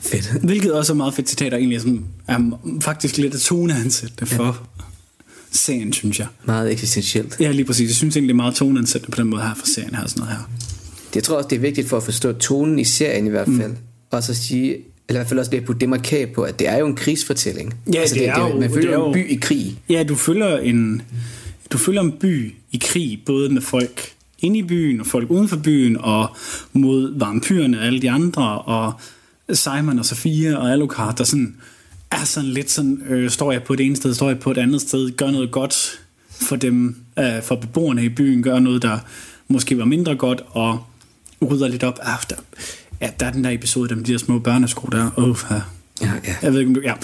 Fedt. 0.00 0.32
Hvilket 0.42 0.72
også 0.72 0.92
er 0.92 0.96
meget 0.96 1.14
fedt 1.14 1.28
citat, 1.28 1.52
og 1.52 1.58
egentlig 1.58 1.76
er, 1.76 1.80
sådan, 1.80 2.04
er 2.28 2.58
faktisk 2.80 3.16
lidt 3.16 3.34
af 3.34 3.40
toneansættende 3.40 4.26
for 4.26 4.44
ja. 4.44 4.84
serien, 5.52 5.92
synes 5.92 6.18
jeg. 6.18 6.26
Meget 6.44 6.72
eksistentielt. 6.72 7.36
Ja, 7.40 7.50
lige 7.50 7.64
præcis. 7.64 7.88
Jeg 7.88 7.96
synes 7.96 8.16
egentlig, 8.16 8.28
det 8.28 8.34
er 8.34 8.42
meget 8.42 8.54
toneansættende 8.54 9.16
på 9.16 9.22
den 9.22 9.30
måde 9.30 9.42
her 9.42 9.54
for 9.54 9.66
serien 9.66 9.94
her. 9.94 10.06
Sådan 10.06 10.20
noget 10.20 10.36
her. 10.36 10.44
Jeg 11.14 11.22
tror 11.22 11.36
også, 11.36 11.48
det 11.48 11.56
er 11.56 11.60
vigtigt 11.60 11.88
for 11.88 11.96
at 11.96 12.02
forstå 12.02 12.32
tonen 12.32 12.78
i 12.78 12.84
serien 12.84 13.26
i 13.26 13.30
hvert 13.30 13.46
fald. 13.46 13.68
Mm. 13.68 13.76
Og 14.10 14.22
så 14.22 14.34
sige, 14.34 14.76
eller 15.08 15.20
i 15.20 15.22
hvert 15.22 15.28
fald 15.28 15.38
også 15.38 15.50
det 15.50 15.64
på 15.64 15.72
demarkere 15.72 16.26
på, 16.26 16.42
at 16.42 16.58
det 16.58 16.68
er 16.68 16.78
jo 16.78 16.86
en 16.86 16.96
krigsfortælling. 16.96 17.74
Ja, 17.94 18.00
altså, 18.00 18.14
det, 18.14 18.22
det, 18.22 18.28
er 18.28 18.48
jo, 18.48 18.60
man 18.60 18.70
følger 18.70 18.90
det 18.90 18.96
er 18.96 19.00
jo, 19.00 19.06
en 19.06 19.12
by 19.12 19.30
i 19.30 19.34
krig. 19.34 19.78
Ja, 19.88 20.02
du 20.02 20.14
følger 20.14 20.58
en, 20.58 21.02
du 21.72 21.78
følger 21.78 22.00
en 22.00 22.12
by 22.12 22.54
i 22.70 22.80
krig, 22.82 23.22
både 23.26 23.48
med 23.48 23.62
folk 23.62 24.12
inde 24.38 24.58
i 24.58 24.62
byen, 24.62 25.00
og 25.00 25.06
folk 25.06 25.30
uden 25.30 25.48
for 25.48 25.56
byen, 25.56 25.96
og 26.00 26.36
mod 26.72 27.18
vampyrerne 27.18 27.78
og 27.78 27.86
alle 27.86 28.02
de 28.02 28.10
andre, 28.10 28.58
og 28.58 28.92
Simon 29.52 29.98
og 29.98 30.04
Sofia 30.04 30.56
og 30.56 30.72
Alucard, 30.72 31.16
der 31.16 31.24
sådan 31.24 31.56
er 32.10 32.24
sådan 32.24 32.50
lidt 32.50 32.70
sådan, 32.70 33.02
øh, 33.08 33.30
står 33.30 33.52
jeg 33.52 33.62
på 33.62 33.74
det 33.74 33.86
ene 33.86 33.96
sted, 33.96 34.14
står 34.14 34.28
jeg 34.28 34.38
på 34.38 34.50
et 34.50 34.58
andet 34.58 34.80
sted, 34.80 35.16
gør 35.16 35.30
noget 35.30 35.50
godt 35.50 36.00
for 36.30 36.56
dem, 36.56 36.96
øh, 37.18 37.42
for 37.42 37.56
beboerne 37.56 38.04
i 38.04 38.08
byen, 38.08 38.42
gør 38.42 38.58
noget, 38.58 38.82
der 38.82 38.98
måske 39.48 39.78
var 39.78 39.84
mindre 39.84 40.14
godt, 40.14 40.42
og 40.50 40.84
rydder 41.50 41.68
lidt 41.68 41.82
op. 41.82 41.98
Ah, 42.02 42.18
der, 42.30 42.36
ja, 43.00 43.10
der 43.20 43.26
er 43.26 43.32
den 43.32 43.44
der 43.44 43.50
episode, 43.50 43.88
der 43.88 43.94
med 43.94 44.04
de 44.04 44.12
der 44.12 44.18
små 44.18 44.38
børnesko 44.38 44.88
der. 44.92 45.10
Oh, 45.16 45.36
ja. 45.50 45.60
Ja, 46.00 46.12
ja. 46.26 46.34
Jeg 46.42 46.52
ved 46.52 46.60
ikke, 46.60 46.68
om 46.68 46.74
du... 46.74 46.80
Ja. 46.80 46.94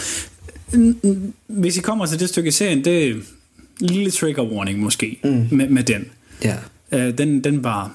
Hvis 1.46 1.76
I 1.76 1.80
kommer 1.80 2.06
til 2.06 2.20
det 2.20 2.28
stykke 2.28 2.48
i 2.48 2.50
serien, 2.50 2.84
det 2.84 3.22
lille 3.80 4.10
trigger 4.10 4.42
warning 4.42 4.78
måske, 4.78 5.18
mm. 5.24 5.48
med, 5.50 5.68
med 5.68 5.82
den. 5.82 6.04
ja. 6.44 6.56
Øh, 6.92 7.18
den, 7.18 7.44
den 7.44 7.64
var... 7.64 7.92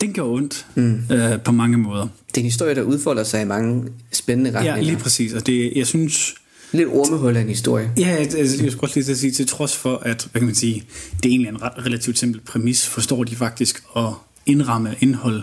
Den 0.00 0.12
gjorde 0.12 0.32
ondt 0.32 0.66
mm. 0.74 1.02
øh, 1.12 1.40
på 1.40 1.52
mange 1.52 1.78
måder. 1.78 2.08
Det 2.28 2.36
er 2.36 2.40
en 2.40 2.44
historie, 2.44 2.74
der 2.74 2.82
udfolder 2.82 3.24
sig 3.24 3.42
i 3.42 3.44
mange 3.44 3.84
spændende 4.12 4.50
retninger. 4.50 4.76
Ja, 4.76 4.82
lige 4.82 4.96
præcis. 4.96 5.32
Og 5.32 5.46
det, 5.46 5.72
jeg 5.76 5.86
synes... 5.86 6.34
Lidt 6.72 6.88
ormehul 6.88 7.36
af 7.36 7.40
en 7.40 7.48
historie. 7.48 7.90
Ja, 7.96 8.08
jeg, 8.08 8.18
jeg, 8.32 8.38
jeg 8.38 8.72
skulle 8.72 8.82
også 8.82 8.96
lige 8.96 9.04
til 9.04 9.12
at 9.12 9.18
sige, 9.18 9.30
til 9.30 9.46
trods 9.46 9.76
for, 9.76 9.96
at 9.96 10.28
hvad 10.32 10.40
kan 10.40 10.46
man 10.46 10.54
sige, 10.54 10.84
det 11.22 11.28
er 11.28 11.30
egentlig 11.30 11.48
en 11.48 11.62
ret, 11.62 11.72
relativt 11.86 12.18
simpel 12.18 12.40
præmis, 12.40 12.86
forstår 12.86 13.24
de 13.24 13.36
faktisk 13.36 13.82
at 13.96 14.08
indramme 14.46 14.94
indhold 15.00 15.42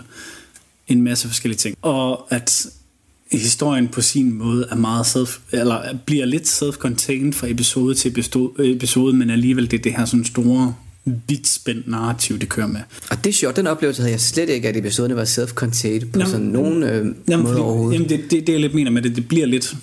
en 0.88 1.02
masse 1.02 1.28
forskellige 1.28 1.58
ting. 1.58 1.76
Og 1.82 2.32
at 2.32 2.66
historien 3.32 3.88
på 3.88 4.00
sin 4.00 4.32
måde 4.32 4.66
er 4.70 4.76
meget 4.76 5.06
self, 5.06 5.38
eller 5.52 5.80
bliver 6.06 6.24
lidt 6.24 6.62
self-contained 6.62 7.32
fra 7.32 7.50
episode 7.50 7.94
til 7.94 8.10
episode, 8.10 8.72
episode 8.72 9.16
men 9.16 9.30
alligevel 9.30 9.70
det 9.70 9.78
er 9.78 9.82
det 9.82 9.92
her 9.92 10.04
sådan 10.04 10.24
store 10.24 10.74
vidt 11.28 11.48
spændt 11.48 11.88
narrativ, 11.88 12.38
det 12.38 12.48
kører 12.48 12.66
med. 12.66 12.80
Og 13.10 13.24
det 13.24 13.30
er 13.30 13.34
sjovt, 13.34 13.56
den 13.56 13.66
oplevelse 13.66 14.02
havde 14.02 14.12
jeg 14.12 14.20
slet 14.20 14.48
ikke, 14.48 14.68
at 14.68 14.76
episoderne 14.76 15.16
var 15.16 15.24
self-contained 15.24 16.10
på 16.10 16.18
Jamen, 16.18 16.26
sådan 16.26 16.46
nogen 16.46 16.82
øh, 16.82 16.90
Jamen, 16.90 17.14
måde 17.28 17.46
fordi, 17.46 17.60
overhovedet. 17.60 17.94
jamen 17.94 18.08
det, 18.08 18.30
det, 18.30 18.46
det 18.46 18.52
jeg 18.52 18.60
lidt 18.60 18.74
mener 18.74 18.90
med 18.90 19.02
det, 19.02 19.16
det 19.16 19.28
bliver 19.28 19.46
lidt... 19.46 19.76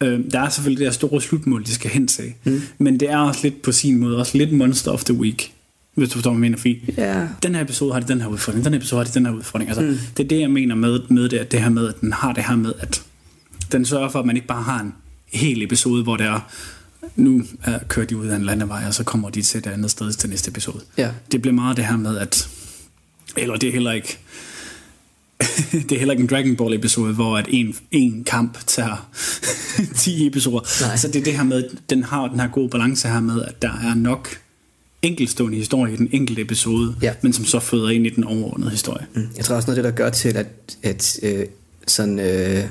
Øh, 0.00 0.20
der 0.32 0.40
er 0.40 0.48
selvfølgelig 0.48 0.78
det 0.78 0.86
her 0.86 0.92
store 0.92 1.20
slutmål, 1.20 1.64
de 1.64 1.74
skal 1.74 1.90
hen 1.90 2.08
til. 2.08 2.32
Mm. 2.44 2.62
Men 2.78 3.00
det 3.00 3.10
er 3.10 3.18
også 3.18 3.40
lidt 3.42 3.62
på 3.62 3.72
sin 3.72 3.98
måde, 3.98 4.18
også 4.18 4.38
lidt 4.38 4.52
Monster 4.52 4.90
of 4.90 5.04
the 5.04 5.14
Week. 5.14 5.52
Hvis 5.96 6.08
du 6.08 6.12
forstår, 6.12 6.30
hvad 6.30 6.36
jeg 6.36 6.40
mener. 6.40 6.58
Fordi 6.58 6.94
Ja. 6.98 7.28
den 7.42 7.54
her 7.54 7.62
episode 7.62 7.92
har 7.92 8.00
de 8.00 8.08
den 8.08 8.20
her 8.20 8.28
udfordring, 8.28 8.64
den 8.64 8.72
her 8.72 8.78
episode 8.80 8.98
har 8.98 9.04
de 9.04 9.14
den 9.14 9.26
her 9.26 9.32
udfordring. 9.32 9.70
Altså, 9.70 9.84
mm. 9.84 9.98
Det 10.16 10.24
er 10.24 10.28
det, 10.28 10.40
jeg 10.40 10.50
mener 10.50 10.74
med, 10.74 11.00
med 11.08 11.28
det, 11.28 11.38
at 11.38 11.52
det 11.52 11.62
her 11.62 11.68
med, 11.68 11.88
at 11.88 12.00
den 12.00 12.12
har 12.12 12.32
det 12.32 12.44
her 12.44 12.56
med, 12.56 12.72
at 12.80 13.02
den 13.72 13.84
sørger 13.84 14.08
for, 14.08 14.18
at 14.20 14.26
man 14.26 14.36
ikke 14.36 14.48
bare 14.48 14.62
har 14.62 14.80
en 14.80 14.94
hel 15.32 15.62
episode, 15.62 16.02
hvor 16.02 16.16
det 16.16 16.26
er, 16.26 16.40
nu 17.16 17.42
er, 17.62 17.78
kører 17.88 18.06
de 18.06 18.16
ud 18.16 18.26
af 18.26 18.36
en 18.36 18.44
landevej, 18.44 18.84
og 18.86 18.94
så 18.94 19.04
kommer 19.04 19.30
de 19.30 19.42
til 19.42 19.58
et 19.58 19.66
andet 19.66 19.90
sted 19.90 20.12
til 20.12 20.30
næste 20.30 20.48
episode. 20.50 20.80
Ja. 20.98 21.10
Det 21.32 21.42
bliver 21.42 21.54
meget 21.54 21.76
det 21.76 21.84
her 21.86 21.96
med, 21.96 22.18
at 22.18 22.48
eller 23.36 23.56
det 23.56 23.68
er 23.68 23.72
heller 23.72 23.92
ikke 23.92 24.18
det 25.88 25.92
er 25.92 25.98
heller 25.98 26.12
ikke 26.12 26.22
en 26.22 26.26
Dragon 26.28 26.56
Ball 26.56 26.74
episode, 26.74 27.14
hvor 27.14 27.38
at 27.38 27.46
en, 27.48 27.74
en 27.90 28.24
kamp 28.24 28.58
tager 28.66 29.08
10 29.96 30.26
episoder. 30.26 30.86
Nej. 30.86 30.96
Så 30.96 31.08
det 31.08 31.16
er 31.16 31.24
det 31.24 31.32
her 31.36 31.42
med, 31.42 31.64
at 31.64 31.70
den 31.90 32.02
har 32.02 32.28
den 32.28 32.40
her 32.40 32.48
gode 32.48 32.68
balance 32.68 33.08
her 33.08 33.20
med, 33.20 33.42
at 33.42 33.62
der 33.62 33.72
er 33.72 33.94
nok 33.94 34.28
enkeltstående 35.06 35.58
historie 35.58 35.92
i 35.94 35.96
den 35.96 36.08
enkelte 36.12 36.42
episode, 36.42 36.96
Ja. 37.02 37.14
men 37.22 37.32
som 37.32 37.44
så 37.44 37.60
føder 37.60 37.88
ind 37.88 38.06
i 38.06 38.10
den 38.10 38.24
overordnede 38.24 38.70
historie. 38.70 39.06
Mm. 39.14 39.28
Jeg 39.36 39.44
tror 39.44 39.56
også 39.56 39.66
noget 39.70 39.78
af 39.78 39.82
det, 39.82 39.90
der 39.92 39.96
gør 40.04 40.10
til, 40.10 40.36
at, 40.36 40.46
at 40.82 41.18
øh, 41.22 41.46
sådan, 41.86 42.18
øh, 42.18 42.64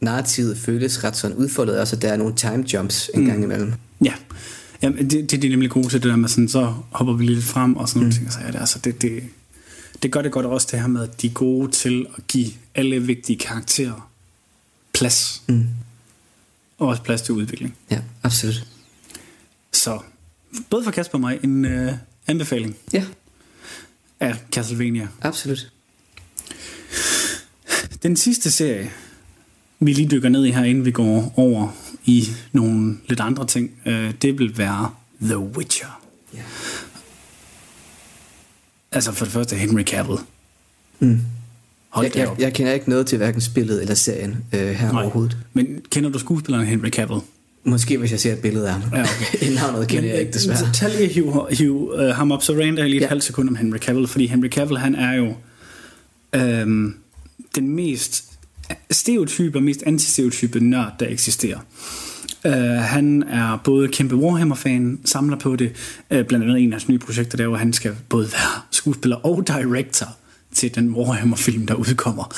narrativet 0.00 0.58
føles 0.58 1.04
ret 1.04 1.16
sådan 1.16 1.36
udfoldet, 1.36 1.76
er 1.76 1.80
også 1.80 1.96
at 1.96 2.02
der 2.02 2.08
er 2.12 2.16
nogle 2.16 2.34
time 2.36 2.64
jumps 2.72 3.10
en 3.14 3.24
gang 3.24 3.44
imellem. 3.44 3.72
Ja, 4.04 4.12
Jamen, 4.82 5.10
det, 5.10 5.30
det 5.30 5.34
er 5.36 5.40
de 5.40 5.48
nemlig 5.48 5.70
gode 5.70 5.88
til 5.88 6.02
det 6.02 6.10
der 6.10 6.16
med 6.16 6.28
sådan, 6.28 6.48
så 6.48 6.74
hopper 6.90 7.14
vi 7.14 7.24
lidt 7.26 7.44
frem 7.44 7.76
og 7.76 7.88
sådan 7.88 8.00
nogle 8.00 8.14
ting. 8.14 8.32
Så 8.32 8.38
ja, 8.40 8.46
det, 8.46 8.60
altså, 8.60 8.78
det, 8.78 9.02
det, 9.02 9.22
det 10.02 10.12
gør 10.12 10.22
det 10.22 10.32
godt 10.32 10.46
også 10.46 10.68
det 10.70 10.80
her 10.80 10.86
med, 10.86 11.02
at 11.02 11.22
de 11.22 11.26
er 11.26 11.30
gode 11.30 11.70
til 11.70 12.06
at 12.18 12.26
give 12.26 12.50
alle 12.74 13.02
vigtige 13.02 13.38
karakterer 13.38 14.10
plads. 14.92 15.42
Mm. 15.48 15.66
Og 16.78 16.88
også 16.88 17.02
plads 17.02 17.22
til 17.22 17.34
udvikling. 17.34 17.76
Ja, 17.90 17.98
absolut. 18.22 18.66
Så 19.72 19.98
både 20.70 20.84
for 20.84 20.90
Kasper 20.90 21.14
og 21.14 21.20
mig 21.20 21.38
en 21.44 21.64
øh, 21.64 21.92
anbefaling 22.26 22.76
Ja, 22.92 23.04
af 24.20 24.34
Castlevania. 24.52 25.08
absolut. 25.22 25.72
Den 28.02 28.16
sidste 28.16 28.50
serie, 28.50 28.90
vi 29.80 29.92
lige 29.92 30.08
dykker 30.08 30.28
ned 30.28 30.44
i 30.44 30.50
her, 30.50 30.64
inden 30.64 30.84
vi 30.84 30.90
går 30.90 31.32
over 31.36 31.68
i 32.04 32.28
nogle 32.52 32.98
lidt 33.08 33.20
andre 33.20 33.46
ting, 33.46 33.70
øh, 33.86 34.14
det 34.22 34.38
vil 34.38 34.58
være 34.58 34.90
The 35.22 35.38
Witcher. 35.38 36.00
Ja. 36.34 36.42
Altså 38.92 39.12
for 39.12 39.24
det 39.24 39.32
første 39.32 39.56
Henry 39.56 39.82
Cavill. 39.82 40.18
Mm. 40.98 41.20
Hold 41.88 42.06
Jeg, 42.06 42.16
jeg, 42.16 42.36
jeg 42.38 42.54
kender 42.54 42.72
ikke 42.72 42.88
noget 42.90 43.06
til 43.06 43.18
hverken 43.18 43.40
spillet 43.40 43.82
eller 43.82 43.94
serien 43.94 44.44
øh, 44.52 44.60
her 44.70 44.92
Nej. 44.92 45.02
overhovedet. 45.02 45.36
Men 45.52 45.80
kender 45.90 46.10
du 46.10 46.18
skuespilleren 46.18 46.66
Henry 46.66 46.88
Cavill? 46.90 47.20
Måske 47.64 47.98
hvis 47.98 48.10
jeg 48.12 48.20
ser 48.20 48.32
et 48.32 48.38
billede 48.38 48.66
af 48.68 48.72
ham. 48.72 48.82
Ja, 48.94 49.02
okay. 49.02 49.52
Navnet 49.54 49.88
kender 49.88 50.08
jeg 50.10 50.20
ikke 50.20 50.32
desværre. 50.32 50.58
Så 50.58 50.66
tag 50.74 50.90
lige 50.96 51.08
hiv, 51.08 51.46
hiv 51.50 51.90
uh, 51.94 52.00
ham 52.00 52.32
op, 52.32 52.42
så 52.42 52.52
rander 52.52 52.82
jeg 52.82 52.90
lige 52.90 52.96
et 52.96 53.02
Ja. 53.02 53.08
halvt 53.08 53.24
sekund 53.24 53.48
om 53.48 53.54
Henry 53.56 53.78
Cavill, 53.78 54.06
fordi 54.08 54.26
Henry 54.26 54.48
Cavill, 54.48 54.78
han 54.78 54.94
er 54.94 55.12
jo 55.12 55.34
øhm, 56.34 56.94
den 57.54 57.68
mest 57.68 58.24
stereotype 58.90 59.58
og 59.58 59.62
mest 59.62 59.82
antistereotype 59.86 60.60
nørd, 60.60 60.92
der 61.00 61.06
eksisterer. 61.08 61.58
Uh, 62.44 62.52
han 62.82 63.22
er 63.22 63.60
både 63.64 63.88
kæmpe 63.88 64.16
Warhammer-fan, 64.16 64.98
samler 65.04 65.36
på 65.38 65.56
det. 65.56 65.72
Uh, 66.10 66.22
blandt 66.22 66.44
andet 66.44 66.58
en 66.62 66.68
af 66.68 66.72
hans 66.72 66.88
nye 66.88 66.98
projekter, 66.98 67.36
der 67.36 67.44
er, 67.44 67.48
hvor 67.48 67.56
han 67.56 67.72
skal 67.72 67.92
både 68.08 68.32
være 68.32 68.62
skuespiller 68.70 69.16
og 69.16 69.44
director 69.48 70.06
til 70.54 70.74
den 70.74 70.90
Warhammer-film, 70.94 71.66
der 71.66 71.74
udkommer. 71.74 72.24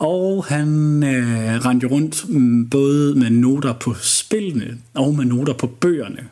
og 0.00 0.44
han 0.44 1.02
øh, 1.02 1.64
rendte 1.64 1.86
rundt 1.86 2.24
både 2.70 3.14
med 3.14 3.30
noter 3.30 3.72
på 3.72 3.94
spillene 3.94 4.78
og 4.94 5.14
med 5.14 5.24
noter 5.24 5.52
på 5.52 5.66
bøgerne 5.66 6.28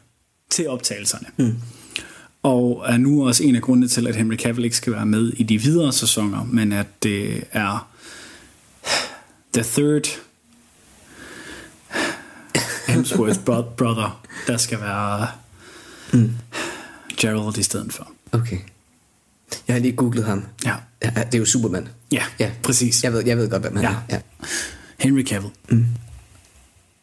til 0.50 0.68
optagelserne. 0.68 1.26
Mm. 1.36 1.56
Og 2.42 2.84
er 2.88 2.96
nu 2.96 3.26
også 3.26 3.44
en 3.44 3.56
af 3.56 3.62
grundene 3.62 3.88
til, 3.88 4.06
at 4.06 4.16
Henry 4.16 4.36
Cavill 4.36 4.64
ikke 4.64 4.76
skal 4.76 4.92
være 4.92 5.06
med 5.06 5.32
i 5.36 5.42
de 5.42 5.58
videre 5.58 5.92
sæsoner, 5.92 6.44
men 6.44 6.72
at 6.72 6.86
det 7.02 7.44
er 7.52 7.88
The 9.52 9.62
Third 9.62 10.08
Hemsworth 12.88 13.40
bro- 13.40 13.70
brother, 13.76 14.20
der 14.46 14.56
skal 14.56 14.80
være 14.80 15.28
mm. 16.12 16.30
Gerald 17.16 17.58
i 17.58 17.62
stedet 17.62 17.92
for. 17.92 18.12
Okay. 18.32 18.58
Jeg 19.68 19.74
har 19.74 19.80
lige 19.80 19.92
googlet 19.92 20.24
ham. 20.24 20.44
Ja, 20.64 20.74
Ja, 21.04 21.10
det 21.24 21.34
er 21.34 21.38
jo 21.38 21.44
Superman. 21.44 21.88
ja, 22.12 22.22
ja. 22.38 22.50
præcis. 22.62 23.04
Jeg 23.04 23.12
ved, 23.12 23.26
jeg 23.26 23.36
ved 23.38 23.50
godt, 23.50 23.62
hvem 23.62 23.76
han 23.76 23.84
Ja. 23.84 23.90
er. 23.90 24.00
Ja. 24.10 24.20
Henry 24.98 25.22
Cavill. 25.24 25.52
Mm. 25.68 25.86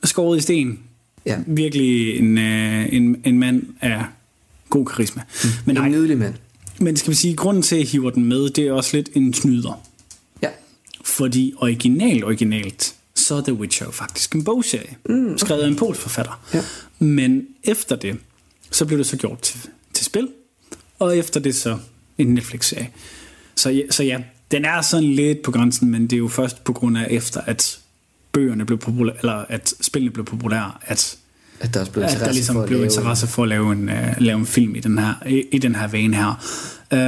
Skåret 0.03 0.37
i 0.37 0.41
sten. 0.41 0.79
Ja. 1.25 1.39
Virkelig 1.47 2.17
en, 2.19 2.37
øh, 2.37 2.93
en, 2.93 3.21
en 3.25 3.39
mand 3.39 3.63
af 3.81 4.03
god 4.69 4.85
karisma. 4.85 5.21
Mm. 5.43 5.49
Men, 5.65 5.77
En 5.77 5.91
nydelig 5.91 6.17
mand. 6.17 6.33
men 6.79 6.97
skal 6.97 7.11
vi 7.11 7.15
sige, 7.15 7.35
grunden 7.35 7.63
til, 7.63 7.75
at 7.75 7.79
jeg 7.79 7.87
hiver 7.87 8.09
den 8.09 8.25
med, 8.25 8.49
det 8.49 8.67
er 8.67 8.71
også 8.71 8.97
lidt 8.97 9.09
en 9.13 9.33
snyder. 9.33 9.81
Ja. 10.41 10.49
Fordi 11.03 11.53
originalt, 11.57 12.23
originalt, 12.23 12.95
så 13.15 13.35
er 13.35 13.41
The 13.41 13.53
Witcher 13.53 13.85
jo 13.85 13.91
faktisk 13.91 14.35
en 14.35 14.43
bogserie. 14.43 14.95
Mm, 15.09 15.25
okay. 15.25 15.37
Skrevet 15.37 15.61
af 15.61 15.67
en 15.67 15.75
polsk 15.75 16.01
forfatter. 16.01 16.45
Ja. 16.53 16.61
Men 16.99 17.43
efter 17.63 17.95
det, 17.95 18.17
så 18.71 18.85
blev 18.85 18.97
det 18.97 19.07
så 19.07 19.17
gjort 19.17 19.41
til, 19.41 19.59
til 19.93 20.05
spil. 20.05 20.27
Og 20.99 21.17
efter 21.17 21.39
det 21.39 21.55
så 21.55 21.77
en 22.17 22.27
Netflix-serie. 22.33 22.89
Så, 23.55 23.69
ja- 23.69 23.91
så 23.91 24.03
ja, 24.03 24.17
den 24.51 24.65
er 24.65 24.81
sådan 24.81 25.09
lidt 25.11 25.41
på 25.41 25.51
grænsen, 25.51 25.91
men 25.91 26.01
det 26.03 26.13
er 26.13 26.17
jo 26.17 26.27
først 26.27 26.63
på 26.63 26.73
grund 26.73 26.97
af 26.97 27.07
efter, 27.09 27.41
at 27.41 27.79
bøgerne 28.31 28.65
blev 28.65 28.77
populære, 28.79 29.15
eller 29.19 29.33
at 29.49 29.73
spillene 29.81 30.11
blev 30.11 30.25
populære, 30.25 30.71
at, 30.81 31.17
At 31.59 31.73
der 31.73 31.79
også 31.79 31.91
blev 31.91 32.03
at 32.03 32.09
interesse 32.09 32.25
der 32.25 32.33
ligesom 32.33 32.55
for 32.55 32.61
at 32.61 32.67
blev 32.67 32.83
interesse 32.83 33.27
for 33.27 33.43
at 33.43 33.49
lave 33.49 33.71
en, 33.71 33.89
uh, 33.89 33.95
lave 34.17 34.39
en 34.39 34.45
film 34.45 34.75
i 34.75 34.79
den 34.79 34.97
her, 34.97 35.13
i, 35.27 35.43
i 35.51 35.57
den 35.57 35.75
her 35.75 35.87
vane 35.87 36.15
her. 36.17 36.45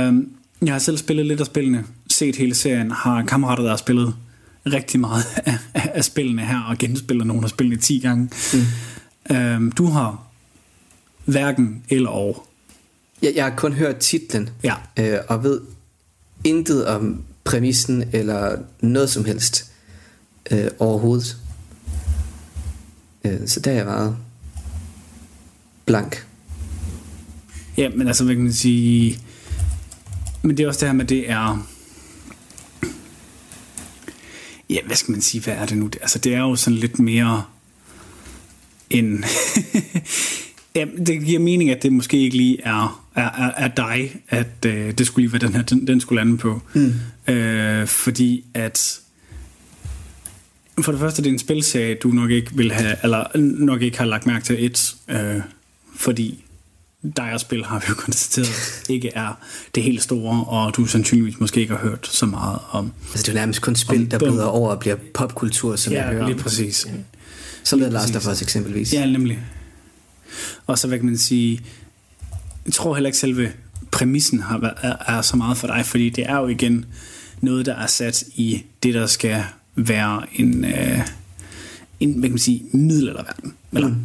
Um, 0.08 0.30
jeg 0.62 0.74
har 0.74 0.80
selv 0.80 0.98
spillet 0.98 1.26
lidt 1.26 1.40
af 1.40 1.46
spillene, 1.46 1.84
set 2.10 2.36
hele 2.36 2.56
serien, 2.56 2.92
har 2.92 3.24
kammerater, 3.26 3.64
der 3.64 3.70
har 3.70 3.78
spillet 3.78 4.16
rigtig 4.66 5.00
meget 5.00 5.24
af, 5.46 5.58
af 5.74 6.06
spillene 6.06 6.46
her, 6.46 6.60
og 6.62 6.78
genspiller 6.78 7.24
nogle 7.26 7.44
af 7.44 7.50
spillene 7.50 7.78
10 7.78 8.00
gange. 8.00 8.30
Mm. 9.30 9.36
Øhm, 9.36 9.72
du 9.72 9.86
har 9.86 10.24
hverken 11.26 11.84
eller 11.90 12.10
og. 12.10 12.48
Jeg, 13.22 13.34
jeg 13.36 13.44
har 13.46 13.56
kun 13.56 13.74
hørt 13.74 13.98
titlen, 13.98 14.50
Ja. 14.64 14.74
øh, 15.00 15.18
og 15.28 15.44
ved 15.44 15.62
intet 16.44 16.86
om 16.86 17.24
præmissen 17.44 18.04
eller 18.14 18.58
noget 18.82 19.10
som 19.10 19.26
helst 19.26 19.72
øh, 20.52 20.68
overhovedet. 20.80 21.38
Øh, 23.24 23.48
så 23.48 23.60
der 23.60 23.72
er 23.72 23.76
jeg 23.76 23.86
meget 23.86 24.18
blank. 25.86 26.28
Ja, 27.78 27.90
men 27.90 28.08
altså, 28.08 28.24
hvad 28.24 28.36
kan 28.36 28.44
man 28.44 28.54
sige... 28.54 29.20
Men 30.42 30.58
det 30.58 30.64
er 30.64 30.68
også 30.68 30.80
det 30.80 30.90
her 30.90 30.94
med, 30.94 31.06
det 31.06 31.30
er... 31.30 31.68
Ja, 34.70 34.80
hvad 34.86 34.96
skal 34.96 35.12
man 35.12 35.22
sige, 35.22 35.44
hvad 35.44 35.54
er 35.54 35.66
det 35.66 35.78
nu? 35.78 35.90
Altså, 36.02 36.20
det 36.20 36.34
er 36.34 36.40
jo 36.40 36.56
sådan 36.56 36.80
lidt 36.80 37.00
mere 37.00 37.44
en... 38.90 39.24
ja, 40.78 40.86
det 41.06 41.26
giver 41.26 41.40
mening, 41.40 41.70
at 41.70 41.84
det 41.84 41.94
måske 41.94 42.18
ikke 42.18 42.38
lige 42.38 42.58
er, 42.64 43.08
er, 43.16 43.22
er, 43.22 43.52
er 43.58 43.68
dig, 43.68 44.22
at 44.30 44.66
øh, 44.66 44.92
det 44.92 45.08
skulle 45.08 45.24
lige 45.28 45.34
være 45.34 45.48
den 45.48 45.56
her, 45.56 45.62
den, 45.62 45.88
den 45.88 46.02
skulle 46.02 46.20
lande 46.20 46.38
på. 46.38 46.62
Mm. 46.74 46.94
Øh, 47.34 47.88
fordi 47.88 48.46
at 48.54 49.00
for 50.82 50.92
det 50.92 51.02
første, 51.02 51.22
det 51.22 51.30
er 51.30 51.34
en 51.34 51.40
spilserie, 51.40 51.96
du 51.96 52.10
nok 52.10 52.32
ikke 52.32 52.52
vil 52.54 52.72
have, 52.72 52.96
eller 53.04 53.38
nok 53.38 53.82
ikke 53.82 53.98
har 53.98 54.06
lagt 54.06 54.26
mærke 54.26 54.46
til 54.46 54.66
et, 54.66 54.96
øh, 55.10 55.42
fordi 55.96 56.44
dig 57.18 57.40
spil 57.40 57.66
har 57.66 57.80
vi 57.80 57.86
jo 57.90 57.94
konstateret 57.96 58.84
ikke 58.90 59.12
er 59.16 59.40
det 59.76 59.84
helt 59.84 60.02
store, 60.02 60.46
og 60.46 60.76
du 60.76 60.86
sandsynligvis 60.86 61.40
måske 61.40 61.62
ikke 61.62 61.74
har 61.74 61.90
hørt 61.90 62.08
så 62.08 62.26
meget 62.26 62.60
om. 62.72 62.94
Altså 63.12 63.24
det 63.24 63.28
er 63.28 63.34
jo 63.34 63.40
nærmest 63.40 63.62
kun 63.62 63.76
spil, 63.76 64.12
der 64.12 64.18
bløder 64.20 64.46
over 64.46 64.70
og 64.70 64.80
bliver 64.80 64.96
popkultur, 65.14 65.76
som 65.76 65.94
jeg 65.94 66.04
hører 66.04 66.26
lige 66.26 66.36
om. 66.36 66.42
præcis. 66.42 66.88
Som 67.64 67.80
The 67.80 67.90
Last 67.90 68.16
of 68.16 68.28
Us 68.28 68.42
eksempelvis. 68.42 68.94
Ja, 68.94 69.06
nemlig. 69.06 69.40
Og 70.68 70.80
så 70.80 70.88
hvad 70.88 70.98
kan 70.98 71.06
man 71.06 71.18
sige, 71.18 71.62
jeg 72.66 72.74
tror 72.74 72.96
heller 72.96 73.08
ikke 73.08 73.18
selve 73.18 73.52
præmissen 73.92 74.40
har, 74.40 74.58
været- 74.58 74.78
er, 74.82 75.18
er 75.18 75.22
så 75.22 75.38
meget 75.38 75.58
for 75.58 75.68
dig, 75.68 75.86
fordi 75.86 76.10
det 76.10 76.30
er 76.30 76.36
jo 76.38 76.48
igen 76.48 76.86
noget, 77.42 77.66
der 77.66 77.76
er 77.76 77.88
sat 77.88 78.24
i 78.36 78.64
det, 78.84 78.94
der 78.94 79.08
skal 79.08 79.44
være 79.76 80.22
en, 80.36 80.66
øh, 80.66 81.00
en 82.00 82.12
hvad 82.12 82.22
kan 82.22 82.32
man 82.32 82.40
sige, 82.40 82.64
middelalderverden. 82.72 83.54
Eller 83.74 83.88
mm. 83.88 83.96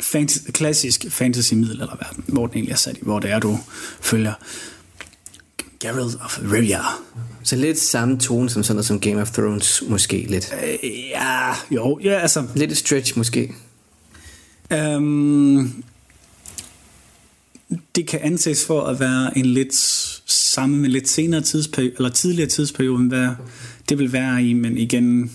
fantasy, 0.00 0.50
klassisk 0.50 1.06
fantasy 1.08 1.54
middelalderverden, 1.54 2.24
hvor 2.26 2.46
den 2.46 2.56
egentlig 2.56 2.72
er 2.72 2.76
sat 2.76 2.96
i, 2.96 3.00
hvor 3.02 3.18
det 3.20 3.30
er, 3.30 3.38
du 3.38 3.58
følger 4.00 4.32
Geralt 5.80 6.16
of 6.20 6.38
Rivia. 6.52 6.80
Så 7.42 7.56
lidt 7.56 7.80
samme 7.80 8.18
tone 8.18 8.50
som 8.50 8.62
sådan 8.62 8.74
noget 8.76 8.86
som 8.86 9.00
Game 9.00 9.20
of 9.22 9.30
Thrones 9.30 9.82
måske 9.88 10.26
lidt. 10.28 10.54
Øh, 10.64 10.90
ja, 11.10 11.52
jo, 11.70 11.98
ja, 12.02 12.14
altså, 12.18 12.46
Lidt 12.54 12.72
et 12.72 12.76
stretch 12.78 13.18
måske. 13.18 13.52
Øhm, 14.72 15.72
det 17.94 18.06
kan 18.06 18.20
anses 18.22 18.66
for 18.66 18.82
at 18.82 19.00
være 19.00 19.38
en 19.38 19.46
lidt 19.46 19.74
samme 20.26 20.76
med 20.76 20.88
lidt 20.88 21.08
senere 21.08 21.40
tidsperiode, 21.40 21.92
eller 21.96 22.10
tidligere 22.10 22.48
tidsperiode, 22.48 23.00
end 23.00 23.08
hvad 23.08 23.28
det 23.88 23.98
vil 23.98 24.12
være 24.12 24.44
i, 24.44 24.52
men 24.52 24.78
igen, 24.78 25.22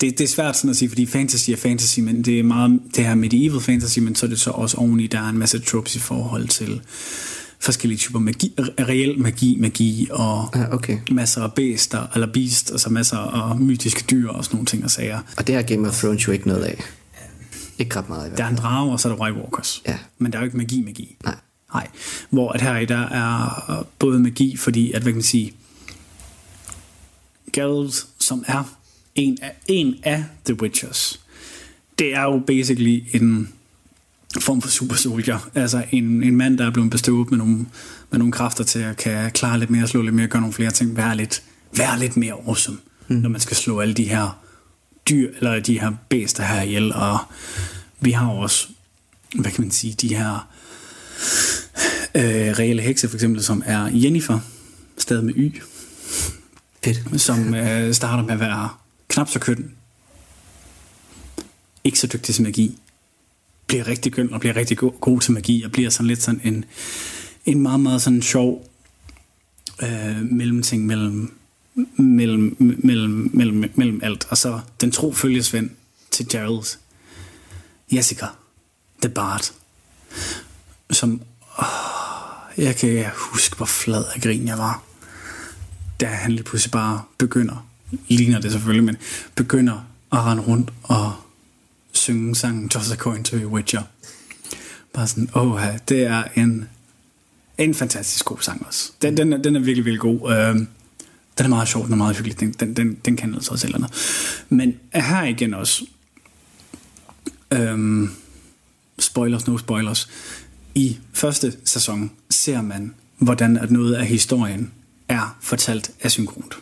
det, 0.00 0.18
det 0.18 0.20
er 0.20 0.28
svært 0.28 0.56
sådan 0.56 0.70
at 0.70 0.76
sige, 0.76 0.88
fordi 0.88 1.06
fantasy 1.06 1.50
er 1.50 1.56
fantasy, 1.56 2.00
men 2.00 2.22
det 2.22 2.38
er 2.38 2.42
meget 2.42 2.80
det 2.96 3.04
her 3.04 3.14
medieval 3.14 3.60
fantasy, 3.60 3.98
men 3.98 4.14
så 4.14 4.26
er 4.26 4.30
det 4.30 4.40
så 4.40 4.50
også 4.50 4.76
oveni, 4.76 5.06
der 5.06 5.18
er 5.20 5.28
en 5.28 5.38
masse 5.38 5.58
tropes 5.58 5.96
i 5.96 5.98
forhold 5.98 6.48
til 6.48 6.80
forskellige 7.60 7.98
typer 7.98 8.18
magi, 8.18 8.54
reel 8.58 9.18
magi, 9.18 9.56
magi 9.60 10.08
og 10.10 10.56
Ah, 10.56 10.70
okay. 10.72 10.98
masser 11.10 11.42
af 11.42 11.52
bæster, 11.52 12.06
eller 12.14 12.26
beast, 12.32 12.70
altså 12.70 12.90
masser 12.90 13.16
af 13.16 13.56
mytiske 13.60 14.04
dyr 14.10 14.28
og 14.28 14.44
sådan 14.44 14.56
nogle 14.56 14.66
ting 14.66 14.84
og 14.84 14.90
sager. 14.90 15.20
Og 15.36 15.46
det 15.46 15.54
har 15.54 15.62
Game 15.62 15.88
of 15.88 15.98
Thrones 15.98 16.26
jo 16.26 16.32
ikke 16.32 16.48
noget 16.48 16.64
af. 16.64 16.84
Ikke 17.78 17.96
ret 17.96 18.08
meget 18.08 18.26
i 18.26 18.28
hvert 18.28 18.38
Der 18.38 18.44
er 18.44 18.48
fald. 18.48 18.58
en 18.58 18.62
drage, 18.62 18.92
og 18.92 19.00
så 19.00 19.08
er 19.08 19.12
der 19.12 19.22
White 19.22 19.38
Walkers. 19.38 19.82
Ja. 19.86 19.98
Men 20.18 20.32
der 20.32 20.38
er 20.38 20.42
jo 20.42 20.44
ikke 20.44 20.56
magi-magi. 20.56 21.16
Nej. 21.24 21.36
Nej. 21.74 21.88
Hvor 22.30 22.52
at 22.52 22.60
her 22.60 22.76
i 22.76 22.84
der 22.84 23.08
er 23.08 23.86
både 23.98 24.20
magi, 24.20 24.56
fordi 24.56 24.92
at, 24.92 25.02
hvad 25.02 25.12
kan 25.12 25.16
man 25.16 25.22
sige, 25.22 25.52
Geralt, 27.52 28.06
som 28.18 28.44
er 28.46 28.74
en 29.14 29.38
af, 29.42 29.52
en 29.66 29.94
af 30.02 30.24
The 30.44 30.62
Witchers, 30.62 31.20
det 31.98 32.14
er 32.14 32.22
jo 32.22 32.42
basically 32.46 33.02
en 33.12 33.48
form 34.40 34.62
for 34.62 34.68
super 34.68 34.96
soldier. 34.96 35.50
Altså 35.54 35.84
en, 35.90 36.22
en 36.22 36.36
mand, 36.36 36.58
der 36.58 36.66
er 36.66 36.70
blevet 36.70 36.90
bestået 36.90 37.30
med 37.30 37.38
nogle, 37.38 37.66
med 38.10 38.18
nogle 38.18 38.32
kræfter 38.32 38.64
til 38.64 38.78
at 38.78 38.96
kan 38.96 39.30
klare 39.30 39.58
lidt 39.58 39.70
mere, 39.70 39.88
slå 39.88 40.02
lidt 40.02 40.14
mere, 40.14 40.26
gøre 40.26 40.40
nogle 40.40 40.52
flere 40.52 40.70
ting, 40.70 40.96
være 40.96 41.16
lidt, 41.16 41.42
være 41.76 41.98
lidt 41.98 42.16
mere 42.16 42.32
awesome, 42.32 42.78
mm. 43.08 43.16
når 43.16 43.28
man 43.28 43.40
skal 43.40 43.56
slå 43.56 43.80
alle 43.80 43.94
de 43.94 44.04
her 44.04 44.38
dyr, 45.08 45.32
eller 45.36 45.60
de 45.60 45.80
her 45.80 45.92
bæster 46.08 46.44
her 46.44 46.62
ihjel, 46.62 46.92
og 46.92 47.18
vi 48.00 48.10
har 48.10 48.28
også, 48.30 48.68
hvad 49.34 49.50
kan 49.50 49.62
man 49.64 49.70
sige, 49.70 49.94
de 49.94 50.14
her 50.16 50.48
øh, 52.14 52.58
reelle 52.58 52.82
hekse, 52.82 53.08
for 53.08 53.16
eksempel, 53.16 53.42
som 53.44 53.62
er 53.66 53.88
Jennifer, 53.92 54.38
stadig 54.98 55.24
med 55.24 55.34
Y, 55.36 55.60
Fedt. 56.84 57.20
som 57.20 57.54
øh, 57.54 57.94
starter 57.94 58.22
med 58.24 58.32
at 58.32 58.40
være 58.40 58.68
knap 59.08 59.28
så 59.28 59.38
køn, 59.38 59.70
ikke 61.84 61.98
så 61.98 62.06
dygtig 62.06 62.34
til 62.34 62.44
magi, 62.44 62.78
bliver 63.66 63.86
rigtig 63.86 64.12
køn 64.12 64.32
og 64.32 64.40
bliver 64.40 64.56
rigtig 64.56 64.76
go- 64.78 64.94
god 65.00 65.20
til 65.20 65.32
magi, 65.32 65.62
og 65.62 65.72
bliver 65.72 65.90
sådan 65.90 66.06
lidt 66.06 66.22
sådan 66.22 66.40
en, 66.44 66.64
en 67.46 67.60
meget, 67.60 67.80
meget 67.80 68.02
sådan 68.02 68.22
sjov 68.22 68.68
øh, 69.82 70.22
mellemting 70.22 70.86
mellem, 70.86 71.37
mellem, 71.96 72.56
mellem, 72.58 73.30
mellem, 73.32 73.72
mellem 73.74 74.00
alt. 74.02 74.26
Og 74.30 74.38
så 74.38 74.60
den 74.80 74.90
tro 74.90 75.12
følgesvend 75.12 75.70
til 76.10 76.28
Gerald, 76.28 76.78
Jessica, 77.92 78.26
The 79.02 79.08
Bard, 79.08 79.52
som 80.90 81.20
åh, 81.58 82.64
jeg 82.64 82.76
kan 82.76 83.04
huske, 83.16 83.56
hvor 83.56 83.66
flad 83.66 84.04
af 84.14 84.20
grin 84.20 84.46
jeg 84.46 84.58
var, 84.58 84.82
da 86.00 86.06
han 86.06 86.32
lige 86.32 86.42
pludselig 86.42 86.70
bare 86.70 87.02
begynder, 87.18 87.68
ligner 88.08 88.40
det 88.40 88.52
selvfølgelig, 88.52 88.84
men 88.84 88.96
begynder 89.34 89.74
at 90.12 90.18
rende 90.18 90.42
rundt 90.42 90.72
og 90.82 91.12
synge 91.92 92.36
sangen 92.36 92.68
Toss 92.68 92.92
a 92.92 92.96
Coin 92.96 93.24
to 93.24 93.36
a 93.36 93.46
Witcher. 93.46 93.82
Bare 94.92 95.08
sådan, 95.08 95.28
åh, 95.34 95.62
det 95.88 96.02
er 96.02 96.24
en, 96.34 96.68
en 97.58 97.74
fantastisk 97.74 98.24
god 98.24 98.38
sang 98.40 98.66
også. 98.66 98.92
Den, 99.02 99.16
den, 99.16 99.32
er, 99.32 99.36
den 99.36 99.56
er 99.56 99.60
virkelig, 99.60 99.84
virkelig 99.84 100.00
god. 100.00 100.32
Øhm, 100.32 100.68
den 101.38 101.44
er 101.44 101.48
meget 101.48 101.68
sjov, 101.68 101.84
den 101.84 101.92
er 101.92 101.96
meget 101.96 102.16
hyggelig, 102.16 102.40
den, 102.40 102.52
den, 102.52 102.76
den, 102.76 102.94
den 103.04 103.16
kan 103.16 103.34
altså 103.34 103.50
også 103.50 103.66
eller 103.66 103.78
andet. 103.78 103.92
Men 104.48 104.74
her 104.94 105.22
igen 105.22 105.54
også, 105.54 105.84
øhm, 107.50 108.10
spoilers, 108.98 109.46
no 109.46 109.58
spoilers, 109.58 110.08
i 110.74 110.98
første 111.12 111.56
sæson 111.64 112.10
ser 112.30 112.62
man, 112.62 112.94
hvordan 113.18 113.56
at 113.56 113.70
noget 113.70 113.94
af 113.94 114.06
historien 114.06 114.72
er 115.08 115.36
fortalt 115.40 115.90
asynkront. 116.00 116.58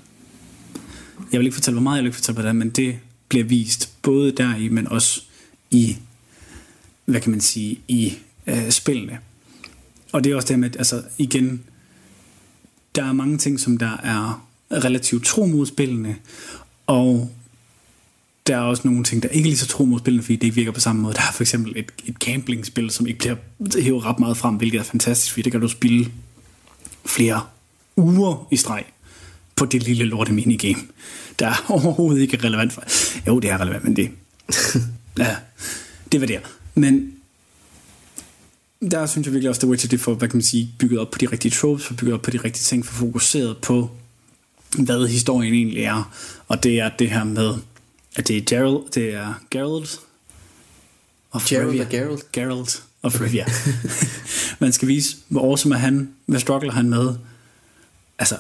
Jeg 1.33 1.41
vil 1.41 1.47
ikke 1.47 1.55
fortælle, 1.55 1.74
hvor 1.74 1.83
meget 1.83 1.97
jeg 1.97 2.03
vil 2.03 2.09
ikke 2.09 2.16
fortælle, 2.16 2.41
hvordan, 2.41 2.57
men 2.57 2.70
det 2.70 2.99
bliver 3.29 3.45
vist 3.45 4.03
både 4.03 4.33
deri, 4.33 4.68
men 4.68 4.89
også 4.89 5.22
i, 5.70 5.97
hvad 7.05 7.20
kan 7.20 7.31
man 7.31 7.41
sige, 7.41 7.81
i 7.89 8.18
øh, 8.47 8.70
spillene. 8.70 9.18
Og 10.12 10.24
det 10.24 10.33
er 10.33 10.37
også 10.37 10.49
det 10.49 10.59
med, 10.59 10.77
altså 10.77 11.03
igen, 11.18 11.62
der 12.95 13.05
er 13.05 13.12
mange 13.12 13.39
ting, 13.39 13.61
som 13.61 13.79
der 13.79 13.97
er 13.97 14.47
relativt 14.73 15.25
tro 15.25 15.47
mod 15.47 15.67
spillene, 15.67 16.17
og 16.87 17.31
der 18.47 18.57
er 18.57 18.61
også 18.61 18.83
nogle 18.85 19.05
ting, 19.05 19.23
der 19.23 19.29
ikke 19.29 19.47
er 19.47 19.51
lige 19.51 19.57
så 19.57 19.67
tro 19.67 19.85
mod 19.85 19.99
spillene, 19.99 20.23
fordi 20.23 20.37
det 20.37 20.43
ikke 20.43 20.55
virker 20.55 20.73
på 20.73 20.81
samme 20.81 21.03
måde. 21.03 21.14
Der 21.14 21.21
er 21.21 21.33
for 21.33 21.43
eksempel 21.43 21.73
et, 21.77 21.93
et 22.05 22.19
gambling-spil, 22.19 22.91
som 22.91 23.07
ikke 23.07 23.19
bliver 23.19 23.37
hævet 23.83 24.05
ret 24.05 24.19
meget 24.19 24.37
frem, 24.37 24.55
hvilket 24.55 24.79
er 24.79 24.83
fantastisk, 24.83 25.33
fordi 25.33 25.43
det 25.43 25.53
kan 25.53 25.61
du 25.61 25.69
spille 25.69 26.12
flere 27.05 27.43
uger 27.97 28.49
i 28.51 28.57
streg 28.57 28.85
på 29.57 29.64
det 29.64 29.83
lille 29.83 30.05
lorte 30.05 30.33
minigame, 30.33 30.81
der 31.39 31.47
er 31.47 31.67
overhovedet 31.73 32.23
ikke 32.23 32.37
relevant 32.45 32.73
for. 32.73 32.83
Jo, 33.27 33.39
det 33.39 33.51
er 33.51 33.61
relevant, 33.61 33.85
men 33.85 33.97
det... 33.97 34.11
ja, 35.19 35.37
det 36.12 36.21
var 36.21 36.27
der. 36.27 36.41
Men 36.75 37.12
der 38.91 39.07
synes 39.07 39.27
jeg 39.27 39.33
virkelig 39.33 39.49
også, 39.49 39.59
at 39.59 39.61
The 39.61 39.69
Witcher, 39.69 39.89
det 39.89 40.01
får, 40.01 40.14
hvad 40.14 40.29
kan 40.29 40.37
man 40.37 40.43
sige, 40.43 40.71
bygget 40.79 41.01
op 41.01 41.11
på 41.11 41.19
de 41.19 41.27
rigtige 41.27 41.53
tropes, 41.53 41.87
for 41.87 41.95
bygget 41.95 42.14
op 42.14 42.23
på 42.23 42.31
de 42.31 42.39
rigtige 42.39 42.62
ting, 42.64 42.87
for 42.87 42.95
fokuseret 42.95 43.57
på, 43.62 43.91
hvad 44.79 45.09
historien 45.09 45.55
egentlig 45.55 45.83
er. 45.83 46.12
Og 46.49 46.62
det 46.62 46.81
er 46.81 46.91
det 46.99 47.11
her 47.11 47.25
med, 47.25 47.55
at 48.17 48.29
det 48.29 48.37
er 48.37 48.43
Gerald, 48.47 48.93
det 48.95 49.14
er 49.14 49.35
Geralt 49.51 50.01
of 51.31 51.49
Geralt 51.49 51.69
Rivia. 51.69 51.83
og 51.85 51.91
Geralt? 51.91 52.33
Geralt 52.33 52.83
of 53.03 53.21
Rivia. 53.21 53.47
Man 54.61 54.73
skal 54.73 54.89
vise, 54.89 55.17
hvor 55.29 55.41
awesome 55.51 55.75
er 55.75 55.79
han, 55.79 56.09
hvad 56.27 56.41
struggler 56.41 56.73
han 56.73 56.89
med. 56.91 57.14
Altså, 58.19 58.37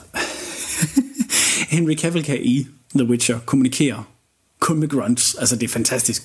Henry 1.74 1.94
Cavill 1.96 2.24
kan 2.24 2.38
i 2.42 2.66
The 2.94 3.04
Witcher 3.04 3.38
kommunikere 3.38 4.04
kun 4.60 4.78
med 4.80 4.88
grunts. 4.88 5.34
Altså, 5.34 5.56
det 5.56 5.62
er 5.62 5.68
fantastisk. 5.72 6.22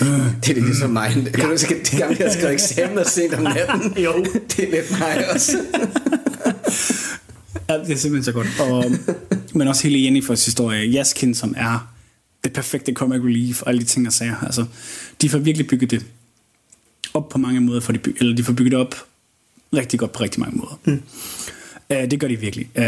Det 0.00 0.50
er 0.50 0.54
lidt 0.54 0.64
ligesom 0.64 0.90
mig. 0.90 1.10
Kan 1.34 1.44
du 1.44 1.50
huske, 1.50 1.78
det 1.78 1.98
gamle, 1.98 2.16
jeg 2.20 2.32
skrev 2.32 2.52
eksamener 2.54 3.04
sent 3.04 3.34
om 3.34 3.42
natten? 3.42 3.94
Jo. 4.04 4.24
Det 4.56 4.58
er 4.58 4.70
lidt 4.70 4.98
mig 4.98 5.30
også. 5.34 5.58
Ja, 7.72 7.78
det 7.78 7.90
er 7.92 7.96
simpelthen 7.96 8.24
så 8.24 8.32
godt. 8.32 8.60
Og, 8.60 8.84
men 9.58 9.68
også 9.68 9.82
hele 9.88 10.04
Jennifers 10.04 10.44
historie. 10.44 10.90
Jaskin, 10.90 11.34
som 11.34 11.54
er 11.56 11.92
det 12.44 12.52
perfekte 12.52 12.92
comic 12.92 13.20
relief 13.20 13.62
og 13.62 13.68
alle 13.68 13.80
de 13.80 13.84
ting 13.86 14.06
og 14.06 14.12
sager. 14.12 14.36
Altså, 14.36 14.64
de 15.22 15.28
får 15.28 15.38
virkelig 15.38 15.66
bygget 15.66 15.90
det 15.90 16.04
op 17.14 17.28
på 17.28 17.38
mange 17.38 17.60
måder, 17.60 17.80
for 17.80 17.92
de, 17.92 17.98
by- 17.98 18.16
eller 18.20 18.36
de 18.36 18.44
får 18.44 18.52
bygget 18.52 18.72
det 18.72 18.80
op 18.80 18.94
rigtig 19.76 19.98
godt 19.98 20.12
på 20.12 20.22
rigtig 20.22 20.40
mange 20.40 20.56
måder. 20.58 20.80
Mm. 20.84 21.02
Uh, 21.90 22.10
det 22.10 22.20
gør 22.20 22.28
de 22.28 22.36
virkelig. 22.36 22.68
Uh, 22.78 22.84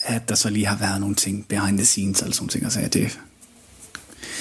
at 0.00 0.28
der 0.28 0.34
så 0.34 0.50
lige 0.50 0.66
har 0.66 0.78
været 0.78 1.00
nogle 1.00 1.14
ting 1.14 1.46
behind 1.48 1.78
the 1.78 1.84
scenes, 1.84 2.22
og 2.22 2.34
sådan 2.34 2.48
ting 2.48 2.66
og 2.66 2.72
sager, 2.72 2.88
det, 2.88 3.18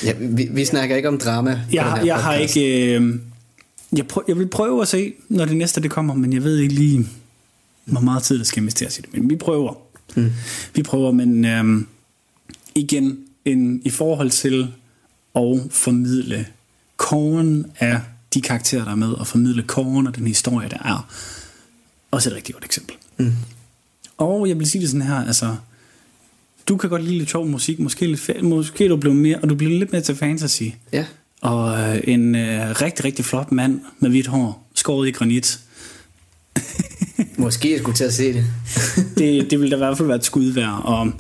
Ja, 0.04 0.14
vi, 0.20 0.48
vi 0.52 0.66
snakker 0.66 0.96
ikke 0.96 1.08
om 1.08 1.18
drama. 1.18 1.62
på 1.70 1.76
jeg, 1.76 2.02
jeg 2.06 2.16
har 2.16 2.34
ikke... 2.34 2.96
Øh, 2.96 3.20
jeg, 3.98 4.08
prøv, 4.08 4.24
jeg 4.28 4.38
vil 4.38 4.48
prøve 4.48 4.82
at 4.82 4.88
se, 4.88 5.14
når 5.30 5.46
det 5.46 5.58
næste 5.58 5.82
det 5.82 5.92
kommer, 5.92 6.14
men 6.14 6.34
jeg 6.34 6.44
ved 6.44 6.58
ikke 6.58 6.74
lige, 6.74 7.08
hvor 7.86 8.02
meget 8.02 8.24
tid 8.24 8.38
der 8.38 8.44
skal 8.44 8.62
investeres 8.62 9.00
i 9.00 9.02
det. 9.02 9.14
Men 9.14 9.30
vi 9.30 9.36
prøver. 9.36 9.74
Mm. 10.16 10.32
Vi 10.76 10.84
prøver, 10.84 11.12
men 11.12 11.46
øh, 11.46 11.82
igen, 12.76 13.18
en, 13.46 13.82
i 13.86 13.90
forhold 13.90 14.30
til 14.30 14.68
at 15.36 15.60
formidle 15.72 16.48
koren 16.98 17.66
af 17.80 18.02
de 18.34 18.42
karakterer, 18.42 18.84
der 18.84 18.92
er 18.92 18.96
med, 18.96 19.12
og 19.12 19.28
formidle 19.28 19.64
koren 19.64 20.08
af 20.08 20.14
den 20.14 20.28
historie, 20.28 20.70
der 20.70 20.78
er, 20.78 21.08
også 22.12 22.30
et 22.30 22.36
rigtig 22.36 22.56
godt 22.56 22.66
eksempel. 22.66 22.96
Mm. 23.18 23.32
Og 24.18 24.50
jeg 24.50 24.60
vil 24.60 24.70
sige 24.70 24.82
det 24.82 24.90
sådan 24.90 25.08
her, 25.08 25.26
altså, 25.26 25.56
du 26.68 26.78
kan 26.78 26.90
godt 26.90 27.04
lide 27.04 27.18
lidt 27.18 27.30
sjov 27.30 27.48
musik, 27.48 27.80
måske, 27.80 28.08
lidt, 28.08 28.44
måske 28.44 28.90
du 28.90 28.98
blev 28.98 29.14
mere, 29.14 29.38
og 29.38 29.50
du 29.50 29.56
bliver 29.56 29.80
lidt 29.80 29.92
mere 29.92 30.02
til 30.02 30.16
fantasy. 30.16 30.64
Ja, 30.92 31.06
Og 31.42 31.80
øh, 31.80 32.02
en 32.04 32.36
øh, 32.36 32.70
rigtig, 32.82 33.06
rigtig 33.06 33.26
flot 33.26 33.52
mand 33.52 33.82
med 34.00 34.10
hvidt 34.10 34.28
hår, 34.28 34.68
skåret 34.74 35.08
i 35.08 35.12
granit. 35.12 35.60
Måske 37.38 37.72
jeg 37.72 37.80
skulle 37.80 37.96
til 37.96 38.04
at 38.04 38.14
se 38.14 38.34
det. 38.34 38.46
Det, 39.18 39.52
det 39.52 39.60
ville 39.60 39.72
da 39.72 39.76
i 39.76 39.78
hvert 39.78 39.98
fald 39.98 40.08
være 40.08 40.18
et 40.18 40.26
skud 40.26 40.52
værd. 40.52 40.82
Og 40.84 41.12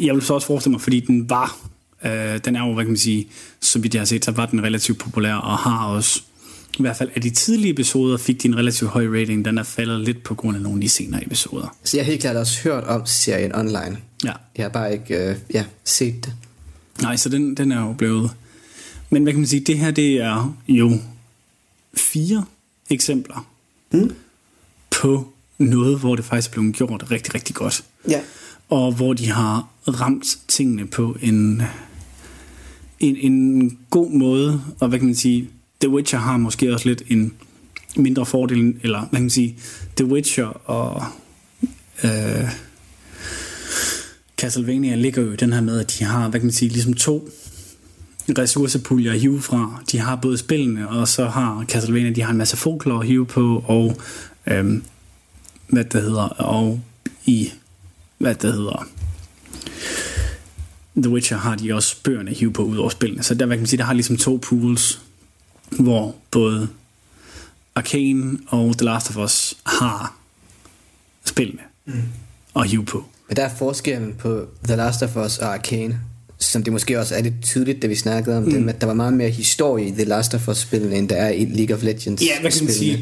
jeg 0.00 0.14
vil 0.14 0.22
så 0.22 0.34
også 0.34 0.46
forestille 0.46 0.72
mig, 0.72 0.80
fordi 0.80 1.00
den 1.00 1.30
var, 1.30 1.56
øh, 2.04 2.40
den 2.44 2.56
er 2.56 2.66
jo, 2.66 2.74
hvad 2.74 2.84
kan 2.84 2.90
man 2.90 2.98
sige, 2.98 3.28
så 3.60 3.78
vidt 3.78 3.94
jeg 3.94 4.00
har 4.00 4.06
set, 4.06 4.24
så 4.24 4.30
var 4.30 4.46
den 4.46 4.62
relativt 4.62 4.98
populær, 4.98 5.34
og 5.34 5.58
har 5.58 5.86
også, 5.86 6.22
i 6.78 6.82
hvert 6.82 6.96
fald 6.96 7.10
af 7.14 7.22
de 7.22 7.30
tidlige 7.30 7.72
episoder, 7.72 8.16
fik 8.16 8.42
de 8.42 8.48
en 8.48 8.56
relativt 8.56 8.90
høj 8.90 9.06
rating. 9.20 9.44
Den 9.44 9.58
er 9.58 9.62
faldet 9.62 10.00
lidt 10.00 10.22
på 10.22 10.34
grund 10.34 10.56
af 10.56 10.62
nogle 10.62 10.76
af 10.76 10.80
de 10.80 10.88
senere 10.88 11.24
episoder. 11.24 11.76
Så 11.84 11.96
jeg 11.96 12.06
har 12.06 12.10
helt 12.10 12.22
klart 12.22 12.36
også 12.36 12.62
hørt 12.62 12.84
om 12.84 13.06
serien 13.06 13.54
online. 13.54 13.96
Ja. 14.24 14.32
Jeg 14.56 14.64
har 14.64 14.68
bare 14.68 14.92
ikke 14.92 15.30
øh, 15.30 15.36
ja, 15.54 15.64
set 15.84 16.24
det. 16.24 16.34
Nej, 17.02 17.16
så 17.16 17.28
den, 17.28 17.54
den 17.56 17.72
er 17.72 17.80
jo 17.80 17.92
blevet... 17.92 18.30
Men 19.10 19.22
hvad 19.22 19.32
kan 19.32 19.40
man 19.40 19.48
sige, 19.48 19.60
det 19.60 19.78
her 19.78 19.90
det 19.90 20.20
er 20.20 20.56
jo 20.68 20.98
fire 21.94 22.44
eksempler 22.90 23.46
mm. 23.92 24.14
på 24.90 25.31
noget, 25.62 25.98
hvor 25.98 26.16
det 26.16 26.24
faktisk 26.24 26.50
er 26.50 26.52
blevet 26.52 26.76
gjort 26.76 27.10
rigtig, 27.10 27.34
rigtig 27.34 27.54
godt. 27.54 27.84
Ja. 28.08 28.20
Og 28.68 28.92
hvor 28.92 29.12
de 29.12 29.30
har 29.30 29.68
ramt 29.88 30.38
tingene 30.48 30.86
på 30.86 31.16
en, 31.22 31.62
en, 33.00 33.16
en 33.16 33.78
god 33.90 34.10
måde. 34.10 34.62
Og 34.80 34.88
hvad 34.88 34.98
kan 34.98 35.06
man 35.06 35.14
sige, 35.14 35.48
The 35.80 35.90
Witcher 35.90 36.18
har 36.18 36.36
måske 36.36 36.74
også 36.74 36.88
lidt 36.88 37.02
en 37.08 37.32
mindre 37.96 38.26
fordel, 38.26 38.74
eller 38.82 38.98
hvad 38.98 39.08
kan 39.10 39.22
man 39.22 39.30
sige, 39.30 39.56
The 39.96 40.06
Witcher 40.06 40.46
og 40.70 41.04
øh, 42.04 42.50
Castlevania 44.36 44.94
ligger 44.94 45.22
jo 45.22 45.32
i 45.32 45.36
den 45.36 45.52
her 45.52 45.60
med, 45.60 45.80
at 45.80 45.96
de 45.98 46.04
har, 46.04 46.28
hvad 46.28 46.40
kan 46.40 46.46
man 46.46 46.52
sige, 46.52 46.68
ligesom 46.68 46.94
to 46.94 47.28
ressourcepuljer 48.38 49.12
at 49.12 49.20
hive 49.20 49.40
fra. 49.40 49.82
De 49.92 49.98
har 49.98 50.16
både 50.16 50.38
spillene, 50.38 50.88
og 50.88 51.08
så 51.08 51.26
har 51.26 51.64
Castlevania, 51.68 52.10
de 52.10 52.22
har 52.22 52.30
en 52.30 52.38
masse 52.38 52.56
folklore 52.56 53.00
at 53.00 53.06
hive 53.06 53.26
på, 53.26 53.64
og 53.66 53.96
øhm, 54.46 54.82
hvad 55.72 55.84
det 55.84 56.02
hedder, 56.02 56.22
og 56.22 56.80
i, 57.24 57.52
hvad 58.18 58.34
det 58.34 58.52
hedder, 58.52 58.86
The 60.96 61.10
Witcher 61.10 61.36
har 61.36 61.56
de 61.56 61.72
også 61.74 61.96
bøgerne 62.02 62.30
at 62.30 62.36
hive 62.36 62.52
på 62.52 62.62
ud 62.62 62.76
over 62.76 62.88
spillene. 62.88 63.22
Så 63.22 63.34
der, 63.34 63.46
hvad 63.46 63.56
kan 63.56 63.60
man 63.60 63.66
sige, 63.66 63.78
der 63.78 63.84
har 63.84 63.92
ligesom 63.92 64.16
to 64.16 64.40
pools, 64.42 65.00
hvor 65.70 66.14
både 66.30 66.68
Arcane 67.74 68.38
og 68.46 68.78
The 68.78 68.84
Last 68.84 69.10
of 69.10 69.16
Us 69.16 69.54
har 69.66 70.16
spillene 71.24 71.62
mm. 71.84 72.02
at 72.56 72.68
hive 72.68 72.84
på. 72.84 73.04
Men 73.28 73.36
der 73.36 73.44
er 73.44 73.56
forskellen 73.56 74.14
på 74.14 74.46
The 74.64 74.76
Last 74.76 75.02
of 75.02 75.16
Us 75.16 75.38
og 75.38 75.54
Arcane, 75.54 76.00
som 76.44 76.62
det 76.64 76.72
måske 76.72 76.98
også 77.00 77.14
er 77.14 77.22
lidt 77.22 77.34
tydeligt, 77.42 77.82
da 77.82 77.86
vi 77.86 77.94
snakkede 77.94 78.36
om 78.36 78.42
mm. 78.42 78.50
det, 78.50 78.68
at 78.68 78.80
der 78.80 78.86
var 78.86 78.94
meget 78.94 79.12
mere 79.12 79.30
historie 79.30 79.86
i 79.88 79.90
The 79.90 80.04
Last 80.04 80.34
of 80.34 80.48
Us-spillene, 80.48 80.96
end 80.96 81.08
der 81.08 81.16
er 81.16 81.28
i 81.30 81.44
League 81.44 81.76
of 81.76 81.82
Legends 81.82 82.22
Ja, 82.22 82.40
hvad 82.40 82.50
kan 82.50 82.64
man 82.64 82.74
sige? 82.74 82.98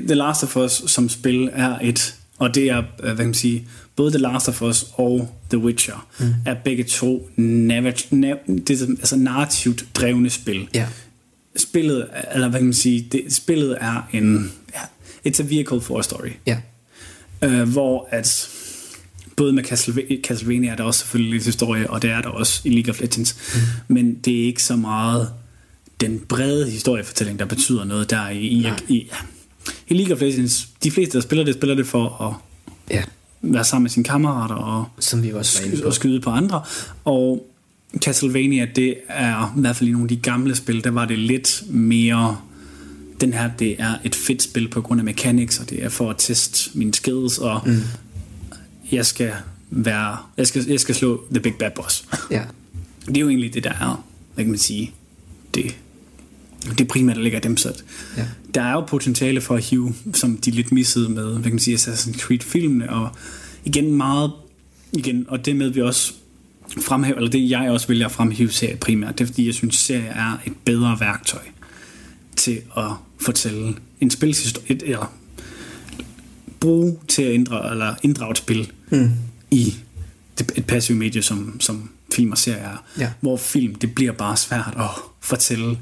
uh, 0.00 0.06
The 0.06 0.14
Last 0.14 0.42
of 0.42 0.56
Us 0.56 0.82
som 0.86 1.08
spil 1.08 1.50
er 1.52 1.78
et, 1.82 2.14
og 2.38 2.54
det 2.54 2.64
er, 2.70 2.78
uh, 2.78 3.04
hvad 3.04 3.16
kan 3.16 3.24
man 3.26 3.34
sige, 3.34 3.66
både 3.96 4.10
The 4.10 4.18
Last 4.18 4.48
of 4.48 4.62
Us 4.62 4.86
og 4.92 5.34
The 5.50 5.58
Witcher 5.58 6.06
mm. 6.20 6.26
er 6.46 6.54
begge 6.64 6.84
to 6.84 7.28
narrat- 7.38 8.06
nav- 8.12 8.62
det, 8.66 8.82
er, 8.82 8.86
altså 8.98 9.16
narrativt 9.16 9.84
drevne 9.94 10.30
spil. 10.30 10.68
Ja. 10.74 10.86
Spillet, 11.56 12.06
er- 12.12 12.34
eller 12.34 12.48
hvad 12.48 12.60
kan 12.60 12.64
man 12.66 12.74
sige, 12.74 13.08
det, 13.12 13.22
spillet 13.28 13.76
er 13.80 14.08
en, 14.12 14.52
ja, 14.74 14.80
it's 15.30 15.40
a 15.40 15.44
vehicle 15.48 15.80
for 15.80 15.98
a 15.98 16.02
story. 16.02 16.30
Ja. 16.46 16.56
Uh, 17.46 17.62
hvor 17.62 18.08
at 18.10 18.48
både 19.36 19.52
med 19.52 19.64
Castlevania, 20.22 20.70
er 20.70 20.76
der 20.76 20.84
også 20.84 21.00
selvfølgelig 21.00 21.32
lidt 21.32 21.44
historie, 21.44 21.90
og 21.90 22.02
det 22.02 22.10
er 22.10 22.20
der 22.22 22.28
også 22.28 22.60
i 22.64 22.68
League 22.70 22.90
of 22.90 23.00
Legends, 23.00 23.36
mm. 23.54 23.94
men 23.94 24.14
det 24.14 24.40
er 24.40 24.44
ikke 24.44 24.62
så 24.62 24.76
meget 24.76 25.28
den 26.00 26.18
brede 26.28 26.70
historiefortælling, 26.70 27.38
der 27.38 27.44
betyder 27.44 27.84
noget 27.84 28.10
der 28.10 28.28
i, 28.28 28.38
i, 28.38 28.68
i, 28.88 28.96
ja. 28.98 29.14
i 29.88 29.94
League 29.94 30.14
of 30.14 30.20
Legends. 30.20 30.68
De 30.84 30.90
fleste, 30.90 31.18
der 31.18 31.22
spiller 31.22 31.44
det, 31.44 31.54
spiller 31.54 31.74
det 31.74 31.86
for 31.86 32.22
at 32.22 32.34
Ja, 32.90 33.02
være 33.42 33.64
sammen 33.64 33.82
med 33.82 33.90
sine 33.90 34.04
kammerater 34.04 34.54
og, 34.54 34.84
som 35.00 35.22
vi 35.22 35.32
også 35.32 35.58
var 35.60 35.64
inde 35.66 35.76
sky- 35.76 35.82
på. 35.82 35.88
og 35.88 35.94
skyde 35.94 36.20
på 36.20 36.30
andre. 36.30 36.62
Og 37.04 37.50
Castlevania, 37.98 38.66
det 38.76 38.96
er 39.08 39.54
i 39.56 39.60
hvert 39.60 39.76
fald 39.76 39.88
i 39.88 39.92
nogle 39.92 40.04
af 40.04 40.08
de 40.08 40.16
gamle 40.16 40.54
spil, 40.54 40.84
der 40.84 40.90
var 40.90 41.04
det 41.04 41.18
lidt 41.18 41.62
mere 41.68 42.36
den 43.20 43.32
her, 43.32 43.50
det 43.58 43.76
er 43.78 43.94
et 44.04 44.14
fedt 44.14 44.42
spil 44.42 44.68
på 44.68 44.80
grund 44.80 45.00
af 45.00 45.04
mechanics, 45.04 45.58
og 45.58 45.70
det 45.70 45.84
er 45.84 45.88
for 45.88 46.10
at 46.10 46.16
teste 46.18 46.70
mine 46.78 46.94
skills, 46.94 47.38
og 47.38 47.60
mm. 47.66 47.82
Jeg 48.94 49.06
skal 49.06 49.32
være, 49.70 50.16
jeg 50.36 50.46
skal, 50.46 50.64
jeg 50.68 50.80
skal 50.80 50.94
slå 50.94 51.24
The 51.30 51.40
Big 51.40 51.54
Bad 51.54 51.70
Boss. 51.70 52.04
Ja. 52.30 52.42
Det 53.06 53.16
er 53.16 53.20
jo 53.20 53.28
egentlig 53.28 53.54
det, 53.54 53.64
der 53.64 53.70
er, 53.70 54.04
hvad 54.34 54.44
kan 54.44 54.50
man 54.50 54.58
sige, 54.58 54.92
det, 55.54 55.76
det 56.78 56.88
primært, 56.88 57.16
der 57.16 57.22
ligger 57.22 57.38
i 57.38 57.42
dem 57.42 57.56
sæt. 57.56 57.84
Ja. 58.16 58.26
Der 58.54 58.62
er 58.62 58.72
jo 58.72 58.80
potentiale 58.80 59.40
for 59.40 59.56
at 59.56 59.64
hive, 59.64 59.94
som 60.14 60.36
de 60.36 60.50
lidt 60.50 60.72
missede 60.72 61.08
med, 61.08 61.32
hvad 61.32 61.42
kan 61.42 61.52
man 61.52 61.58
sige, 61.58 61.76
Assassin's 61.76 62.18
Creed-filmene, 62.18 62.90
og 62.90 63.08
igen 63.64 63.92
meget, 63.92 64.32
igen, 64.92 65.24
og 65.28 65.46
det 65.46 65.56
med 65.56 65.68
vi 65.68 65.82
også 65.82 66.12
fremhæver, 66.80 67.16
eller 67.16 67.30
det 67.30 67.50
jeg 67.50 67.70
også 67.70 67.88
vælger 67.88 68.06
at 68.06 68.12
fremhæve 68.12 68.50
serie 68.50 68.76
primært, 68.76 69.18
det 69.18 69.24
er 69.24 69.28
fordi, 69.28 69.46
jeg 69.46 69.54
synes, 69.54 69.76
serie 69.76 70.06
er 70.06 70.38
et 70.46 70.52
bedre 70.64 70.96
værktøj 71.00 71.42
til 72.36 72.60
at 72.76 72.90
fortælle 73.20 73.74
en 74.00 74.10
spilshistorie, 74.10 74.84
eller 74.84 75.12
bruge 76.64 76.96
til 77.08 77.22
at 77.22 77.32
inddrage, 77.32 77.70
eller 77.70 77.94
inddrage 78.02 78.30
et 78.30 78.38
spil 78.38 78.72
mm. 78.90 79.10
i 79.50 79.74
et 80.56 80.66
passivt 80.66 80.98
medie, 80.98 81.22
som, 81.22 81.60
som 81.60 81.90
film 82.14 82.32
og 82.32 82.38
serier 82.38 82.68
er. 82.68 82.84
Ja. 82.98 83.10
Hvor 83.20 83.36
film, 83.36 83.74
det 83.74 83.94
bliver 83.94 84.12
bare 84.12 84.36
svært 84.36 84.74
at 84.76 84.90
fortælle 85.20 85.78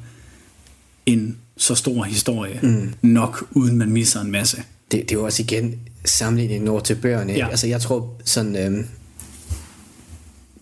en 1.06 1.38
så 1.56 1.74
stor 1.74 2.02
historie 2.02 2.60
mm. 2.62 2.94
nok, 3.02 3.48
uden 3.50 3.78
man 3.78 3.90
misser 3.90 4.20
en 4.20 4.30
masse. 4.30 4.56
Det, 4.90 5.00
det 5.00 5.10
er 5.10 5.18
jo 5.18 5.24
også 5.24 5.42
igen 5.42 5.78
sammenligningen 6.04 6.68
over 6.68 6.80
til 6.80 6.94
bøgerne. 6.94 7.32
Ja. 7.32 7.48
Altså 7.48 7.66
jeg 7.66 7.80
tror 7.80 8.20
sådan 8.24 8.56
øhm, 8.56 8.86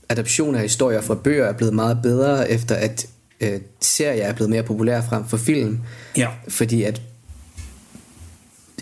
adaption 0.08 0.54
af 0.54 0.62
historier 0.62 1.00
fra 1.00 1.14
bøger 1.14 1.44
er 1.44 1.52
blevet 1.52 1.74
meget 1.74 1.98
bedre 2.02 2.50
efter 2.50 2.74
at 2.74 3.06
øh, 3.40 3.60
serier 3.80 4.24
er 4.24 4.32
blevet 4.32 4.50
mere 4.50 4.62
populære 4.62 5.02
frem 5.08 5.28
for 5.28 5.36
film. 5.36 5.78
Ja. 6.16 6.28
Fordi 6.48 6.82
at 6.82 7.02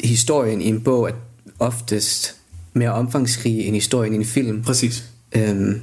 historien 0.05 0.61
i 0.61 0.69
en 0.69 0.81
bog 0.81 1.09
er 1.09 1.13
oftest 1.59 2.35
mere 2.73 2.93
omfangsrig 2.93 3.67
end 3.67 3.75
historien 3.75 4.13
i 4.13 4.17
en 4.17 4.25
film. 4.25 4.63
Præcis. 4.63 5.05
Øhm, 5.33 5.81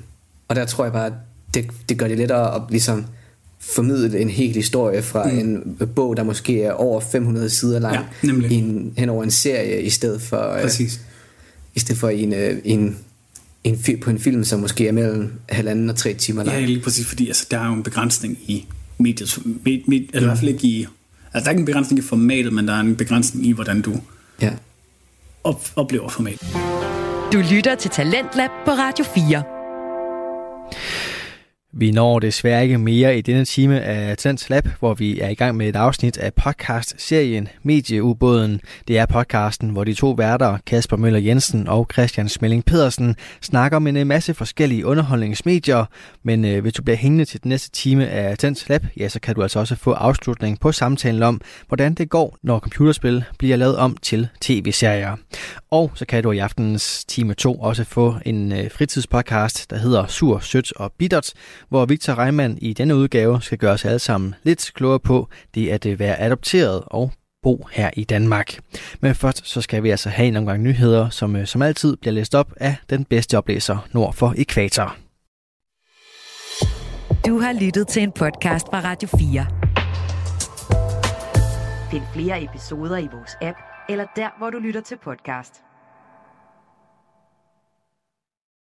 og 0.48 0.56
der 0.56 0.66
tror 0.66 0.84
jeg 0.86 0.94
bare, 0.94 1.14
det, 1.54 1.66
det 1.90 1.98
gør 1.98 2.08
det 2.08 2.18
lettere 2.18 2.56
at 2.56 2.62
ligesom 2.70 3.06
formidle 3.60 4.20
en 4.20 4.30
hel 4.30 4.54
historie 4.56 5.02
fra 5.04 5.32
mm. 5.32 5.40
en 5.40 5.78
bog, 5.96 6.18
der 6.18 6.24
måske 6.24 6.62
er 6.64 6.72
over 6.72 7.00
500 7.02 7.50
sider 7.50 7.80
lang, 7.80 7.96
Ja, 7.96 8.28
nemlig. 8.28 8.52
i 8.52 8.56
en, 8.56 8.94
hen 8.98 9.10
over 9.10 9.24
en 9.24 9.32
serie, 9.32 9.82
i 9.84 9.90
stedet 9.90 10.22
for, 10.22 10.54
øh, 10.54 10.62
Præcis. 10.62 11.02
i 11.76 11.80
stedet 11.80 12.00
for 12.00 12.10
i 12.10 12.22
en, 12.24 12.34
øh, 12.34 12.58
en, 12.64 12.98
en, 13.64 13.76
fi- 13.76 14.00
på 14.00 14.10
en 14.10 14.20
film, 14.20 14.44
som 14.44 14.60
måske 14.60 14.88
er 14.88 14.92
mellem 14.92 15.32
halvanden 15.50 15.90
og 15.90 15.96
tre 15.96 16.14
timer 16.14 16.44
lang. 16.44 16.60
Ja, 16.60 16.66
lige 16.66 16.82
præcis, 16.82 17.06
fordi 17.08 17.28
altså, 17.28 17.48
der 17.52 17.60
er 17.60 17.68
jo 17.68 17.74
en 17.74 17.84
begrænsning 17.84 18.38
i 18.48 18.66
mediet, 18.98 19.38
med, 19.46 19.80
med, 19.88 20.00
eller 20.14 20.22
i 20.22 20.26
hvert 20.26 20.38
fald 20.38 20.50
ikke 20.52 20.68
i, 20.68 20.86
altså 21.34 21.40
der 21.44 21.46
er 21.46 21.50
ikke 21.50 21.60
en 21.60 21.66
begrænsning 21.66 22.00
i 22.00 22.02
formatet, 22.02 22.54
men 22.54 22.68
der 22.68 22.74
er 22.74 22.80
en 22.80 22.96
begrænsning 22.96 23.46
i, 23.46 23.52
hvordan 23.52 23.82
du 23.82 23.94
Ja 24.42 24.52
op, 25.46 25.62
oplever 25.76 26.10
format. 26.10 26.42
Du 27.34 27.38
lytter 27.52 27.76
til 27.76 27.92
Talentlab 27.92 28.50
på 28.66 28.72
Radio 28.72 29.06
4. 29.06 29.44
Vi 31.78 31.92
når 31.92 32.20
desværre 32.20 32.64
ikke 32.64 32.78
mere 32.78 33.18
i 33.18 33.22
denne 33.22 33.46
time 33.46 33.82
af 33.82 34.18
Tens 34.18 34.50
Lab, 34.50 34.68
hvor 34.80 34.94
vi 34.94 35.20
er 35.20 35.30
i 35.30 35.34
gang 35.34 35.58
med 35.58 35.70
et 35.70 35.76
afsnit 35.76 36.18
af 36.18 36.34
podcast-serien 36.34 37.48
Medieubåden. 37.64 38.62
Det 38.88 38.98
er 38.98 39.06
podcasten, 39.06 39.70
hvor 39.70 39.84
de 39.84 39.94
to 39.94 40.12
værter, 40.12 40.58
Kasper 40.66 40.98
Møller 40.98 41.20
Jensen 41.20 41.68
og 41.68 41.88
Christian 41.94 42.30
Smelling 42.30 42.66
Pedersen, 42.66 43.16
snakker 43.42 43.76
om 43.76 43.88
en 43.88 44.08
masse 44.08 44.34
forskellige 44.34 44.86
underholdningsmedier. 44.86 45.86
Men 46.24 46.46
øh, 46.46 46.62
hvis 46.62 46.74
du 46.74 46.84
bliver 46.84 46.98
hængende 46.98 47.26
til 47.26 47.44
den 47.44 47.50
næste 47.50 47.72
time 47.72 48.08
af 48.08 48.38
Tens 48.38 48.70
Lab, 48.70 48.86
ja, 48.98 49.10
så 49.10 49.20
kan 49.20 49.36
du 49.36 49.42
altså 49.42 49.60
også 49.60 49.76
få 49.76 49.92
afslutning 49.92 50.60
på 50.60 50.72
samtalen 50.72 51.24
om, 51.24 51.42
hvordan 51.68 51.94
det 51.94 52.10
går, 52.10 52.38
når 52.44 52.60
computerspil 52.60 53.24
bliver 53.40 53.58
lavet 53.58 53.78
om 53.78 53.98
til 54.02 54.28
tv-serier. 54.42 55.16
Og 55.72 55.92
så 55.96 56.06
kan 56.06 56.24
du 56.24 56.32
i 56.32 56.38
aftenens 56.38 57.06
time 57.06 57.34
2 57.34 57.56
også 57.56 57.84
få 57.84 58.16
en 58.26 58.52
øh, 58.52 58.72
fritidspodcast, 58.72 59.70
der 59.70 59.78
hedder 59.78 60.08
Sur, 60.08 60.40
Sødt 60.40 60.74
og 60.76 60.94
Bittert, 60.98 61.34
hvor 61.76 61.86
Victor 61.86 62.14
Reimann 62.20 62.58
i 62.62 62.74
denne 62.74 62.96
udgave 62.96 63.42
skal 63.42 63.58
gøre 63.58 63.72
os 63.72 63.86
alle 63.86 64.00
sammen 64.00 64.36
lidt 64.44 64.72
klogere 64.76 65.00
på 65.00 65.30
det 65.56 65.70
at 65.70 65.86
øh, 65.86 66.00
være 66.00 66.20
adopteret 66.20 66.84
og 66.88 67.12
bo 67.44 67.68
her 67.72 67.90
i 67.94 68.04
Danmark. 68.04 68.60
Men 69.00 69.16
først 69.16 69.48
så 69.48 69.62
skal 69.62 69.84
vi 69.84 69.90
altså 69.90 70.10
have 70.10 70.28
en 70.28 70.36
omgang 70.36 70.64
nyheder, 70.64 71.10
som 71.10 71.36
øh, 71.36 71.46
som 71.46 71.62
altid 71.62 71.98
bliver 71.98 72.14
læst 72.14 72.36
op 72.36 72.54
af 72.58 72.76
den 72.90 73.06
bedste 73.06 73.38
oplæser 73.38 73.88
nord 73.94 74.14
for 74.14 74.34
ekvator. 74.38 74.96
Du 77.28 77.40
har 77.40 77.54
lyttet 77.62 77.88
til 77.88 78.04
en 78.04 78.12
podcast 78.12 78.68
fra 78.68 78.82
Radio 78.84 79.10
4. 79.18 79.46
Find 81.92 82.04
flere 82.14 82.44
episoder 82.44 82.98
i 82.98 83.08
vores 83.14 83.38
app, 83.42 83.58
eller 83.90 84.06
der, 84.16 84.30
hvor 84.38 84.50
du 84.50 84.58
lytter 84.58 84.82
til 84.82 84.98
podcast. 85.04 85.54